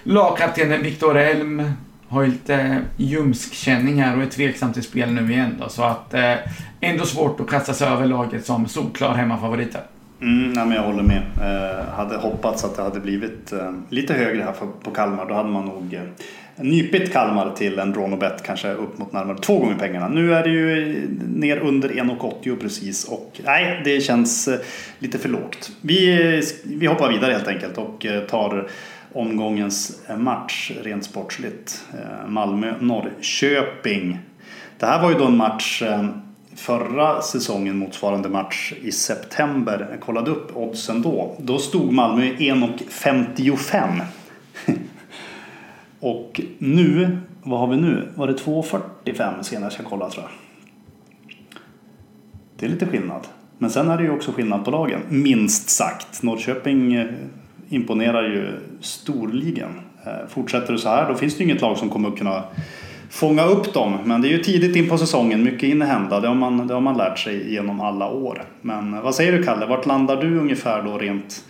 lagkaptenen 0.02 0.82
Viktor 0.82 1.16
Elm 1.18 1.72
har 2.08 2.22
ju 2.22 2.28
lite 2.30 2.78
ljumskkänning 2.96 4.02
här 4.02 4.16
och 4.16 4.22
är 4.22 4.26
tveksam 4.26 4.72
till 4.72 4.82
spel 4.82 5.12
nu 5.12 5.32
igen 5.32 5.56
då. 5.60 5.68
Så 5.68 5.82
att 5.84 6.14
eh, 6.14 6.34
ändå 6.80 7.04
svårt 7.06 7.40
att 7.40 7.50
kasta 7.50 7.74
sig 7.74 7.88
över 7.88 8.06
laget 8.06 8.46
som 8.46 8.68
solklar 8.68 9.14
hemmafavorit 9.14 9.74
här. 9.74 9.84
Mm, 10.22 10.52
nej, 10.52 10.66
men 10.66 10.76
jag 10.76 10.82
håller 10.82 11.02
med. 11.02 11.22
Eh, 11.40 11.94
hade 11.94 12.16
hoppats 12.16 12.64
att 12.64 12.76
det 12.76 12.82
hade 12.82 13.00
blivit 13.00 13.52
eh, 13.52 13.72
lite 13.88 14.14
högre 14.14 14.42
här 14.42 14.52
för, 14.52 14.66
på 14.66 14.90
Kalmar. 14.90 15.26
Då 15.26 15.34
hade 15.34 15.48
man 15.48 15.64
nog 15.64 15.94
eh, 15.94 16.02
nypit 16.56 17.12
Kalmar 17.12 17.50
till 17.56 17.78
en 17.78 17.92
drawn 17.92 18.12
och 18.12 18.18
bet 18.18 18.42
kanske 18.42 18.72
upp 18.72 18.98
mot 18.98 19.12
närmare 19.12 19.38
två 19.38 19.58
gånger 19.58 19.74
pengarna. 19.74 20.08
Nu 20.08 20.34
är 20.34 20.42
det 20.42 20.50
ju 20.50 20.92
eh, 20.92 21.08
ner 21.26 21.56
under 21.56 21.88
1,80 21.88 22.56
precis 22.56 23.04
och 23.04 23.40
nej, 23.44 23.80
det 23.84 24.00
känns 24.00 24.48
eh, 24.48 24.60
lite 24.98 25.18
för 25.18 25.28
lågt. 25.28 25.70
Vi, 25.80 26.34
eh, 26.36 26.44
vi 26.64 26.86
hoppar 26.86 27.12
vidare 27.12 27.32
helt 27.32 27.48
enkelt 27.48 27.78
och 27.78 28.06
eh, 28.06 28.22
tar 28.22 28.68
omgångens 29.12 30.02
eh, 30.08 30.16
match 30.16 30.72
rent 30.82 31.04
sportsligt. 31.04 31.84
Eh, 31.92 32.28
Malmö-Norrköping. 32.28 34.18
Det 34.78 34.86
här 34.86 35.02
var 35.02 35.10
ju 35.10 35.18
då 35.18 35.26
en 35.26 35.36
match 35.36 35.82
eh, 35.82 36.06
förra 36.54 37.22
säsongen 37.22 37.78
motsvarande 37.78 38.28
match 38.28 38.72
i 38.82 38.92
september. 38.92 39.88
Jag 39.90 40.00
kollade 40.00 40.30
upp 40.30 40.56
oddsen 40.56 41.02
då. 41.02 41.36
Då 41.38 41.58
stod 41.58 41.92
Malmö 41.92 42.22
1,55. 42.22 44.00
Och 46.00 46.40
nu, 46.58 47.18
vad 47.42 47.60
har 47.60 47.66
vi 47.66 47.76
nu? 47.76 48.08
Var 48.14 48.26
det 48.26 48.32
2,45 48.32 49.42
senast 49.42 49.78
jag 49.78 49.86
kollade 49.86 50.12
tror 50.12 50.24
jag. 50.24 50.32
Det 52.56 52.66
är 52.66 52.70
lite 52.70 52.86
skillnad. 52.86 53.26
Men 53.58 53.70
sen 53.70 53.90
är 53.90 53.96
det 53.96 54.02
ju 54.02 54.10
också 54.10 54.32
skillnad 54.32 54.64
på 54.64 54.70
lagen, 54.70 55.00
minst 55.08 55.70
sagt. 55.70 56.22
Norrköping 56.22 56.94
eh, 56.94 57.06
imponerar 57.68 58.22
ju 58.22 58.60
storligen. 58.80 59.80
Eh, 60.04 60.28
fortsätter 60.28 60.72
det 60.72 60.78
så 60.78 60.88
här 60.88 61.08
då 61.08 61.14
finns 61.14 61.36
det 61.36 61.44
ju 61.44 61.50
inget 61.50 61.62
lag 61.62 61.78
som 61.78 61.90
kommer 61.90 62.08
att 62.08 62.18
kunna 62.18 62.44
fånga 63.12 63.44
upp 63.44 63.74
dem. 63.74 63.98
Men 64.04 64.22
det 64.22 64.28
är 64.28 64.30
ju 64.30 64.38
tidigt 64.38 64.76
in 64.76 64.88
på 64.88 64.98
säsongen, 64.98 65.42
mycket 65.42 65.68
hinner 65.68 65.86
hända. 65.86 66.20
Det 66.20 66.28
har 66.28 66.34
man, 66.34 66.66
det 66.66 66.74
har 66.74 66.80
man 66.80 66.96
lärt 66.96 67.18
sig 67.18 67.52
genom 67.52 67.80
alla 67.80 68.08
år. 68.08 68.44
Men 68.60 68.94
eh, 68.94 69.00
vad 69.00 69.14
säger 69.14 69.32
du 69.32 69.42
Kalle, 69.42 69.66
vart 69.66 69.86
landar 69.86 70.16
du 70.16 70.38
ungefär 70.38 70.82
då 70.82 70.98
rent 70.98 71.44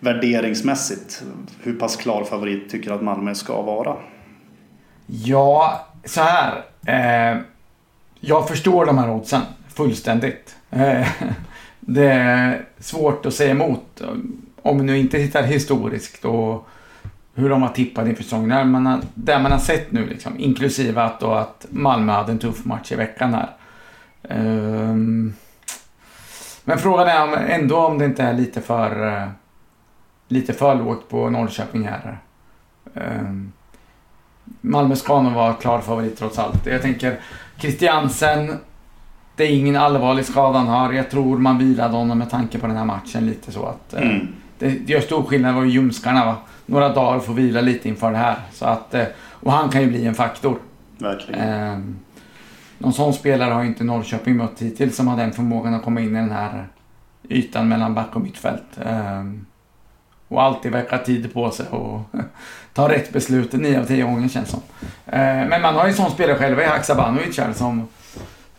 värderingsmässigt? 0.00 1.22
Hur 1.62 1.74
pass 1.74 1.96
klar 1.96 2.24
favorit 2.24 2.70
tycker 2.70 2.90
du 2.90 2.96
att 2.96 3.02
Malmö 3.02 3.34
ska 3.34 3.62
vara? 3.62 3.96
Ja, 5.06 5.86
så 6.04 6.20
här. 6.20 6.62
Eh, 6.86 7.40
jag 8.20 8.48
förstår 8.48 8.86
de 8.86 8.98
här 8.98 9.10
oddsen 9.10 9.42
fullständigt. 9.74 10.56
Eh, 10.70 11.08
det 11.80 12.06
är 12.06 12.64
svårt 12.78 13.26
att 13.26 13.34
säga 13.34 13.50
emot. 13.50 14.02
Om 14.62 14.78
vi 14.78 14.84
nu 14.84 14.98
inte 14.98 15.18
tittar 15.18 15.42
historiskt 15.42 16.24
och 16.24 16.68
hur 17.34 17.50
de 17.50 17.62
har 17.62 17.68
tippat 17.68 18.08
inför 18.08 18.22
säsongen. 18.22 18.48
Där 18.48 18.64
man 18.64 18.86
har, 18.86 19.00
där 19.14 19.38
man 19.42 19.52
har 19.52 19.58
sett 19.58 19.92
nu 19.92 20.06
liksom. 20.06 20.38
Inklusive 20.38 21.02
att, 21.02 21.20
då 21.20 21.32
att 21.32 21.66
Malmö 21.70 22.12
hade 22.12 22.32
en 22.32 22.38
tuff 22.38 22.64
match 22.64 22.92
i 22.92 22.94
veckan 22.94 23.34
här. 23.34 23.50
Um, 24.22 24.38
ehm, 24.38 25.34
men 26.64 26.78
frågan 26.78 27.08
är 27.08 27.22
om, 27.22 27.34
ändå 27.34 27.76
om 27.76 27.98
det 27.98 28.04
inte 28.04 28.22
är 28.22 28.34
lite 28.34 28.60
för, 28.60 29.06
uh, 29.06 29.28
lite 30.28 30.52
för 30.52 30.74
lågt 30.74 31.08
på 31.08 31.30
Norrköping 31.30 31.88
här. 31.88 32.18
Um, 32.94 33.52
Malmö 34.60 34.96
ska 34.96 35.22
nog 35.22 35.32
vara 35.32 35.52
klar 35.52 35.80
favorit 35.80 36.18
trots 36.18 36.38
allt. 36.38 36.66
Jag 36.66 36.82
tänker 36.82 37.20
Christiansen. 37.58 38.58
Det 39.36 39.44
är 39.44 39.50
ingen 39.50 39.76
allvarlig 39.76 40.24
skada 40.24 40.58
han 40.58 40.68
har. 40.68 40.92
Jag 40.92 41.10
tror 41.10 41.38
man 41.38 41.58
vilade 41.58 41.96
honom 41.96 42.18
med 42.18 42.30
tanke 42.30 42.58
på 42.58 42.66
den 42.66 42.76
här 42.76 42.84
matchen 42.84 43.26
lite 43.26 43.52
så 43.52 43.66
att... 43.66 43.94
eh, 43.94 44.02
Mm. 44.02 44.26
Det 44.62 44.92
gör 44.92 45.00
stor 45.00 45.22
skillnad 45.22 45.54
var 45.54 45.62
ju 45.62 45.70
ljumskarna 45.70 46.24
va. 46.24 46.36
Några 46.66 46.88
dagar 46.88 47.20
får 47.20 47.34
vila 47.34 47.60
lite 47.60 47.88
inför 47.88 48.12
det 48.12 48.18
här. 48.18 48.36
Så 48.52 48.64
att, 48.64 48.94
eh, 48.94 49.04
och 49.30 49.52
han 49.52 49.68
kan 49.68 49.80
ju 49.80 49.86
bli 49.86 50.06
en 50.06 50.14
faktor. 50.14 50.58
Verkligen. 50.98 51.40
Eh, 51.40 51.78
någon 52.78 52.92
sån 52.92 53.14
spelare 53.14 53.54
har 53.54 53.62
ju 53.62 53.68
inte 53.68 53.84
Norrköping 53.84 54.36
mött 54.36 54.62
hittills 54.62 54.96
som 54.96 55.08
har 55.08 55.16
den 55.16 55.32
förmågan 55.32 55.74
att 55.74 55.82
komma 55.82 56.00
in 56.00 56.16
i 56.16 56.20
den 56.20 56.30
här 56.30 56.66
ytan 57.28 57.68
mellan 57.68 57.94
back 57.94 58.16
och 58.16 58.20
mittfält. 58.20 58.78
Eh, 58.84 59.24
och 60.28 60.42
alltid 60.42 60.72
verkar 60.72 60.96
ha 60.96 61.04
tid 61.04 61.34
på 61.34 61.50
sig 61.50 61.66
och 61.66 62.00
ta 62.74 62.88
rätt 62.88 63.12
beslut 63.12 63.52
nio 63.52 63.80
av 63.80 63.84
tio 63.84 64.04
gånger 64.04 64.28
känns 64.28 64.48
som. 64.48 64.60
Eh, 65.06 65.20
men 65.22 65.62
man 65.62 65.74
har 65.74 65.84
ju 65.84 65.90
en 65.90 65.96
sån 65.96 66.10
spelare 66.10 66.38
själv 66.38 66.60
i 66.60 66.64
Haksabanovic 66.64 67.38
här 67.38 67.52
som 67.52 67.88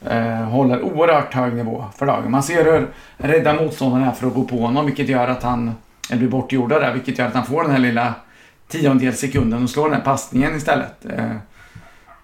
eh, 0.05 0.43
håller 0.43 0.81
oerhört 0.81 1.33
hög 1.33 1.53
nivå 1.53 1.85
för 1.97 2.05
dagen. 2.05 2.31
Man 2.31 2.43
ser 2.43 2.65
hur 2.65 2.87
rädda 3.17 3.53
motståndarna 3.53 4.07
är 4.07 4.11
för 4.11 4.27
att 4.27 4.33
gå 4.33 4.43
på 4.43 4.57
honom 4.57 4.85
vilket 4.85 5.09
gör 5.09 5.27
att 5.27 5.43
han 5.43 5.71
eller 6.09 6.19
blir 6.19 6.29
bortgjorda 6.29 6.79
där 6.79 6.93
vilket 6.93 7.17
gör 7.17 7.27
att 7.27 7.33
han 7.33 7.45
får 7.45 7.63
den 7.63 7.71
här 7.71 7.79
lilla 7.79 8.13
tiondels 8.67 9.19
sekunden 9.19 9.63
och 9.63 9.69
slår 9.69 9.89
den 9.89 9.93
här 9.93 10.03
passningen 10.03 10.55
istället. 10.55 11.05
Eh, 11.05 11.31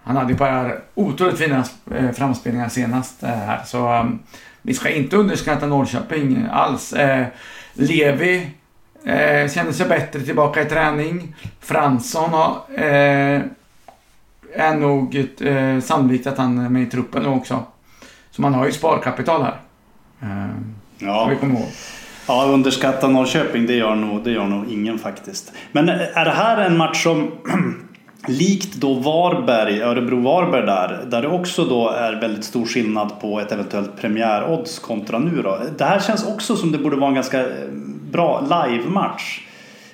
han 0.04 0.18
hade 0.18 0.32
ju 0.32 0.38
bara 0.38 0.72
otroligt 0.96 1.38
fina 1.38 1.66
eh, 1.96 2.12
framspelningar 2.12 2.70
senast 2.70 3.24
eh, 3.24 3.30
här. 3.30 3.64
Så 3.66 4.12
vi 4.62 4.74
ska 4.74 4.90
inte 4.90 5.18
underskatta 5.18 5.68
Norrköping 5.68 6.48
alls. 6.52 6.94
Levi 7.74 8.52
känner 9.54 9.72
sig 9.72 9.88
bättre 9.88 10.22
tillbaka 10.22 10.62
i 10.62 10.66
träning. 10.66 11.36
Fransson 11.60 12.30
har, 12.30 12.62
är 14.56 14.76
nog 14.76 15.28
sannolikt 15.84 16.28
att 16.28 16.38
han 16.38 16.58
är 16.58 16.70
med 16.70 16.84
i 16.84 16.86
truppen 16.86 17.24
nu 17.24 17.30
också. 17.30 17.64
Så 18.32 18.42
man 18.42 18.54
har 18.54 18.66
ju 18.66 18.72
sparkapital 18.72 19.44
här. 19.44 19.60
Ja. 20.98 21.28
vi 21.30 21.36
komma 21.36 21.60
ihåg. 21.60 21.70
Ja, 22.30 22.46
underskatta 22.46 23.08
Norrköping, 23.08 23.66
det 23.66 23.76
gör, 23.76 23.96
nog, 23.96 24.24
det 24.24 24.32
gör 24.32 24.48
nog 24.48 24.72
ingen 24.72 25.00
faktiskt. 25.00 25.52
Men 25.72 25.90
eh, 25.90 26.18
är 26.18 26.26
det 26.26 26.32
här 26.32 26.66
en 26.66 26.78
match 26.78 27.04
som 27.04 27.32
likt 28.28 28.76
då 28.76 28.94
Varberg, 28.94 29.82
Örebro-Varberg 29.82 30.66
där, 30.66 31.06
där 31.08 31.22
det 31.22 31.28
också 31.28 31.66
då 31.66 31.90
är 31.90 32.22
väldigt 32.22 32.44
stor 32.44 32.66
skillnad 32.66 33.20
på 33.22 33.40
ett 33.40 33.52
eventuellt 33.52 34.02
premiärodds 34.02 34.80
kontra 34.80 35.20
nu 35.20 35.42
då. 35.42 35.60
Det 35.78 35.86
här 35.86 36.00
känns 36.00 36.28
också 36.28 36.56
som 36.56 36.72
det 36.72 36.78
borde 36.78 36.96
vara 36.96 37.08
en 37.08 37.16
ganska 37.16 37.40
eh, 37.40 37.68
bra 38.12 38.42
live-match. 38.42 39.42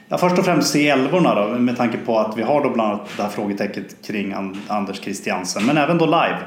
Ja, 0.09 0.17
först 0.17 0.37
och 0.37 0.45
främst 0.45 0.71
se 0.71 0.89
älvorna 0.89 1.35
då, 1.35 1.47
med 1.59 1.77
tanke 1.77 1.97
på 1.97 2.19
att 2.19 2.37
vi 2.37 2.43
har 2.43 2.63
då 2.63 2.69
bland 2.69 2.91
annat 2.91 3.09
det 3.17 3.23
här 3.23 3.29
frågetecknet 3.29 3.95
kring 4.07 4.35
Anders 4.67 5.01
Christiansen, 5.01 5.65
men 5.65 5.77
även 5.77 5.97
då 5.97 6.05
live. 6.05 6.37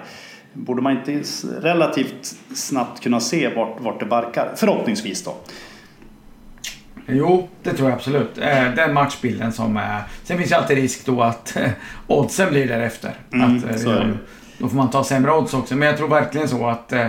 Borde 0.52 0.82
man 0.82 0.92
inte 0.92 1.22
relativt 1.60 2.36
snabbt 2.54 3.02
kunna 3.02 3.20
se 3.20 3.54
vart, 3.54 3.80
vart 3.80 4.00
det 4.00 4.06
barkar? 4.06 4.52
Förhoppningsvis 4.56 5.24
då. 5.24 5.34
Jo, 7.10 7.48
det 7.62 7.72
tror 7.72 7.88
jag 7.88 7.96
absolut. 7.96 8.38
Eh, 8.38 8.74
den 8.74 8.94
matchbilden 8.94 9.52
som 9.52 9.76
är... 9.76 10.02
Sen 10.22 10.38
finns 10.38 10.50
ju 10.50 10.54
alltid 10.54 10.76
risk 10.76 11.06
då 11.06 11.22
att 11.22 11.56
eh, 11.56 11.70
oddsen 12.06 12.50
blir 12.50 12.68
därefter. 12.68 13.14
Mm, 13.32 13.56
att, 13.56 13.70
eh, 13.70 13.76
så 13.76 13.90
är. 13.90 14.18
Då 14.58 14.68
får 14.68 14.76
man 14.76 14.90
ta 14.90 15.04
sämre 15.04 15.32
odds 15.32 15.54
också. 15.54 15.76
Men 15.76 15.88
jag 15.88 15.96
tror 15.96 16.08
verkligen 16.08 16.48
så 16.48 16.66
att 16.66 16.92
eh, 16.92 17.06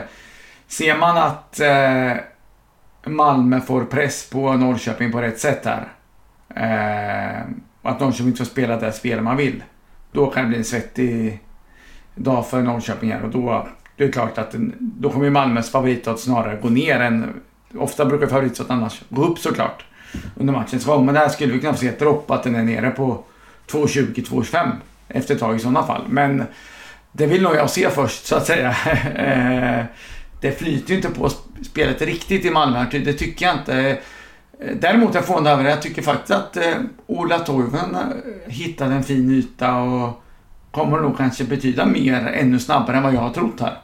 ser 0.68 0.98
man 0.98 1.18
att 1.18 1.60
eh, 1.60 2.14
Malmö 3.12 3.62
får 3.62 3.86
press 3.86 4.30
på 4.30 4.54
Norrköping 4.54 5.12
på 5.12 5.22
rätt 5.22 5.40
sätt 5.40 5.66
här. 5.66 5.88
Eh, 6.56 7.42
att 7.82 8.00
Norrköping 8.00 8.28
inte 8.28 8.38
får 8.38 8.46
spela 8.46 8.78
det 8.78 8.92
spel 8.92 9.22
man 9.22 9.38
vill. 9.38 9.64
Då 10.12 10.28
kan 10.28 10.44
det 10.44 10.50
bli 10.50 10.58
en 10.58 10.64
svettig 10.64 11.40
dag 12.16 12.48
för 12.48 12.62
Norrköping 12.62 13.12
här 13.12 13.24
och 13.24 13.30
då, 13.30 13.68
det 13.96 14.04
är 14.04 14.12
klart 14.12 14.38
att 14.38 14.56
då 14.80 15.10
kommer 15.10 15.30
Malmös 15.30 15.72
favoritodds 15.72 16.24
snarare 16.24 16.58
gå 16.62 16.70
ner 16.70 17.00
än 17.00 17.42
Ofta 17.78 18.06
brukar 18.06 18.28
favoritodds 18.28 18.70
annars 18.70 19.02
gå 19.10 19.24
upp 19.24 19.40
såklart 19.40 19.86
under 20.36 20.54
matchens 20.54 20.86
gång. 20.86 21.06
Men 21.06 21.16
där 21.16 21.30
skulle 21.30 21.54
vi 21.54 21.60
kunna 21.60 21.74
få 21.74 21.80
se 21.80 21.88
ett 21.88 22.00
dropp 22.00 22.32
att 22.32 22.44
den 22.44 22.56
är 22.56 22.64
nere 22.64 22.90
på 22.90 23.24
2.20-2.25 23.68 24.72
efter 25.08 25.34
ett 25.34 25.40
tag 25.40 25.56
i 25.56 25.60
sådana 25.60 25.84
fall. 25.84 26.02
Men 26.10 26.44
det 27.12 27.26
vill 27.26 27.42
nog 27.42 27.56
jag 27.56 27.70
se 27.70 27.90
först 27.90 28.26
så 28.26 28.36
att 28.36 28.48
säga. 28.48 28.76
Eh, 29.16 29.86
det 30.42 30.52
flyter 30.52 30.90
ju 30.90 30.96
inte 30.96 31.10
på 31.10 31.30
spelet 31.62 32.02
riktigt 32.02 32.46
i 32.46 32.50
Malmö. 32.50 32.86
Det 32.92 33.14
tycker 33.14 33.46
jag 33.46 33.56
inte. 33.56 34.00
Eh, 34.60 34.76
däremot 34.80 35.12
är 35.12 35.16
jag 35.16 35.26
förvånad 35.26 35.54
över 35.54 35.64
det. 35.64 35.70
Jag 35.70 35.82
tycker 35.82 36.02
faktiskt 36.02 36.32
att 36.32 36.58
eh, 36.58 36.74
Ola 37.08 37.40
Toivonen 37.40 37.96
hittade 38.48 38.96
en 38.96 39.04
fin 39.04 39.32
yta 39.32 39.76
och 39.76 40.24
kommer 40.72 41.00
nog 41.00 41.18
kanske 41.18 41.44
betyda 41.44 41.86
mer 41.86 42.28
ännu 42.28 42.60
snabbare 42.60 42.98
än 42.98 43.04
vad 43.04 43.14
jag 43.14 43.22
har 43.22 43.34
trott 43.34 43.62
här. 43.62 43.78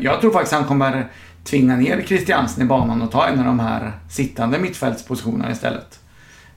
Jag 0.00 0.20
tror 0.20 0.32
faktiskt 0.32 0.54
han 0.54 0.64
kommer 0.64 1.08
tvinga 1.44 1.76
ner 1.76 2.02
Christiansen 2.02 2.62
i 2.62 2.66
banan 2.66 3.02
och 3.02 3.10
ta 3.10 3.26
en 3.26 3.38
av 3.38 3.44
de 3.44 3.60
här 3.60 3.92
sittande 4.10 4.58
mittfältspositionerna 4.58 5.50
istället. 5.50 6.00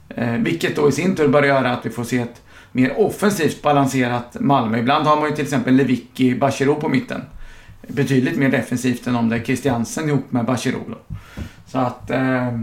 Eh, 0.09 0.31
vilket 0.31 0.75
då 0.75 0.89
i 0.89 0.91
sin 0.91 1.15
tur 1.15 1.27
bör 1.27 1.43
göra 1.43 1.71
att 1.71 1.85
vi 1.85 1.89
får 1.89 2.03
se 2.03 2.17
ett 2.17 2.41
mer 2.71 2.99
offensivt 2.99 3.61
balanserat 3.61 4.37
Malmö. 4.39 4.79
Ibland 4.79 5.07
har 5.07 5.15
man 5.15 5.29
ju 5.29 5.35
till 5.35 5.43
exempel 5.43 5.75
Lewicki, 5.75 6.35
Bachirou 6.35 6.75
på 6.75 6.89
mitten. 6.89 7.21
Betydligt 7.87 8.37
mer 8.37 8.49
defensivt 8.49 9.07
än 9.07 9.15
om 9.15 9.29
det 9.29 9.35
är 9.35 9.43
Christiansen 9.43 10.09
ihop 10.09 10.31
med 10.31 10.45
Bachirou. 10.45 10.95
Så 11.65 11.77
att... 11.77 12.09
Eh, 12.09 12.59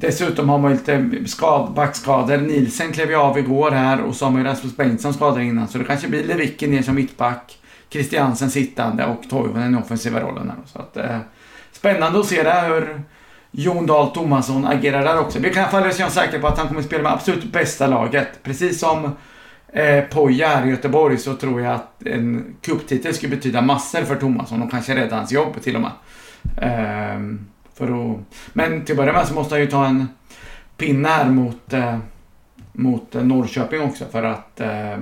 dessutom 0.00 0.48
har 0.48 0.58
man 0.58 0.70
ju 0.70 0.76
lite 0.76 1.28
skad, 1.28 1.72
backskador. 1.74 2.36
Nielsen 2.36 2.92
klev 2.92 3.10
ju 3.10 3.16
av 3.16 3.38
igår 3.38 3.70
här 3.70 4.00
och 4.00 4.14
så 4.14 4.24
har 4.24 4.32
man 4.32 4.40
ju 4.40 4.46
Rasmus 4.48 4.76
Bengtsson 4.76 5.14
skadad 5.14 5.42
innan. 5.42 5.68
Så 5.68 5.78
det 5.78 5.84
kanske 5.84 6.08
blir 6.08 6.24
Lewicki 6.24 6.66
ner 6.66 6.82
som 6.82 6.94
mittback. 6.94 7.58
Christiansen 7.90 8.50
sittande 8.50 9.06
och 9.06 9.30
Toivonen 9.30 9.74
i 9.74 9.78
offensiva 9.78 10.20
rollen 10.20 10.50
här. 10.50 10.58
Så 10.66 10.78
att, 10.78 10.96
eh, 10.96 11.18
spännande 11.76 12.20
att 12.20 12.26
se 12.26 12.42
det 12.42 12.60
hur 12.60 13.02
Jon 13.50 13.86
Dahl 13.86 14.10
Tomasson 14.10 14.66
agerar 14.66 15.04
där 15.04 15.18
också. 15.18 15.38
Vi 15.38 15.50
kan 15.50 15.62
i 15.62 15.66
alla 15.66 15.82
fall 15.82 15.94
känna 15.94 16.10
säkra 16.10 16.40
på 16.40 16.46
att 16.46 16.58
han 16.58 16.68
kommer 16.68 16.82
spela 16.82 17.02
med 17.02 17.12
absolut 17.12 17.52
bästa 17.52 17.86
laget. 17.86 18.28
Precis 18.42 18.80
som 18.80 19.16
eh, 19.72 20.04
Poja 20.04 20.48
här 20.48 20.66
i 20.66 20.70
Göteborg 20.70 21.18
så 21.18 21.34
tror 21.34 21.60
jag 21.60 21.74
att 21.74 22.06
en 22.06 22.56
cuptitel 22.60 23.14
skulle 23.14 23.36
betyda 23.36 23.60
massor 23.60 24.02
för 24.02 24.16
Tomasson 24.16 24.62
och 24.62 24.70
kanske 24.70 24.94
rädda 24.94 25.16
hans 25.16 25.32
jobb 25.32 25.62
till 25.62 25.76
och 25.76 25.82
med. 25.82 25.90
Eh, 26.56 27.20
för 27.74 28.12
att, 28.12 28.20
men 28.52 28.84
till 28.84 28.92
att 28.92 28.96
börja 28.96 29.12
med 29.12 29.26
så 29.26 29.34
måste 29.34 29.54
han 29.54 29.60
ju 29.60 29.66
ta 29.66 29.86
en 29.86 30.08
pinne 30.76 31.08
här 31.08 31.30
mot, 31.30 31.72
eh, 31.72 31.98
mot 32.72 33.14
Norrköping 33.14 33.80
också 33.80 34.04
för 34.04 34.22
att 34.22 34.60
eh, 34.60 34.98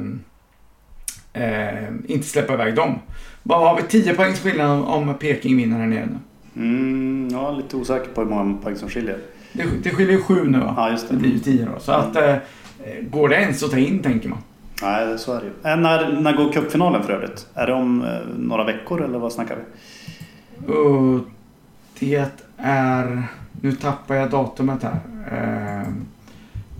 inte 2.06 2.26
släppa 2.26 2.54
iväg 2.54 2.74
dem. 2.74 2.98
Vad 3.42 3.58
har 3.58 3.76
vi? 3.76 3.82
10 3.82 4.14
poängs 4.14 4.40
skillnad 4.40 4.84
om 4.84 5.14
Peking 5.18 5.56
vinner 5.56 5.78
här 5.78 5.86
nere 5.86 6.06
nu. 6.06 6.18
Mm, 6.56 7.28
ja, 7.32 7.50
lite 7.50 7.76
osäker 7.76 8.08
på 8.10 8.20
hur 8.20 8.28
många 8.28 8.56
poäng 8.62 8.76
som 8.76 8.88
skiljer. 8.88 9.18
Det, 9.52 9.64
det 9.82 9.90
skiljer 9.90 10.16
ju 10.16 10.22
sju 10.22 10.44
nu 10.44 10.58
va? 10.58 10.74
Ja, 10.76 10.90
just 10.90 11.08
Det 11.08 11.14
det. 11.14 11.20
blir 11.20 11.38
10 11.38 11.64
då. 11.74 11.80
Så 11.80 11.92
att 11.92 12.16
eh, 12.16 12.34
går 13.10 13.28
det 13.28 13.34
ens 13.36 13.62
att 13.62 13.70
ta 13.70 13.78
in 13.78 13.98
tänker 14.02 14.28
man. 14.28 14.38
Nej, 14.82 15.18
så 15.18 15.32
är 15.32 15.40
det 15.40 15.46
ju. 15.46 15.72
Eh, 15.72 15.76
När, 15.80 16.20
när 16.20 16.32
går 16.36 16.52
cupfinalen 16.52 17.02
för 17.02 17.12
övrigt? 17.12 17.46
Är 17.54 17.66
det 17.66 17.72
om 17.72 18.02
eh, 18.04 18.18
några 18.38 18.64
veckor 18.64 19.04
eller 19.04 19.18
vad 19.18 19.32
snackar 19.32 19.56
vi? 19.56 20.72
Och 20.72 21.20
det 21.98 22.30
är... 22.56 23.22
Nu 23.60 23.72
tappar 23.72 24.14
jag 24.14 24.30
datumet 24.30 24.82
här. 24.82 24.98
Eh, 25.32 25.88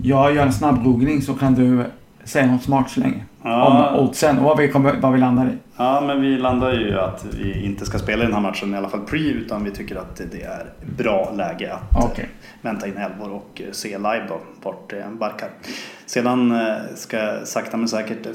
jag 0.02 0.34
gör 0.34 0.46
en 0.46 0.52
snabb 0.52 0.84
googling 0.84 1.22
så 1.22 1.34
kan 1.34 1.54
du 1.54 1.84
säga 2.24 2.46
något 2.46 2.62
smart 2.62 2.90
så 2.90 3.00
länge. 3.00 3.24
Ja. 3.46 3.90
Om 3.94 4.00
oddsen 4.00 4.38
och 4.38 4.44
vad 4.44 4.58
vi, 4.58 4.68
kommer, 4.68 4.92
vad 5.00 5.12
vi 5.12 5.18
landar 5.18 5.46
i. 5.46 5.56
Ja, 5.76 6.02
men 6.06 6.20
vi 6.20 6.38
landar 6.38 6.72
ju 6.72 6.98
att 6.98 7.26
vi 7.38 7.64
inte 7.64 7.86
ska 7.86 7.98
spela 7.98 8.22
i 8.22 8.26
den 8.26 8.34
här 8.34 8.40
matchen, 8.40 8.74
i 8.74 8.76
alla 8.76 8.88
fall 8.88 9.00
pre, 9.00 9.18
utan 9.18 9.64
vi 9.64 9.70
tycker 9.70 9.96
att 9.96 10.16
det 10.16 10.42
är 10.42 10.66
bra 10.96 11.32
läge 11.36 11.72
att 11.72 11.96
eh, 11.96 12.10
Okej. 12.10 12.28
vänta 12.62 12.86
in 12.86 12.96
älvor 12.96 13.32
och 13.32 13.62
eh, 13.64 13.72
se 13.72 13.98
live 13.98 14.24
då, 14.28 14.40
vart 14.62 14.90
det 14.90 15.04
barkar. 15.12 15.48
Sedan 16.06 16.52
eh, 16.52 16.74
ska 16.94 17.16
jag 17.16 17.48
sakta 17.48 17.76
men 17.76 17.88
säkert 17.88 18.26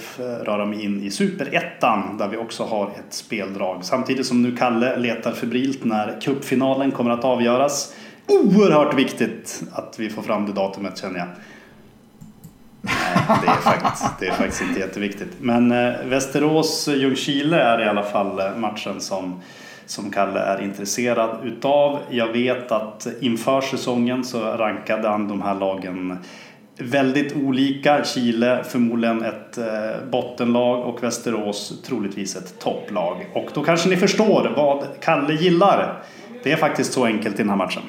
röra 0.44 0.66
mig 0.66 0.86
in 0.86 1.04
i 1.04 1.12
superettan 1.12 2.18
där 2.18 2.28
vi 2.28 2.38
också 2.38 2.64
har 2.64 2.88
ett 2.88 3.14
speldrag. 3.14 3.80
Samtidigt 3.82 4.26
som 4.26 4.42
nu 4.42 4.56
Kalle 4.56 4.98
letar 4.98 5.32
febrilt 5.32 5.84
när 5.84 6.22
cupfinalen 6.22 6.92
kommer 6.92 7.12
att 7.12 7.24
avgöras. 7.24 7.96
Oerhört 8.28 8.98
viktigt 8.98 9.64
att 9.72 9.96
vi 10.00 10.10
får 10.10 10.22
fram 10.22 10.46
det 10.46 10.54
datumet 10.54 10.98
känner 10.98 11.20
jag. 11.20 11.28
Nej, 12.82 12.94
det 13.42 13.48
är 13.48 13.56
faktiskt, 13.56 14.20
det 14.20 14.28
är 14.28 14.32
faktiskt 14.32 14.62
inte 14.62 14.80
jätteviktigt. 14.80 15.34
Men 15.40 15.72
eh, 15.72 15.94
Västerås-Ljungskile 16.06 17.62
är 17.62 17.82
i 17.86 17.90
alla 17.90 18.04
fall 18.04 18.40
eh, 18.40 18.56
matchen 18.56 19.02
som, 19.02 19.42
som 19.86 20.12
Kalle 20.12 20.40
är 20.40 20.62
intresserad 20.62 21.38
utav. 21.44 22.00
Jag 22.10 22.28
vet 22.28 22.72
att 22.72 23.08
inför 23.20 23.62
säsongen 23.62 24.24
så 24.24 24.42
rankade 24.42 25.10
han 25.10 25.28
de 25.28 25.42
här 25.42 25.56
lagen 25.56 26.18
väldigt 26.80 27.36
olika. 27.36 28.04
Chile 28.04 28.64
förmodligen 28.70 29.24
ett 29.24 29.58
eh, 29.58 29.66
bottenlag 30.12 30.86
och 30.86 31.04
Västerås 31.04 31.82
troligtvis 31.88 32.36
ett 32.36 32.60
topplag. 32.60 33.26
Och 33.34 33.50
då 33.54 33.64
kanske 33.64 33.90
ni 33.90 33.98
förstår 33.98 34.54
vad 34.56 34.84
Kalle 35.02 35.34
gillar. 35.34 36.04
Det 36.44 36.52
är 36.52 36.58
faktiskt 36.58 36.94
så 36.94 37.06
enkelt 37.06 37.36
i 37.36 37.38
den 37.38 37.50
här 37.50 37.58
matchen. 37.58 37.84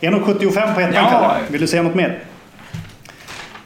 1,75 0.00 0.74
på 0.74 0.80
ettan 0.80 0.94
Ja. 0.94 1.10
Kalle. 1.10 1.34
Vill 1.50 1.60
du 1.60 1.66
säga 1.66 1.82
något 1.82 1.94
mer? 1.94 2.22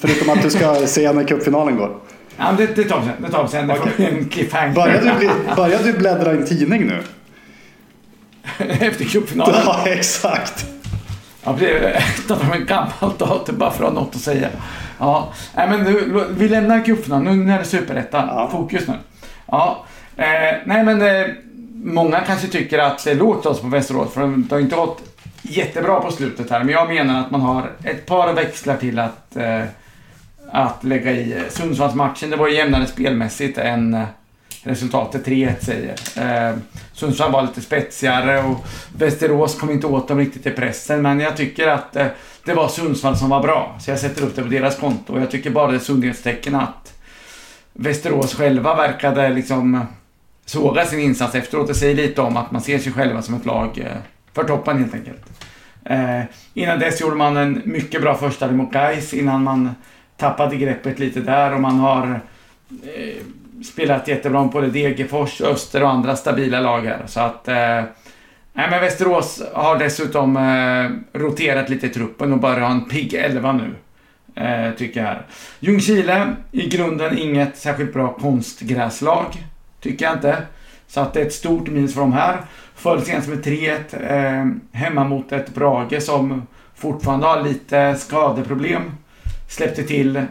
Förutom 0.03 0.31
att 0.31 0.43
du 0.43 0.51
ska 0.51 0.87
se 0.87 1.13
när 1.13 1.25
cupfinalen 1.25 1.77
går. 1.77 1.97
Ja, 2.37 2.55
det, 2.59 2.67
det 2.67 2.85
tar 2.85 3.01
vi 3.01 3.07
sen. 3.07 3.23
Det 3.23 3.29
tar 3.29 3.43
vi 3.43 3.49
sen. 3.49 3.73
Bli 3.97 4.07
en 4.07 4.29
cliffhanger. 4.29 4.75
Börjar 4.75 5.03
du, 5.03 5.19
bli, 5.19 5.31
börjar 5.57 5.79
du 5.83 5.93
bläddra 5.93 6.33
i 6.33 6.37
en 6.37 6.47
tidning 6.47 6.87
nu? 6.87 7.03
Efter 8.81 9.05
cupfinalen. 9.05 9.63
Ja, 9.67 9.83
exakt. 9.87 10.67
Jag 11.45 11.57
blev 11.57 11.97
ta 12.29 12.37
fram 12.37 12.63
ett 12.63 12.69
gammalt 12.69 13.19
datum 13.19 13.59
bara 13.59 13.71
för 13.71 13.85
att 13.85 13.93
ha 13.93 14.01
något 14.01 14.15
att 14.15 14.21
säga. 14.21 14.49
Ja, 14.99 15.33
nej 15.57 15.69
men 15.69 15.83
nu, 15.83 16.25
vi 16.31 16.49
lämnar 16.49 16.85
cupfinalen. 16.85 17.47
Nu 17.47 17.53
är 17.53 17.59
det 17.59 17.65
superettan. 17.65 18.29
Ja. 18.29 18.49
Fokus 18.53 18.89
nu. 18.89 18.95
Ja, 19.47 19.85
eh, 20.17 20.25
nej 20.65 20.85
men 20.85 21.03
eh, 21.03 21.27
många 21.75 22.21
kanske 22.21 22.47
tycker 22.47 22.79
att 22.79 23.05
det 23.05 23.15
lågt 23.15 23.47
oss 23.47 23.61
på 23.61 23.67
Västerås 23.67 24.13
för 24.13 24.21
de 24.21 24.49
har 24.51 24.61
inte 24.61 24.77
gått 24.77 25.03
jättebra 25.43 26.01
på 26.01 26.11
slutet 26.11 26.51
här. 26.51 26.65
Men 26.65 26.75
jag 26.75 26.89
menar 26.89 27.21
att 27.21 27.31
man 27.31 27.41
har 27.41 27.71
ett 27.85 28.07
par 28.07 28.33
växlar 28.33 28.77
till 28.77 28.99
att, 28.99 29.37
eh, 29.37 29.63
att 30.53 30.85
lägga 30.85 31.13
i. 31.13 31.33
Eh, 31.33 31.43
Sundsvallsmatchen, 31.49 32.31
det 32.31 32.37
var 32.37 32.49
ju 32.49 32.55
jämnare 32.55 32.87
spelmässigt 32.87 33.59
än 33.59 33.95
eh, 33.95 34.05
resultatet 34.63 35.27
3-1 35.27 35.61
säger. 35.61 35.95
Eh, 36.17 36.57
Sundsvall 36.93 37.33
var 37.33 37.43
lite 37.43 37.61
spetsigare 37.61 38.43
och 38.43 38.67
Västerås 38.97 39.59
kom 39.59 39.71
inte 39.71 39.87
åt 39.87 40.09
dem 40.09 40.19
riktigt 40.19 40.47
i 40.47 40.51
pressen. 40.51 41.03
Men 41.03 41.21
jag 41.21 41.37
tycker 41.37 41.69
att 41.69 41.97
eh, 41.97 42.07
det 42.45 42.55
var 42.55 42.69
Sundsvall 42.69 43.17
som 43.17 43.29
var 43.29 43.43
bra. 43.43 43.77
Så 43.81 43.91
jag 43.91 43.99
sätter 43.99 44.23
upp 44.23 44.37
det 44.37 44.43
på 44.43 44.49
deras 44.49 44.77
konto. 44.77 45.13
Och 45.13 45.21
jag 45.21 45.31
tycker 45.31 45.51
bara 45.51 45.71
det 45.71 45.77
är 45.77 45.79
sundhetstecken 45.79 46.55
att 46.55 46.99
Västerås 47.73 48.35
själva 48.35 48.75
verkade 48.75 49.29
liksom 49.29 49.75
eh, 49.75 49.83
såga 50.47 50.85
sin 50.85 51.01
insats 51.01 51.35
efteråt. 51.35 51.69
Det 51.69 51.75
säger 51.75 51.95
lite 51.95 52.21
om 52.21 52.37
att 52.37 52.51
man 52.51 52.63
ser 52.63 52.79
sig 52.79 52.93
själva 52.93 53.23
som 53.23 53.35
ett 53.35 53.47
lag 53.47 53.79
eh, 53.79 53.97
för 54.33 54.45
toppen 54.45 54.79
helt 54.79 54.95
enkelt. 54.95 55.25
Eh, 55.85 56.23
innan 56.55 56.79
dess 56.79 57.01
gjorde 57.01 57.17
man 57.17 57.37
en 57.37 57.63
mycket 57.65 58.03
bra 58.03 58.15
första 58.15 58.53
mot 58.53 58.73
Gais 58.73 59.15
innan 59.15 59.45
man 59.45 59.71
tappade 60.23 60.57
greppet 60.57 60.99
lite 60.99 61.21
där 61.21 61.55
och 61.55 61.61
man 61.61 61.79
har 61.79 62.21
eh, 62.83 63.25
spelat 63.65 64.09
jättebra 64.09 64.43
mot 64.43 64.53
både 64.53 64.67
Degerfors, 64.67 65.41
Öster 65.41 65.83
och 65.83 65.91
andra 65.91 66.17
stabila 66.17 66.61
lag 66.61 66.81
här. 66.81 67.03
Så 67.07 67.21
att 67.21 67.49
eh, 67.49 67.85
Nej, 68.55 68.71
men 68.71 68.81
Västerås 68.81 69.43
har 69.53 69.79
dessutom 69.79 70.37
eh, 70.37 71.19
roterat 71.21 71.69
lite 71.69 71.87
i 71.87 71.91
truppen 71.91 72.33
och 72.33 72.39
börjar 72.39 72.61
ha 72.61 72.71
en 72.71 72.89
pigg 72.89 73.15
11 73.15 73.53
nu. 73.53 73.75
Eh, 74.43 74.73
tycker 74.75 75.05
jag. 75.05 75.17
Ljungskile, 75.61 76.37
i 76.53 76.69
grunden 76.69 77.19
inget 77.19 77.57
särskilt 77.57 77.93
bra 77.93 78.13
konstgräslag. 78.13 79.27
Tycker 79.81 80.05
jag 80.05 80.15
inte. 80.15 80.37
Så 80.87 81.01
att 81.01 81.15
det 81.15 81.21
är 81.21 81.27
ett 81.27 81.33
stort 81.33 81.69
minus 81.69 81.95
för 81.95 82.01
dem 82.01 82.13
här. 82.13 82.41
Föll 82.75 83.03
senast 83.03 83.29
med 83.29 83.45
3-1 83.45 83.77
eh, 84.11 84.79
hemma 84.81 85.05
mot 85.05 85.33
ett 85.33 85.55
Brage 85.55 86.03
som 86.03 86.47
fortfarande 86.75 87.27
har 87.27 87.43
lite 87.43 87.95
skadeproblem. 87.95 88.83
Släppte 89.53 89.83
till 89.83 90.23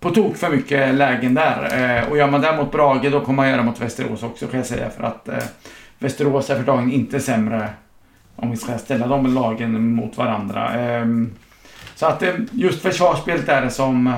på 0.00 0.10
tok 0.10 0.36
för 0.36 0.50
mycket 0.50 0.94
lägen 0.94 1.34
där. 1.34 1.98
Eh, 1.98 2.10
och 2.10 2.16
gör 2.16 2.30
man 2.30 2.40
det 2.40 2.56
mot 2.56 2.72
Brage 2.72 3.10
då 3.10 3.20
kommer 3.20 3.36
man 3.36 3.48
göra 3.48 3.62
mot 3.62 3.80
Västerås 3.80 4.22
också 4.22 4.46
kan 4.46 4.58
jag 4.58 4.66
säga. 4.66 4.90
För 4.90 5.02
att 5.02 5.28
eh, 5.28 5.44
Västerås 5.98 6.50
är 6.50 6.56
för 6.56 6.62
dagen 6.62 6.92
inte 6.92 7.20
sämre 7.20 7.68
om 8.36 8.50
vi 8.50 8.56
ska 8.56 8.78
ställa 8.78 9.06
de 9.06 9.34
lagen 9.34 9.94
mot 9.94 10.16
varandra. 10.16 10.68
Ehm, 10.68 11.30
så 11.94 12.06
att 12.06 12.22
eh, 12.22 12.34
just 12.50 12.82
försvarsspelet 12.82 13.48
är 13.48 13.62
det 13.62 13.70
som 13.70 14.12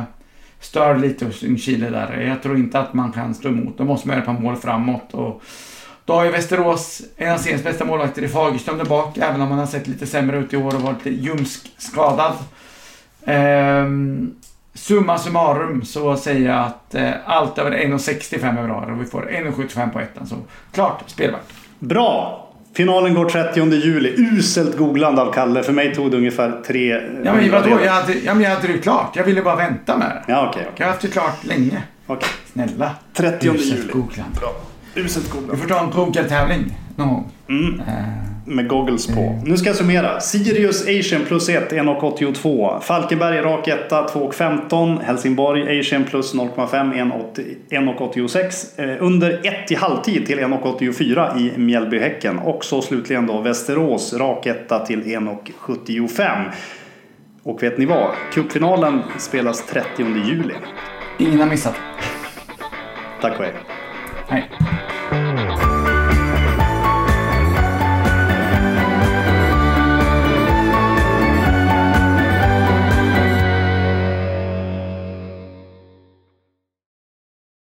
stör 0.61 0.99
lite 0.99 1.25
hos 1.25 1.41
Chile 1.41 1.91
där. 1.91 2.21
Jag 2.21 2.43
tror 2.43 2.57
inte 2.57 2.79
att 2.79 2.95
man 2.95 3.13
kan 3.13 3.35
stå 3.35 3.49
emot. 3.49 3.79
Då 3.79 3.85
måste 3.85 4.09
man 4.09 4.17
göra 4.17 4.23
ett 4.23 4.37
par 4.37 4.43
mål 4.43 4.57
framåt. 4.57 5.15
Och 5.15 5.43
då 6.05 6.13
har 6.13 6.25
ju 6.25 6.31
Västerås 6.31 7.03
en 7.17 7.33
av 7.33 7.39
seriens 7.39 7.65
bästa 7.65 7.85
målvakter 7.85 8.23
i 8.23 8.29
Fagerström 8.29 8.79
där 8.79 8.85
bak, 8.85 9.19
även 9.19 9.41
om 9.41 9.49
han 9.49 9.59
har 9.59 9.67
sett 9.67 9.87
lite 9.87 10.07
sämre 10.07 10.39
ut 10.39 10.53
i 10.53 10.57
år 10.57 10.75
och 10.75 10.83
varit 10.83 11.05
lite 11.05 11.21
ljumskskadad. 11.21 12.35
Ehm, 13.27 14.35
summa 14.75 15.19
summarum 15.19 15.85
så 15.85 16.17
säger 16.17 16.49
jag 16.51 16.61
att 16.65 16.95
eh, 16.95 17.11
allt 17.27 17.59
över 17.59 17.71
1,65 17.71 18.59
är 18.59 18.67
bra 18.67 18.77
och 18.95 19.01
vi 19.01 19.05
får 19.05 19.23
1,75 19.31 19.91
på 19.93 20.01
ettan. 20.01 20.27
Så 20.27 20.37
klart 20.73 21.03
spelvärt. 21.07 21.41
Bra! 21.79 22.41
Finalen 22.77 23.15
går 23.15 23.25
30 23.29 23.73
juli. 23.75 24.15
Uselt 24.19 24.77
googlande 24.77 25.23
av 25.23 25.33
Kalle. 25.33 25.63
För 25.63 25.73
mig 25.73 25.95
tog 25.95 26.11
det 26.11 26.17
ungefär 26.17 26.61
tre... 26.67 27.01
Ja 27.25 27.35
men 27.35 27.51
vadå? 27.51 27.79
Jag 27.85 27.93
hade, 27.93 28.13
ja, 28.15 28.35
men 28.35 28.43
jag 28.43 28.51
hade 28.51 28.69
det 28.73 28.79
klart. 28.79 29.17
Jag 29.17 29.25
ville 29.25 29.43
bara 29.43 29.57
vänta 29.57 29.97
med 29.97 30.09
det. 30.09 30.33
Ja, 30.33 30.49
okej. 30.49 30.63
Jag 30.63 30.73
okej. 30.73 30.85
har 30.87 30.91
haft 30.93 31.03
det 31.03 31.09
klart 31.09 31.45
länge. 31.45 31.83
Okej. 32.07 32.29
Snälla. 32.53 32.91
30 33.13 33.49
Uselt 33.49 33.65
juli. 33.79 33.93
googlande. 33.93 34.39
Bra. 34.41 34.53
Uselt 34.95 35.27
Vi 35.27 35.31
googlande. 35.31 35.57
får 35.57 35.69
ta 35.69 35.81
en 35.85 35.91
pokertävling 35.91 36.79
någon 36.97 37.09
gång. 37.09 37.31
Mm. 37.49 37.81
Eh, 37.81 37.95
Med 38.47 38.69
goggles 38.69 39.07
på. 39.07 39.41
Nu 39.45 39.57
ska 39.57 39.69
jag 39.69 39.77
summera. 39.77 40.21
Sirius 40.21 40.83
Asian 40.83 41.25
plus 41.25 41.49
1, 41.49 41.73
1,82. 41.73 42.81
Falkenberg 42.81 43.39
rak 43.39 43.69
1, 43.69 43.91
2,15. 43.91 45.03
Helsingborg 45.03 45.81
Asian 45.81 46.05
plus 46.05 46.35
0,5, 46.35 46.95
1,86. 47.71 48.83
Eh, 48.83 48.97
under 49.03 49.47
1 49.47 49.71
i 49.71 49.75
halvtid 49.75 50.27
till 50.27 50.39
1,84 50.39 51.39
i 51.39 51.59
Mjällbyhäcken. 51.59 52.39
Och 52.39 52.65
så 52.65 52.83
slutligen 52.83 53.27
då 53.27 53.41
Västerås 53.41 54.13
rak 54.15 54.47
1 54.47 54.87
till 54.87 55.03
1,75. 55.03 56.51
Och 57.43 57.63
vet 57.63 57.79
ni 57.79 57.87
vad? 57.87 58.11
Cupfinalen 58.33 59.03
spelas 59.19 59.67
30 59.67 59.87
juli. 60.27 60.55
ingen 61.19 61.41
har 61.41 61.47
missat. 61.47 61.75
Tack 63.21 63.39
och 63.39 63.45
hej. 63.45 63.55
Nej. 64.31 64.64